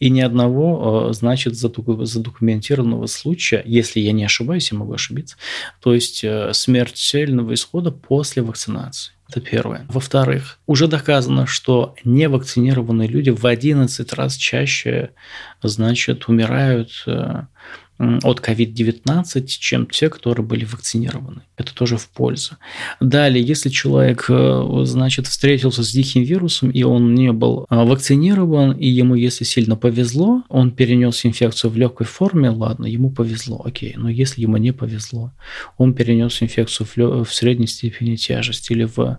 И 0.00 0.10
ни 0.10 0.20
одного, 0.20 1.10
э, 1.10 1.12
значит, 1.12 1.54
задокументированного 1.54 3.06
случая, 3.06 3.62
если 3.64 4.00
я 4.00 4.10
не 4.10 4.24
ошибаюсь, 4.24 4.72
я 4.72 4.78
могу 4.78 4.94
ошибиться, 4.94 5.36
то 5.80 5.94
есть 5.94 6.24
э, 6.24 6.52
смертельного 6.52 7.54
исхода 7.54 7.92
после 7.92 8.42
вакцинации. 8.42 9.12
Это 9.28 9.40
первое. 9.40 9.86
Во-вторых, 9.88 10.58
уже 10.66 10.88
доказано, 10.88 11.46
что 11.46 11.94
невакцинированные 12.02 13.06
люди 13.06 13.30
в 13.30 13.46
11 13.46 14.12
раз 14.14 14.34
чаще, 14.34 15.10
значит, 15.62 16.26
умирают 16.26 17.04
э, 17.06 17.42
от 18.22 18.40
COVID-19, 18.40 19.46
чем 19.46 19.86
те, 19.86 20.08
которые 20.08 20.44
были 20.44 20.64
вакцинированы. 20.64 21.42
Это 21.58 21.74
тоже 21.74 21.98
в 21.98 22.08
пользу. 22.08 22.52
Далее, 23.00 23.44
если 23.44 23.68
человек, 23.68 24.24
э, 24.28 24.82
значит, 24.84 25.26
встретился 25.26 25.82
с 25.82 25.90
диким 25.92 26.22
вирусом, 26.22 26.70
и 26.70 26.82
он 26.82 27.14
не 27.14 27.32
был 27.32 27.66
э, 27.68 27.76
вакцинирован, 27.76 28.72
и 28.72 28.88
ему, 28.88 29.14
если 29.14 29.44
сильно 29.44 29.76
повезло, 29.76 30.42
он 30.48 30.70
перенес 30.70 31.26
инфекцию 31.26 31.70
в 31.70 31.76
легкой 31.76 32.06
форме, 32.06 32.48
ладно, 32.48 32.86
ему 32.86 33.10
повезло, 33.10 33.62
окей. 33.64 33.94
Но 33.96 34.08
если 34.08 34.40
ему 34.40 34.56
не 34.56 34.72
повезло, 34.72 35.32
он 35.76 35.92
перенес 35.92 36.42
инфекцию 36.42 36.86
в, 36.86 37.24
в 37.24 37.34
средней 37.34 37.66
степени 37.66 38.16
тяжести 38.16 38.72
или 38.72 38.84
в 38.84 39.18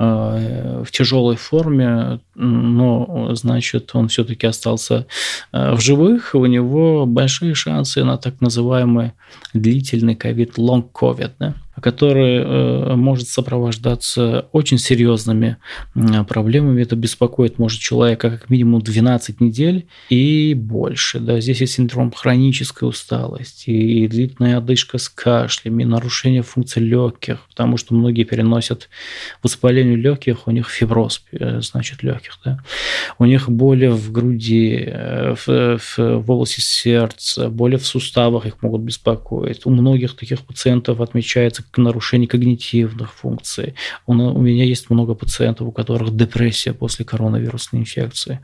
в 0.00 0.90
тяжелой 0.90 1.36
форме, 1.36 2.20
но, 2.34 3.34
значит, 3.34 3.90
он 3.92 4.08
все-таки 4.08 4.46
остался 4.46 5.06
э, 5.52 5.74
в 5.74 5.80
живых, 5.80 6.34
у 6.34 6.46
него 6.46 7.04
большие 7.04 7.54
шансы 7.54 8.02
на 8.02 8.16
так 8.16 8.40
называемый 8.40 9.12
длительный 9.52 10.14
ковид, 10.14 10.56
long 10.56 10.90
COVID, 10.90 11.32
да? 11.38 11.54
Который 11.80 12.38
э, 12.38 12.94
может 12.96 13.28
сопровождаться 13.28 14.46
очень 14.52 14.78
серьезными 14.78 15.56
проблемами. 16.28 16.82
Это 16.82 16.96
беспокоит 16.96 17.58
может 17.58 17.80
человека 17.80 18.30
как 18.30 18.50
минимум 18.50 18.80
12 18.80 19.40
недель 19.40 19.86
и 20.08 20.54
больше. 20.54 21.20
Да. 21.20 21.40
Здесь 21.40 21.60
есть 21.60 21.74
синдром 21.74 22.12
хронической 22.12 22.88
усталости, 22.88 23.70
и 23.70 24.08
длительная 24.08 24.58
одышка 24.58 24.98
с 24.98 25.08
кашлями, 25.08 25.84
нарушение 25.84 26.42
функций 26.42 26.82
легких, 26.82 27.40
потому 27.48 27.76
что 27.76 27.94
многие 27.94 28.24
переносят 28.24 28.88
воспаление 29.42 29.96
легких, 29.96 30.46
у 30.46 30.50
них 30.50 30.68
фиброз, 30.68 31.24
э, 31.32 31.60
значит, 31.60 32.02
легких. 32.02 32.38
Да. 32.44 32.60
У 33.18 33.24
них 33.24 33.48
боли 33.48 33.86
в 33.86 34.12
груди, 34.12 34.84
э, 34.86 35.34
в, 35.34 35.78
в, 35.78 35.98
в 35.98 36.30
области 36.30 36.60
сердца, 36.60 37.48
боли 37.48 37.76
в 37.76 37.86
суставах 37.86 38.46
их 38.46 38.62
могут 38.62 38.82
беспокоить. 38.82 39.66
У 39.66 39.70
многих 39.70 40.16
таких 40.16 40.40
пациентов 40.40 41.00
отмечается 41.00 41.64
нарушение 41.76 42.28
когнитивных 42.28 43.12
функций. 43.12 43.74
У, 44.06 44.12
у 44.12 44.40
меня 44.40 44.64
есть 44.64 44.90
много 44.90 45.14
пациентов, 45.14 45.68
у 45.68 45.72
которых 45.72 46.14
депрессия 46.14 46.72
после 46.72 47.04
коронавирусной 47.04 47.82
инфекции. 47.82 48.40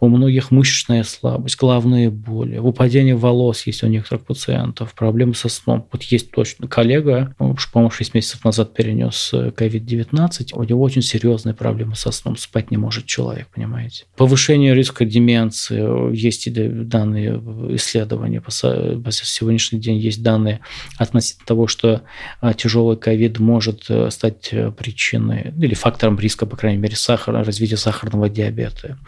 У 0.00 0.08
многих 0.08 0.50
мышечная 0.50 1.04
слабость, 1.04 1.58
головные 1.58 2.10
боли, 2.10 2.58
выпадение 2.58 3.16
волос 3.16 3.66
есть 3.66 3.82
у 3.82 3.86
некоторых 3.86 4.24
пациентов, 4.24 4.94
проблемы 4.94 5.34
со 5.34 5.48
сном. 5.48 5.86
Вот 5.92 6.02
есть 6.02 6.30
точно 6.30 6.68
коллега, 6.68 7.34
по-моему, 7.38 7.90
6 7.90 8.14
месяцев 8.14 8.44
назад 8.44 8.74
перенес 8.74 9.30
COVID-19, 9.32 10.48
у 10.54 10.62
него 10.62 10.82
очень 10.82 11.02
серьезные 11.02 11.54
проблемы 11.54 11.94
со 11.96 12.10
сном, 12.10 12.36
спать 12.36 12.70
не 12.70 12.76
может 12.76 13.06
человек, 13.06 13.48
понимаете. 13.54 14.04
Повышение 14.16 14.74
риска 14.74 15.04
деменции, 15.04 16.14
есть 16.14 16.52
данные 16.52 17.42
исследования, 17.76 18.40
по 18.40 18.50
сегодняшний 18.50 19.80
день 19.80 19.96
есть 19.98 20.22
данные 20.22 20.60
относительно 20.98 21.46
того, 21.46 21.66
что 21.66 22.02
а, 22.40 22.54
тяжелый 22.66 22.96
ковид 22.96 23.38
может 23.38 23.84
э, 23.88 24.10
стать 24.10 24.48
э, 24.50 24.72
причиной 24.72 25.54
или 25.56 25.74
фактором 25.74 26.18
риска, 26.18 26.46
по 26.46 26.56
крайней 26.56 26.78
мере, 26.78 26.96
сахара, 26.96 27.44
развития 27.44 27.76
сахарного 27.76 28.28
диабета. 28.28 28.98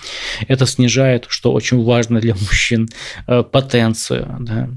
Это 0.47 0.65
снижает, 0.65 1.27
что 1.29 1.53
очень 1.53 1.83
важно 1.83 2.21
для 2.21 2.35
мужчин, 2.35 2.89
э, 3.27 3.43
потенцию. 3.43 4.37
Да? 4.41 4.69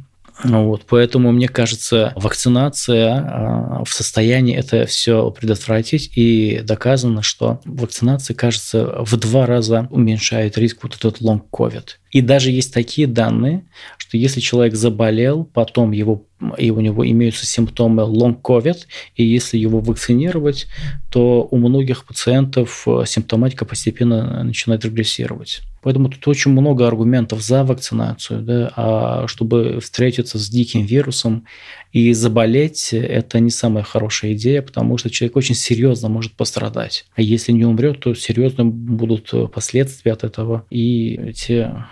Вот, 0.44 0.86
поэтому, 0.90 1.32
мне 1.32 1.48
кажется, 1.48 2.14
вакцинация 2.16 3.84
в 3.86 3.94
состоянии 3.94 4.56
это 4.56 4.88
все 4.88 5.30
предотвратить, 5.30 6.12
и 6.16 6.62
доказано, 6.64 7.22
что 7.22 7.60
вакцинация, 7.64 8.34
кажется, 8.34 9.04
в 9.06 9.16
два 9.18 9.46
раза 9.46 9.88
уменьшает 9.92 10.58
риск 10.58 10.80
вот 10.82 10.96
этот 10.96 11.22
long 11.22 11.53
COVID. 11.53 12.00
И 12.10 12.22
даже 12.22 12.50
есть 12.50 12.74
такие 12.74 13.06
данные, 13.06 13.66
что 13.98 14.18
если 14.18 14.40
человек 14.40 14.74
заболел, 14.74 15.44
потом 15.44 15.92
его 15.92 16.26
и 16.58 16.72
у 16.72 16.80
него 16.80 17.08
имеются 17.08 17.46
симптомы 17.46 18.04
long-COVID, 18.04 18.78
и 19.16 19.24
если 19.24 19.58
его 19.58 19.80
вакцинировать, 19.80 20.68
то 21.12 21.48
у 21.50 21.58
многих 21.58 22.06
пациентов 22.06 22.84
э, 22.88 23.04
симптоматика 23.06 23.66
постепенно 23.66 24.44
начинает 24.44 24.86
регрессировать. 24.86 25.62
Поэтому 25.82 26.10
тут 26.10 26.28
очень 26.28 26.52
много 26.52 26.88
аргументов 26.88 27.42
за 27.42 27.64
вакцинацию, 27.64 28.42
да, 28.42 28.72
а 28.76 29.28
чтобы 29.28 29.80
встретиться 29.82 30.38
с 30.38 30.48
диким 30.50 30.86
вирусом 30.86 31.46
и 31.92 32.14
заболеть, 32.14 32.94
это 32.94 33.40
не 33.40 33.50
самая 33.50 33.84
хорошая 33.84 34.34
идея, 34.34 34.62
потому 34.62 34.98
что 34.98 35.10
человек 35.10 35.36
очень 35.36 35.56
серьезно 35.56 36.10
может 36.10 36.34
пострадать. 36.34 37.06
А 37.16 37.22
если 37.22 37.52
не 37.52 37.66
умрет, 37.66 38.00
то 38.00 38.14
серьезно 38.14 38.66
будут 38.66 39.34
последствия 39.52 40.14
от 40.14 40.24
этого 40.24 40.66
и 40.70 41.34
те 41.36 41.86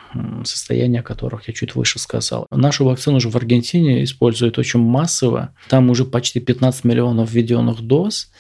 состояния, 0.45 1.02
о 1.02 1.04
которых 1.04 1.47
я 1.47 1.54
чуть 1.54 1.76
выше 1.76 2.00
сказал. 2.00 2.47
Нашу 2.50 2.86
вакцину 2.86 3.18
уже 3.18 3.30
в 3.30 3.36
Аргентине 3.36 4.04
используют 4.04 4.58
очень 4.58 4.80
массово. 4.80 5.54
Там 5.68 5.89
уже 5.89 6.06
почти 6.06 6.39
15 6.39 6.86
миллионов 6.86 7.32
введенных 7.32 7.82
доз. 7.82 8.32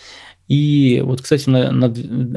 И 0.47 1.01
вот, 1.05 1.21
кстати, 1.21 1.47
на, 1.47 1.71
на 1.71 1.85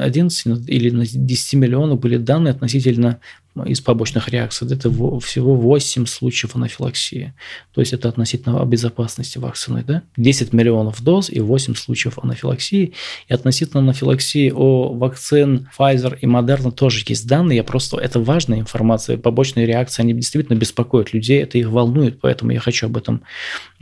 11 0.03 0.69
или 0.69 0.91
на 0.91 1.03
10 1.05 1.53
миллионов 1.55 1.99
были 1.99 2.17
данные 2.17 2.51
относительно 2.51 3.19
из 3.65 3.81
побочных 3.81 4.29
реакций, 4.29 4.67
это 4.71 4.89
всего 5.19 5.55
8 5.55 6.05
случаев 6.05 6.55
анафилаксии. 6.55 7.33
То 7.73 7.81
есть 7.81 7.93
это 7.93 8.09
относительно 8.09 8.63
безопасности 8.65 9.37
вакцины. 9.37 9.83
Да? 9.85 10.01
10 10.17 10.53
миллионов 10.53 11.03
доз 11.03 11.29
и 11.29 11.39
8 11.39 11.75
случаев 11.75 12.17
анафилаксии. 12.17 12.93
И 13.27 13.33
относительно 13.33 13.81
анафилаксии 13.81 14.51
о 14.53 14.93
вакцин 14.93 15.69
Pfizer 15.77 16.17
и 16.19 16.25
Moderna 16.25 16.71
тоже 16.71 17.03
есть 17.07 17.27
данные. 17.27 17.57
Я 17.57 17.63
просто, 17.63 17.97
это 17.97 18.19
важная 18.19 18.59
информация. 18.59 19.17
Побочные 19.17 19.65
реакции, 19.65 20.01
они 20.01 20.13
действительно 20.13 20.57
беспокоят 20.57 21.13
людей, 21.13 21.41
это 21.43 21.57
их 21.57 21.69
волнует, 21.69 22.19
поэтому 22.21 22.51
я 22.51 22.59
хочу 22.59 22.87
об 22.87 22.97
этом 22.97 23.21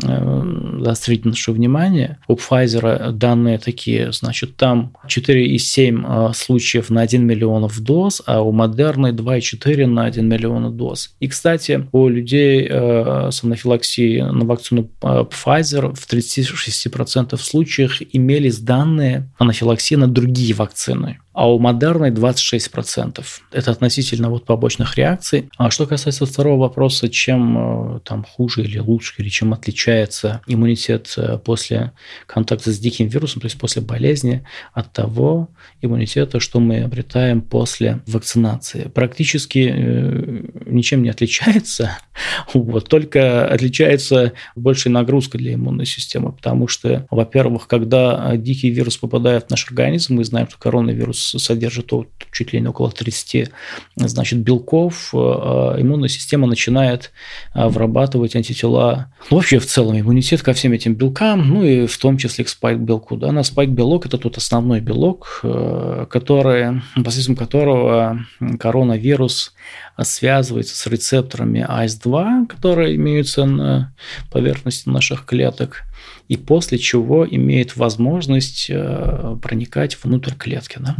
э, 0.03 0.77
заострить 0.81 1.25
наше 1.25 1.51
внимание. 1.51 2.19
У 2.27 2.35
Pfizer 2.35 3.11
данные 3.11 3.57
такие, 3.57 4.11
значит, 4.11 4.57
там 4.57 4.93
4,7 5.07 6.29
э, 6.29 6.33
случаев 6.33 6.89
на 6.89 7.01
1 7.01 7.25
миллион 7.25 7.69
доз, 7.79 8.21
а 8.25 8.41
у 8.41 8.53
Moderna 8.53 9.11
2,4 9.11 9.60
на 9.65 10.05
1 10.05 10.27
миллион 10.27 10.75
доз. 10.75 11.15
И, 11.19 11.27
кстати, 11.27 11.87
у 11.91 12.07
людей 12.07 12.67
э, 12.69 13.29
с 13.31 13.43
анафилаксией 13.43 14.23
на 14.23 14.45
вакцину 14.45 14.89
Pfizer 15.01 15.93
в 15.93 16.11
36% 16.11 17.37
случаях 17.37 18.01
имелись 18.13 18.59
данные 18.59 19.29
анафилаксии 19.37 19.95
на 19.95 20.07
другие 20.07 20.53
вакцины 20.53 21.19
а 21.33 21.49
у 21.51 21.59
модерной 21.59 22.11
26%. 22.11 23.23
Это 23.51 23.71
относительно 23.71 24.29
вот 24.29 24.45
побочных 24.45 24.97
реакций. 24.97 25.49
А 25.57 25.71
что 25.71 25.85
касается 25.85 26.25
второго 26.25 26.59
вопроса, 26.59 27.09
чем 27.09 27.95
э, 27.95 27.99
там 28.01 28.23
хуже 28.23 28.63
или 28.63 28.79
лучше, 28.79 29.13
или 29.17 29.29
чем 29.29 29.53
отличается 29.53 30.41
иммунитет 30.45 31.13
э, 31.17 31.37
после 31.37 31.93
контакта 32.25 32.71
с 32.71 32.79
диким 32.79 33.07
вирусом, 33.07 33.41
то 33.41 33.45
есть 33.45 33.57
после 33.57 33.81
болезни, 33.81 34.45
от 34.73 34.91
того 34.91 35.49
иммунитета, 35.81 36.39
что 36.39 36.59
мы 36.59 36.81
обретаем 36.81 37.41
после 37.41 38.01
вакцинации. 38.07 38.89
Практически 38.93 39.71
э, 39.73 40.43
ничем 40.65 41.01
не 41.01 41.09
отличается, 41.09 41.97
вот, 42.53 42.89
только 42.89 43.47
отличается 43.47 44.33
большей 44.55 44.91
нагрузкой 44.91 45.39
для 45.39 45.53
иммунной 45.53 45.85
системы, 45.85 46.33
потому 46.33 46.67
что, 46.67 47.07
во-первых, 47.09 47.67
когда 47.67 48.35
дикий 48.35 48.69
вирус 48.69 48.97
попадает 48.97 49.45
в 49.45 49.49
наш 49.49 49.65
организм, 49.67 50.15
мы 50.15 50.25
знаем, 50.25 50.49
что 50.49 50.57
коронавирус 50.57 51.20
содержит 51.21 51.91
чуть 52.31 52.53
ли 52.53 52.61
не 52.61 52.67
около 52.67 52.91
30 52.91 53.51
значит, 53.95 54.39
белков, 54.39 55.11
э, 55.13 55.17
иммунная 55.17 56.09
система 56.09 56.47
начинает 56.47 57.11
э, 57.53 57.67
вырабатывать 57.67 58.35
антитела. 58.35 59.11
Ну, 59.29 59.37
вообще, 59.37 59.59
в 59.59 59.65
целом, 59.65 59.99
иммунитет 59.99 60.41
ко 60.41 60.53
всем 60.53 60.71
этим 60.71 60.95
белкам, 60.95 61.47
ну 61.47 61.63
и 61.63 61.85
в 61.87 61.97
том 61.97 62.17
числе 62.17 62.45
к 62.45 62.49
спайк-белку. 62.49 63.17
Да? 63.17 63.31
На 63.31 63.43
спайк-белок– 63.43 64.05
это 64.07 64.17
тот 64.17 64.37
основной 64.37 64.79
белок, 64.79 65.41
э, 65.43 66.05
который, 66.09 66.81
посредством 66.95 67.35
которого 67.35 68.25
коронавирус 68.59 69.53
связывается 70.01 70.75
с 70.75 70.87
рецепторами 70.87 71.65
AS2, 71.67 72.47
которые 72.47 72.95
имеются 72.95 73.45
на 73.45 73.93
поверхности 74.31 74.89
наших 74.89 75.25
клеток, 75.25 75.83
и 76.27 76.37
после 76.37 76.77
чего 76.77 77.27
имеет 77.27 77.75
возможность 77.75 78.67
э, 78.69 79.37
проникать 79.41 79.97
внутрь 80.03 80.33
клетки. 80.33 80.77
Да? 80.79 80.95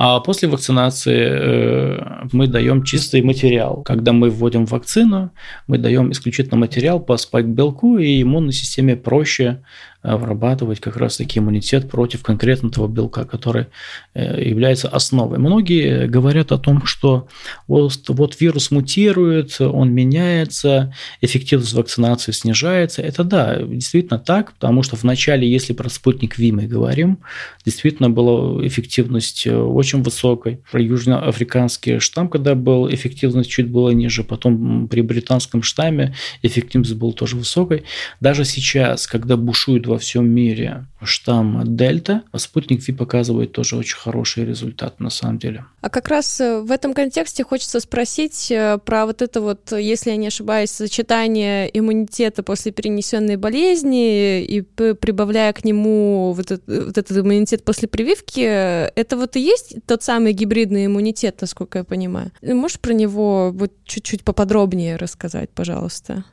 А 0.00 0.20
после 0.20 0.48
вакцинации 0.48 1.26
э, 1.28 2.28
мы 2.32 2.46
даем 2.46 2.84
чистый 2.84 3.20
материал. 3.20 3.82
Когда 3.82 4.12
мы 4.12 4.30
вводим 4.30 4.64
вакцину, 4.64 5.32
мы 5.66 5.78
даем 5.78 6.12
исключительно 6.12 6.56
материал 6.56 7.00
по 7.00 7.16
спайк-белку, 7.16 7.98
и 7.98 8.22
иммунной 8.22 8.52
системе 8.52 8.94
проще 8.96 9.64
вырабатывать 10.02 10.80
как 10.80 10.96
раз-таки 10.96 11.40
иммунитет 11.40 11.90
против 11.90 12.22
конкретного 12.22 12.86
белка, 12.86 13.24
который 13.24 13.66
э, 14.14 14.48
является 14.48 14.88
основой. 14.88 15.38
Многие 15.38 16.06
говорят 16.06 16.52
о 16.52 16.58
том, 16.58 16.86
что 16.86 17.26
вот, 17.66 18.08
вот 18.08 18.40
вирус 18.40 18.70
мутирует, 18.70 19.60
он 19.60 19.92
меняется, 19.92 20.94
эффективность 21.20 21.72
вакцинации 21.72 22.30
снижается. 22.30 23.02
Это 23.02 23.24
да, 23.24 23.56
действительно 23.60 24.20
так, 24.20 24.52
потому 24.52 24.84
что 24.84 24.94
вначале, 24.96 25.50
если 25.50 25.72
про 25.72 25.88
спутник 25.88 26.38
ВИ 26.38 26.52
мы 26.52 26.66
говорим, 26.66 27.18
действительно 27.64 28.08
была 28.08 28.64
эффективность 28.64 29.46
э, 29.46 29.56
очень 29.56 30.02
высокой. 30.02 30.60
Про 30.70 30.80
южноафриканский 30.80 31.98
штамм, 31.98 32.28
когда 32.28 32.54
был, 32.54 32.88
эффективность 32.88 33.50
чуть 33.50 33.68
была 33.68 33.92
ниже, 33.92 34.22
потом 34.22 34.86
при 34.86 35.00
британском 35.00 35.62
штамме 35.62 36.14
эффективность 36.42 36.94
была 36.94 37.12
тоже 37.12 37.36
высокой. 37.36 37.82
Даже 38.20 38.44
сейчас, 38.44 39.08
когда 39.08 39.36
бушует 39.36 39.87
во 39.88 39.98
всем 39.98 40.28
мире 40.28 40.86
штамм 41.02 41.76
Дельта, 41.76 42.22
а 42.32 42.38
спутник 42.38 42.86
Ви 42.86 42.94
показывает 42.94 43.52
тоже 43.52 43.76
очень 43.76 43.96
хороший 43.96 44.44
результат 44.44 45.00
на 45.00 45.10
самом 45.10 45.38
деле. 45.38 45.64
А 45.80 45.90
как 45.90 46.08
раз 46.08 46.40
э, 46.40 46.60
в 46.60 46.70
этом 46.70 46.94
контексте 46.94 47.44
хочется 47.44 47.80
спросить 47.80 48.50
э, 48.50 48.78
про 48.84 49.06
вот 49.06 49.22
это 49.22 49.40
вот, 49.40 49.72
если 49.72 50.10
я 50.10 50.16
не 50.16 50.26
ошибаюсь, 50.26 50.70
сочетание 50.70 51.68
иммунитета 51.72 52.42
после 52.42 52.72
перенесенной 52.72 53.36
болезни 53.36 54.42
и 54.42 54.60
прибавляя 54.62 55.52
к 55.52 55.64
нему 55.64 56.32
вот 56.32 56.50
этот, 56.50 56.86
вот 56.86 56.98
этот 56.98 57.16
иммунитет 57.16 57.64
после 57.64 57.88
прививки, 57.88 58.40
это 58.40 59.16
вот 59.16 59.36
и 59.36 59.40
есть 59.40 59.76
тот 59.86 60.02
самый 60.02 60.32
гибридный 60.32 60.86
иммунитет, 60.86 61.40
насколько 61.40 61.78
я 61.78 61.84
понимаю. 61.84 62.32
Можешь 62.42 62.80
про 62.80 62.92
него 62.92 63.50
вот 63.52 63.72
чуть-чуть 63.84 64.24
поподробнее 64.24 64.96
рассказать, 64.96 65.50
пожалуйста? 65.50 66.24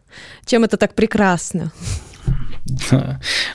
Чем 0.46 0.64
это 0.64 0.78
так 0.78 0.96
прекрасно? 0.96 1.72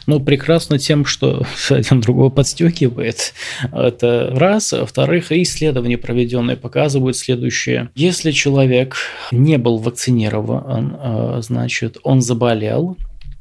Ну, 0.07 0.21
прекрасно 0.21 0.79
тем, 0.79 1.05
что 1.05 1.45
один 1.71 2.01
другого 2.01 2.31
подстегивает. 2.31 3.35
Это 3.73 4.31
раз. 4.33 4.73
Во-вторых, 4.73 5.33
исследования, 5.33 5.99
проведенные, 5.99 6.57
показывают 6.57 7.17
следующее. 7.17 7.91
Если 7.95 8.31
человек 8.31 8.97
не 9.33 9.59
был 9.59 9.79
вакцинирован, 9.79 10.97
а, 10.99 11.41
значит, 11.43 11.99
он 12.03 12.23
заболел, 12.23 12.97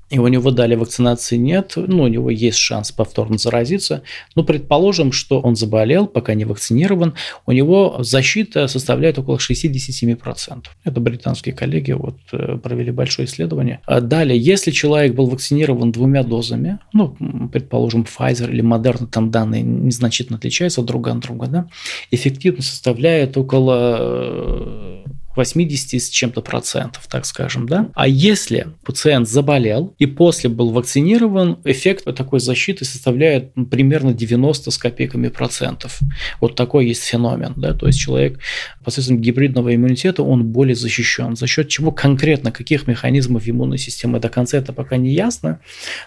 и 0.10 0.18
у 0.18 0.28
него 0.28 0.52
дали 0.52 0.76
вакцинации 0.76 1.38
нет, 1.38 1.74
ну, 1.76 2.04
у 2.04 2.08
него 2.08 2.30
есть 2.32 2.58
шанс 2.58 2.92
повторно 2.92 3.38
заразиться. 3.38 4.02
Но 4.36 4.44
предположим, 4.44 5.12
что 5.12 5.40
он 5.40 5.56
заболел, 5.56 6.08
пока 6.08 6.34
не 6.34 6.46
вакцинирован, 6.46 7.14
у 7.46 7.52
него 7.52 7.98
защита 8.00 8.68
составляет 8.68 9.20
около 9.20 9.38
67%. 9.38 10.64
Это 10.84 11.00
британские 11.00 11.54
коллеги 11.54 11.92
вот 11.92 12.18
э, 12.32 12.58
провели 12.58 12.92
большое 12.92 13.28
исследование. 13.28 13.82
А 13.86 14.02
далее, 14.02 14.40
если 14.40 14.72
человек 14.72 15.14
был 15.14 15.28
вакцинирован 15.28 15.92
двумя 15.92 16.24
дозами, 16.24 16.80
ну, 16.92 17.16
предположим, 17.52 18.04
Pfizer 18.04 18.50
или 18.50 18.64
Moderna, 18.64 19.08
там 19.08 19.30
данные 19.30 19.62
незначительно 19.62 20.38
отличаются 20.38 20.82
друг 20.82 21.08
от 21.08 21.20
друга, 21.20 21.48
да, 21.48 21.68
эффективность 22.10 22.70
составляет 22.70 23.38
около 23.38 23.98
э, 24.00 25.04
80 25.40 26.02
с 26.02 26.10
чем-то 26.10 26.42
процентов, 26.42 27.08
так 27.10 27.26
скажем, 27.26 27.66
да. 27.66 27.90
А 27.96 28.10
если 28.10 28.68
пациент 28.84 29.30
заболел 29.30 29.96
и 29.98 30.06
после 30.06 30.50
был 30.50 30.72
вакцинирован, 30.72 31.60
эффект 31.64 32.04
такой 32.14 32.42
защиты 32.42 32.84
составляет 32.84 33.56
ну, 33.56 33.66
примерно 33.66 34.14
90 34.14 34.70
с 34.70 34.78
копейками 34.78 35.30
процентов. 35.30 36.00
Вот 36.42 36.56
такой 36.56 36.88
есть 36.88 37.04
феномен, 37.04 37.54
да, 37.56 37.74
то 37.74 37.88
есть 37.88 38.00
человек 38.00 38.40
посредством 38.84 39.22
гибридного 39.22 39.74
иммунитета, 39.74 40.24
он 40.24 40.44
более 40.44 40.76
защищен. 40.76 41.38
За 41.38 41.48
счет 41.48 41.70
чего 41.70 41.94
конкретно, 41.94 42.52
каких 42.52 42.88
механизмов 42.88 43.48
иммунной 43.48 43.78
системы 43.78 44.20
до 44.20 44.28
конца 44.28 44.58
это 44.58 44.74
пока 44.74 44.98
не 44.98 45.14
ясно, 45.14 45.62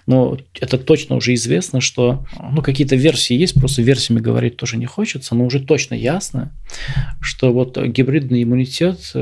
но 0.07 0.37
это 0.61 0.77
точно 0.77 1.17
уже 1.17 1.33
известно, 1.33 1.81
что 1.81 2.27
ну, 2.39 2.61
какие-то 2.61 2.97
версии 2.97 3.35
есть, 3.35 3.55
просто 3.55 3.81
версиями 3.81 4.21
говорить 4.21 4.59
тоже 4.59 4.77
не 4.77 4.87
хочется, 4.87 5.35
но 5.35 5.47
уже 5.47 5.61
точно 5.61 5.95
ясно, 5.95 6.53
что 7.23 7.51
вот 7.51 7.79
гибридный 7.79 8.43
иммунитет 8.43 8.99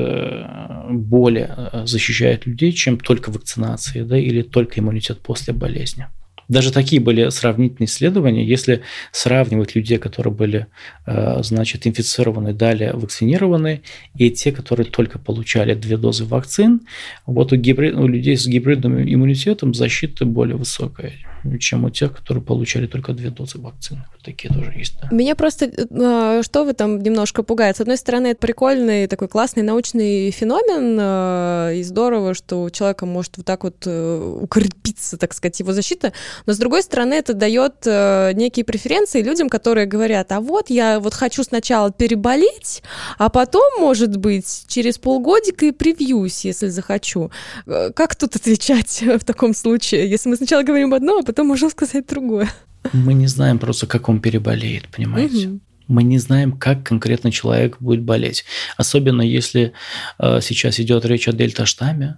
более 0.89 1.49
э, 1.55 1.85
защищает 1.85 2.45
людей, 2.45 2.71
чем 2.71 2.97
только 2.97 3.29
вакцинация 3.31 4.03
да, 4.03 4.17
или 4.17 4.41
только 4.41 4.79
иммунитет 4.79 5.19
после 5.19 5.53
болезни. 5.53 6.07
Даже 6.51 6.73
такие 6.73 7.01
были 7.01 7.29
сравнительные 7.29 7.85
исследования. 7.85 8.45
Если 8.45 8.81
сравнивать 9.13 9.73
людей, 9.73 9.97
которые 9.97 10.33
были, 10.33 10.67
э, 11.05 11.41
значит, 11.43 11.87
инфицированы, 11.87 12.53
далее 12.53 12.91
вакцинированы, 12.91 13.83
и 14.17 14.29
те, 14.31 14.51
которые 14.51 14.85
только 14.85 15.17
получали 15.17 15.75
две 15.75 15.95
дозы 15.95 16.25
вакцин, 16.25 16.81
вот 17.25 17.53
у, 17.53 17.55
гибрид, 17.55 17.95
у 17.95 18.05
людей 18.05 18.35
с 18.35 18.47
гибридным 18.47 19.01
иммунитетом 19.01 19.73
защита 19.73 20.25
более 20.25 20.57
высокая 20.57 21.13
чем 21.59 21.85
у 21.85 21.89
тех, 21.89 22.15
которые 22.15 22.43
получали 22.43 22.87
только 22.87 23.13
две 23.13 23.29
дозы 23.29 23.59
вакцины. 23.59 24.05
Вот 24.13 24.23
такие 24.23 24.53
тоже 24.53 24.71
есть. 24.71 24.95
Да. 25.01 25.09
Меня 25.11 25.35
просто 25.35 25.65
э, 25.65 26.41
что 26.43 26.63
в 26.63 26.67
этом 26.67 27.01
немножко 27.01 27.43
пугает. 27.43 27.77
С 27.77 27.81
одной 27.81 27.97
стороны, 27.97 28.27
это 28.27 28.39
прикольный, 28.39 29.07
такой 29.07 29.27
классный 29.27 29.63
научный 29.63 30.31
феномен, 30.31 30.97
э, 30.99 31.77
и 31.77 31.83
здорово, 31.83 32.33
что 32.33 32.63
у 32.63 32.69
человека 32.69 33.05
может 33.05 33.37
вот 33.37 33.45
так 33.45 33.63
вот 33.63 33.75
э, 33.85 34.37
укрепиться, 34.41 35.17
так 35.17 35.33
сказать, 35.33 35.59
его 35.59 35.73
защита. 35.73 36.13
Но 36.45 36.53
с 36.53 36.57
другой 36.57 36.83
стороны, 36.83 37.13
это 37.15 37.33
дает 37.33 37.85
некие 37.85 38.65
преференции 38.65 39.21
людям, 39.21 39.49
которые 39.49 39.85
говорят, 39.85 40.31
а 40.31 40.39
вот 40.39 40.69
я 40.69 40.99
вот 40.99 41.13
хочу 41.13 41.43
сначала 41.43 41.91
переболеть, 41.91 42.83
а 43.17 43.29
потом, 43.29 43.63
может 43.79 44.15
быть, 44.17 44.65
через 44.67 44.97
полгодика 44.97 45.65
и 45.65 45.71
привьюсь, 45.71 46.45
если 46.45 46.67
захочу. 46.67 47.31
Как 47.65 48.15
тут 48.15 48.35
отвечать 48.35 49.01
в 49.19 49.23
таком 49.23 49.53
случае, 49.53 50.09
если 50.09 50.29
мы 50.29 50.35
сначала 50.35 50.63
говорим 50.63 50.93
одно, 50.93 51.19
а 51.19 51.30
потом 51.31 51.47
можем 51.47 51.69
сказать 51.69 52.07
другое. 52.07 52.49
Мы 52.91 53.13
не 53.13 53.27
знаем 53.27 53.57
просто, 53.57 53.87
как 53.87 54.09
он 54.09 54.19
переболеет, 54.19 54.89
понимаете? 54.89 55.47
Угу. 55.47 55.59
Мы 55.87 56.03
не 56.03 56.17
знаем, 56.17 56.51
как 56.51 56.83
конкретно 56.83 57.31
человек 57.31 57.77
будет 57.79 58.01
болеть. 58.01 58.43
Особенно 58.75 59.21
если 59.21 59.71
э, 60.19 60.41
сейчас 60.41 60.79
идет 60.81 61.05
речь 61.05 61.29
о 61.29 61.31
дельта-штамме. 61.31 62.17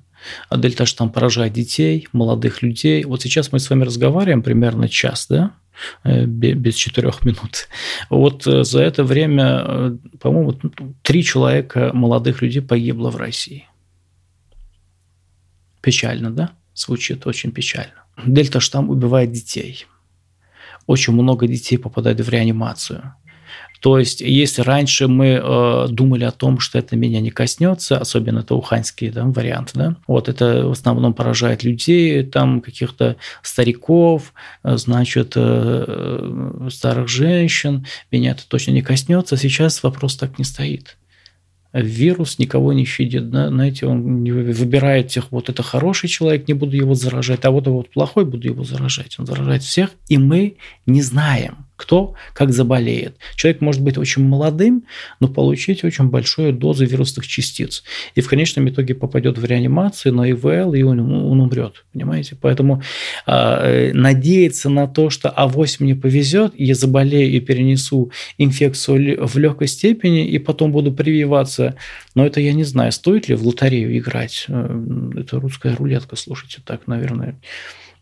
А 0.50 0.58
дельта-штамм 0.58 1.12
поражает 1.12 1.54
детей, 1.54 2.08
молодых 2.12 2.64
людей. 2.64 3.04
Вот 3.04 3.22
сейчас 3.22 3.52
мы 3.52 3.60
с 3.60 3.70
вами 3.70 3.84
разговариваем 3.84 4.42
примерно 4.42 4.90
час, 4.90 5.28
да? 5.30 5.54
Э, 6.04 6.26
без 6.26 6.74
четырех 6.74 7.24
минут. 7.24 7.68
Вот 8.10 8.48
э, 8.48 8.64
за 8.64 8.82
это 8.82 9.04
время, 9.04 9.64
э, 9.64 9.98
по-моему, 10.20 10.60
три 11.04 11.24
человека 11.24 11.92
молодых 11.94 12.42
людей 12.42 12.64
погибло 12.64 13.12
в 13.12 13.18
России. 13.18 13.68
Печально, 15.82 16.32
да? 16.32 16.52
Звучит 16.74 17.28
очень 17.28 17.52
печально. 17.52 18.03
Дельта-штамм 18.26 18.90
убивает 18.90 19.32
детей. 19.32 19.86
Очень 20.86 21.14
много 21.14 21.48
детей 21.48 21.78
попадает 21.78 22.20
в 22.20 22.30
реанимацию. 22.30 23.14
То 23.84 24.00
есть, 24.00 24.22
если 24.22 24.62
раньше 24.62 25.10
мы 25.10 25.42
э, 25.44 25.88
думали 25.90 26.24
о 26.24 26.32
том, 26.32 26.60
что 26.60 26.80
это 26.80 26.96
меня 26.96 27.20
не 27.20 27.32
коснется, 27.32 27.98
особенно 27.98 28.40
это 28.40 28.56
уханьский 28.56 29.10
да, 29.10 29.26
вариант, 29.26 29.72
да, 29.74 29.98
вот 30.08 30.30
это 30.30 30.66
в 30.68 30.72
основном 30.72 31.14
поражает 31.14 31.66
людей, 31.66 32.24
там 32.24 32.62
каких-то 32.62 33.18
стариков, 33.42 34.34
э, 34.64 34.78
значит, 34.78 35.34
э, 35.36 36.70
старых 36.72 37.10
женщин, 37.10 37.86
меня 38.10 38.32
это 38.32 38.48
точно 38.48 38.72
не 38.72 38.82
коснется. 38.82 39.36
Сейчас 39.36 39.84
вопрос 39.84 40.16
так 40.16 40.40
не 40.40 40.46
стоит 40.46 40.96
вирус 41.74 42.40
никого 42.40 42.72
не 42.74 42.86
щадит, 42.86 43.30
да, 43.30 43.50
знаете, 43.50 43.88
он 43.88 44.24
выбирает 44.24 45.08
тех, 45.08 45.32
вот 45.32 45.50
это 45.50 45.64
хороший 45.64 46.08
человек, 46.08 46.48
не 46.48 46.54
буду 46.54 46.76
его 46.76 46.94
заражать, 46.94 47.46
а 47.46 47.52
вот 47.52 47.68
вот 47.68 47.90
плохой 47.90 48.26
буду 48.26 48.48
его 48.48 48.64
заражать. 48.64 49.18
Он 49.20 49.26
заражает 49.26 49.64
всех, 49.64 49.90
и 50.08 50.18
мы 50.18 50.58
не 50.86 51.02
знаем, 51.02 51.66
кто 51.84 52.14
как 52.34 52.54
заболеет. 52.54 53.18
Человек 53.36 53.60
может 53.60 53.82
быть 53.82 53.98
очень 53.98 54.24
молодым, 54.24 54.86
но 55.20 55.28
получить 55.28 55.84
очень 55.84 56.06
большую 56.06 56.54
дозу 56.54 56.86
вирусных 56.86 57.28
частиц. 57.28 57.84
И 58.16 58.22
в 58.22 58.30
конечном 58.30 58.70
итоге 58.70 58.96
попадет 58.96 59.38
в 59.38 59.44
реанимацию 59.44 60.14
на 60.14 60.32
ИВЛ, 60.32 60.74
и 60.76 60.82
он, 60.84 61.00
он 61.02 61.42
умрет. 61.42 61.84
Понимаете? 61.92 62.38
Поэтому 62.40 62.82
э, 63.28 63.92
надеяться 63.94 64.70
на 64.70 64.88
то, 64.88 65.10
что 65.10 65.30
авось 65.30 65.82
мне 65.82 65.94
повезет, 65.94 66.54
я 66.58 66.74
заболею 66.74 67.30
и 67.30 67.42
перенесу 67.42 68.12
инфекцию 68.38 69.28
в 69.28 69.38
легкой 69.38 69.68
степени, 69.68 70.26
и 70.26 70.40
потом 70.40 70.72
буду 70.72 70.94
прививаться. 70.94 71.76
Но 72.16 72.26
это 72.26 72.40
я 72.40 72.54
не 72.54 72.64
знаю, 72.64 72.94
стоит 72.94 73.28
ли 73.28 73.36
в 73.36 73.46
лотерею 73.46 73.98
играть. 73.98 74.46
Э, 74.48 75.12
это 75.18 75.42
русская 75.42 75.76
рулетка, 75.76 76.16
слушайте, 76.16 76.62
так, 76.66 76.88
наверное 76.88 77.36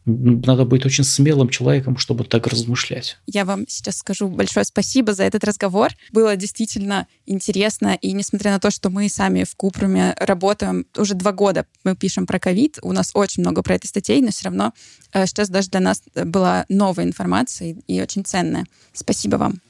надо 0.06 0.66
быть 0.66 0.86
очень 0.86 1.04
смелым 1.04 1.50
человеком, 1.50 1.98
чтобы 1.98 2.24
так 2.24 2.48
размышлять. 2.48 3.18
Я 3.28 3.46
вам 3.46 3.68
сейчас 3.68 3.98
скажу 3.98 4.28
большое 4.28 4.66
спасибо 4.66 5.14
за 5.14 5.24
этот 5.24 5.44
разговор. 5.44 5.92
Было 6.12 6.36
действительно 6.36 7.08
интересно, 7.26 7.98
и 8.02 8.12
несмотря 8.14 8.52
на 8.52 8.60
то, 8.60 8.72
что 8.72 8.90
мы 8.90 9.10
сами 9.10 9.44
в 9.44 9.56
Купруме 9.56 10.16
работаем 10.20 10.86
уже 10.98 11.14
два 11.14 11.32
года, 11.32 11.66
мы 11.84 11.96
пишем 11.96 12.26
про 12.26 12.40
ковид, 12.40 12.80
у 12.82 12.94
нас 12.94 13.12
очень 13.14 13.44
много 13.44 13.62
про 13.62 13.76
это 13.76 13.88
статей, 13.88 14.22
но 14.22 14.32
все 14.32 14.46
равно 14.46 14.74
э, 15.14 15.26
сейчас 15.28 15.50
даже 15.50 15.70
для 15.70 15.80
нас 15.80 16.02
была 16.16 16.66
новая 16.68 17.06
информация 17.06 17.76
и 17.88 18.02
очень 18.02 18.26
ценная. 18.26 18.66
Спасибо 18.94 19.36
вам. 19.36 19.62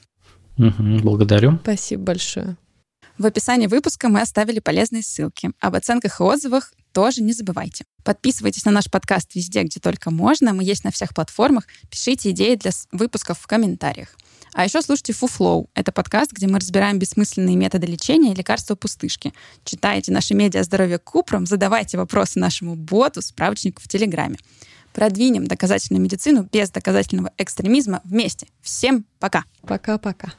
Угу, 0.58 1.00
благодарю. 1.02 1.58
Спасибо 1.62 2.04
большое. 2.04 2.56
В 3.22 3.26
описании 3.26 3.68
выпуска 3.68 4.08
мы 4.08 4.20
оставили 4.20 4.58
полезные 4.58 5.04
ссылки. 5.04 5.52
Об 5.60 5.76
оценках 5.76 6.18
и 6.18 6.22
отзывах 6.24 6.72
тоже 6.92 7.22
не 7.22 7.32
забывайте. 7.32 7.84
Подписывайтесь 8.02 8.64
на 8.64 8.72
наш 8.72 8.90
подкаст 8.90 9.36
везде, 9.36 9.62
где 9.62 9.78
только 9.78 10.10
можно. 10.10 10.52
Мы 10.52 10.64
есть 10.64 10.82
на 10.82 10.90
всех 10.90 11.14
платформах. 11.14 11.68
Пишите 11.88 12.30
идеи 12.30 12.56
для 12.56 12.72
выпусков 12.90 13.38
в 13.38 13.46
комментариях. 13.46 14.08
А 14.54 14.64
еще 14.64 14.82
слушайте 14.82 15.12
Фуфлоу. 15.12 15.70
Это 15.74 15.92
подкаст, 15.92 16.32
где 16.32 16.48
мы 16.48 16.58
разбираем 16.58 16.98
бессмысленные 16.98 17.54
методы 17.54 17.86
лечения 17.86 18.32
и 18.32 18.34
лекарства 18.34 18.74
пустышки. 18.74 19.32
Читайте 19.62 20.10
наши 20.10 20.34
медиа 20.34 20.64
здоровья 20.64 20.98
Купром, 20.98 21.46
задавайте 21.46 21.98
вопросы 21.98 22.40
нашему 22.40 22.74
боту, 22.74 23.22
справочнику 23.22 23.80
в 23.80 23.86
Телеграме. 23.86 24.38
Продвинем 24.92 25.46
доказательную 25.46 26.02
медицину 26.02 26.48
без 26.50 26.72
доказательного 26.72 27.30
экстремизма 27.38 28.00
вместе. 28.02 28.48
Всем 28.62 29.06
пока. 29.20 29.44
Пока-пока. 29.62 30.32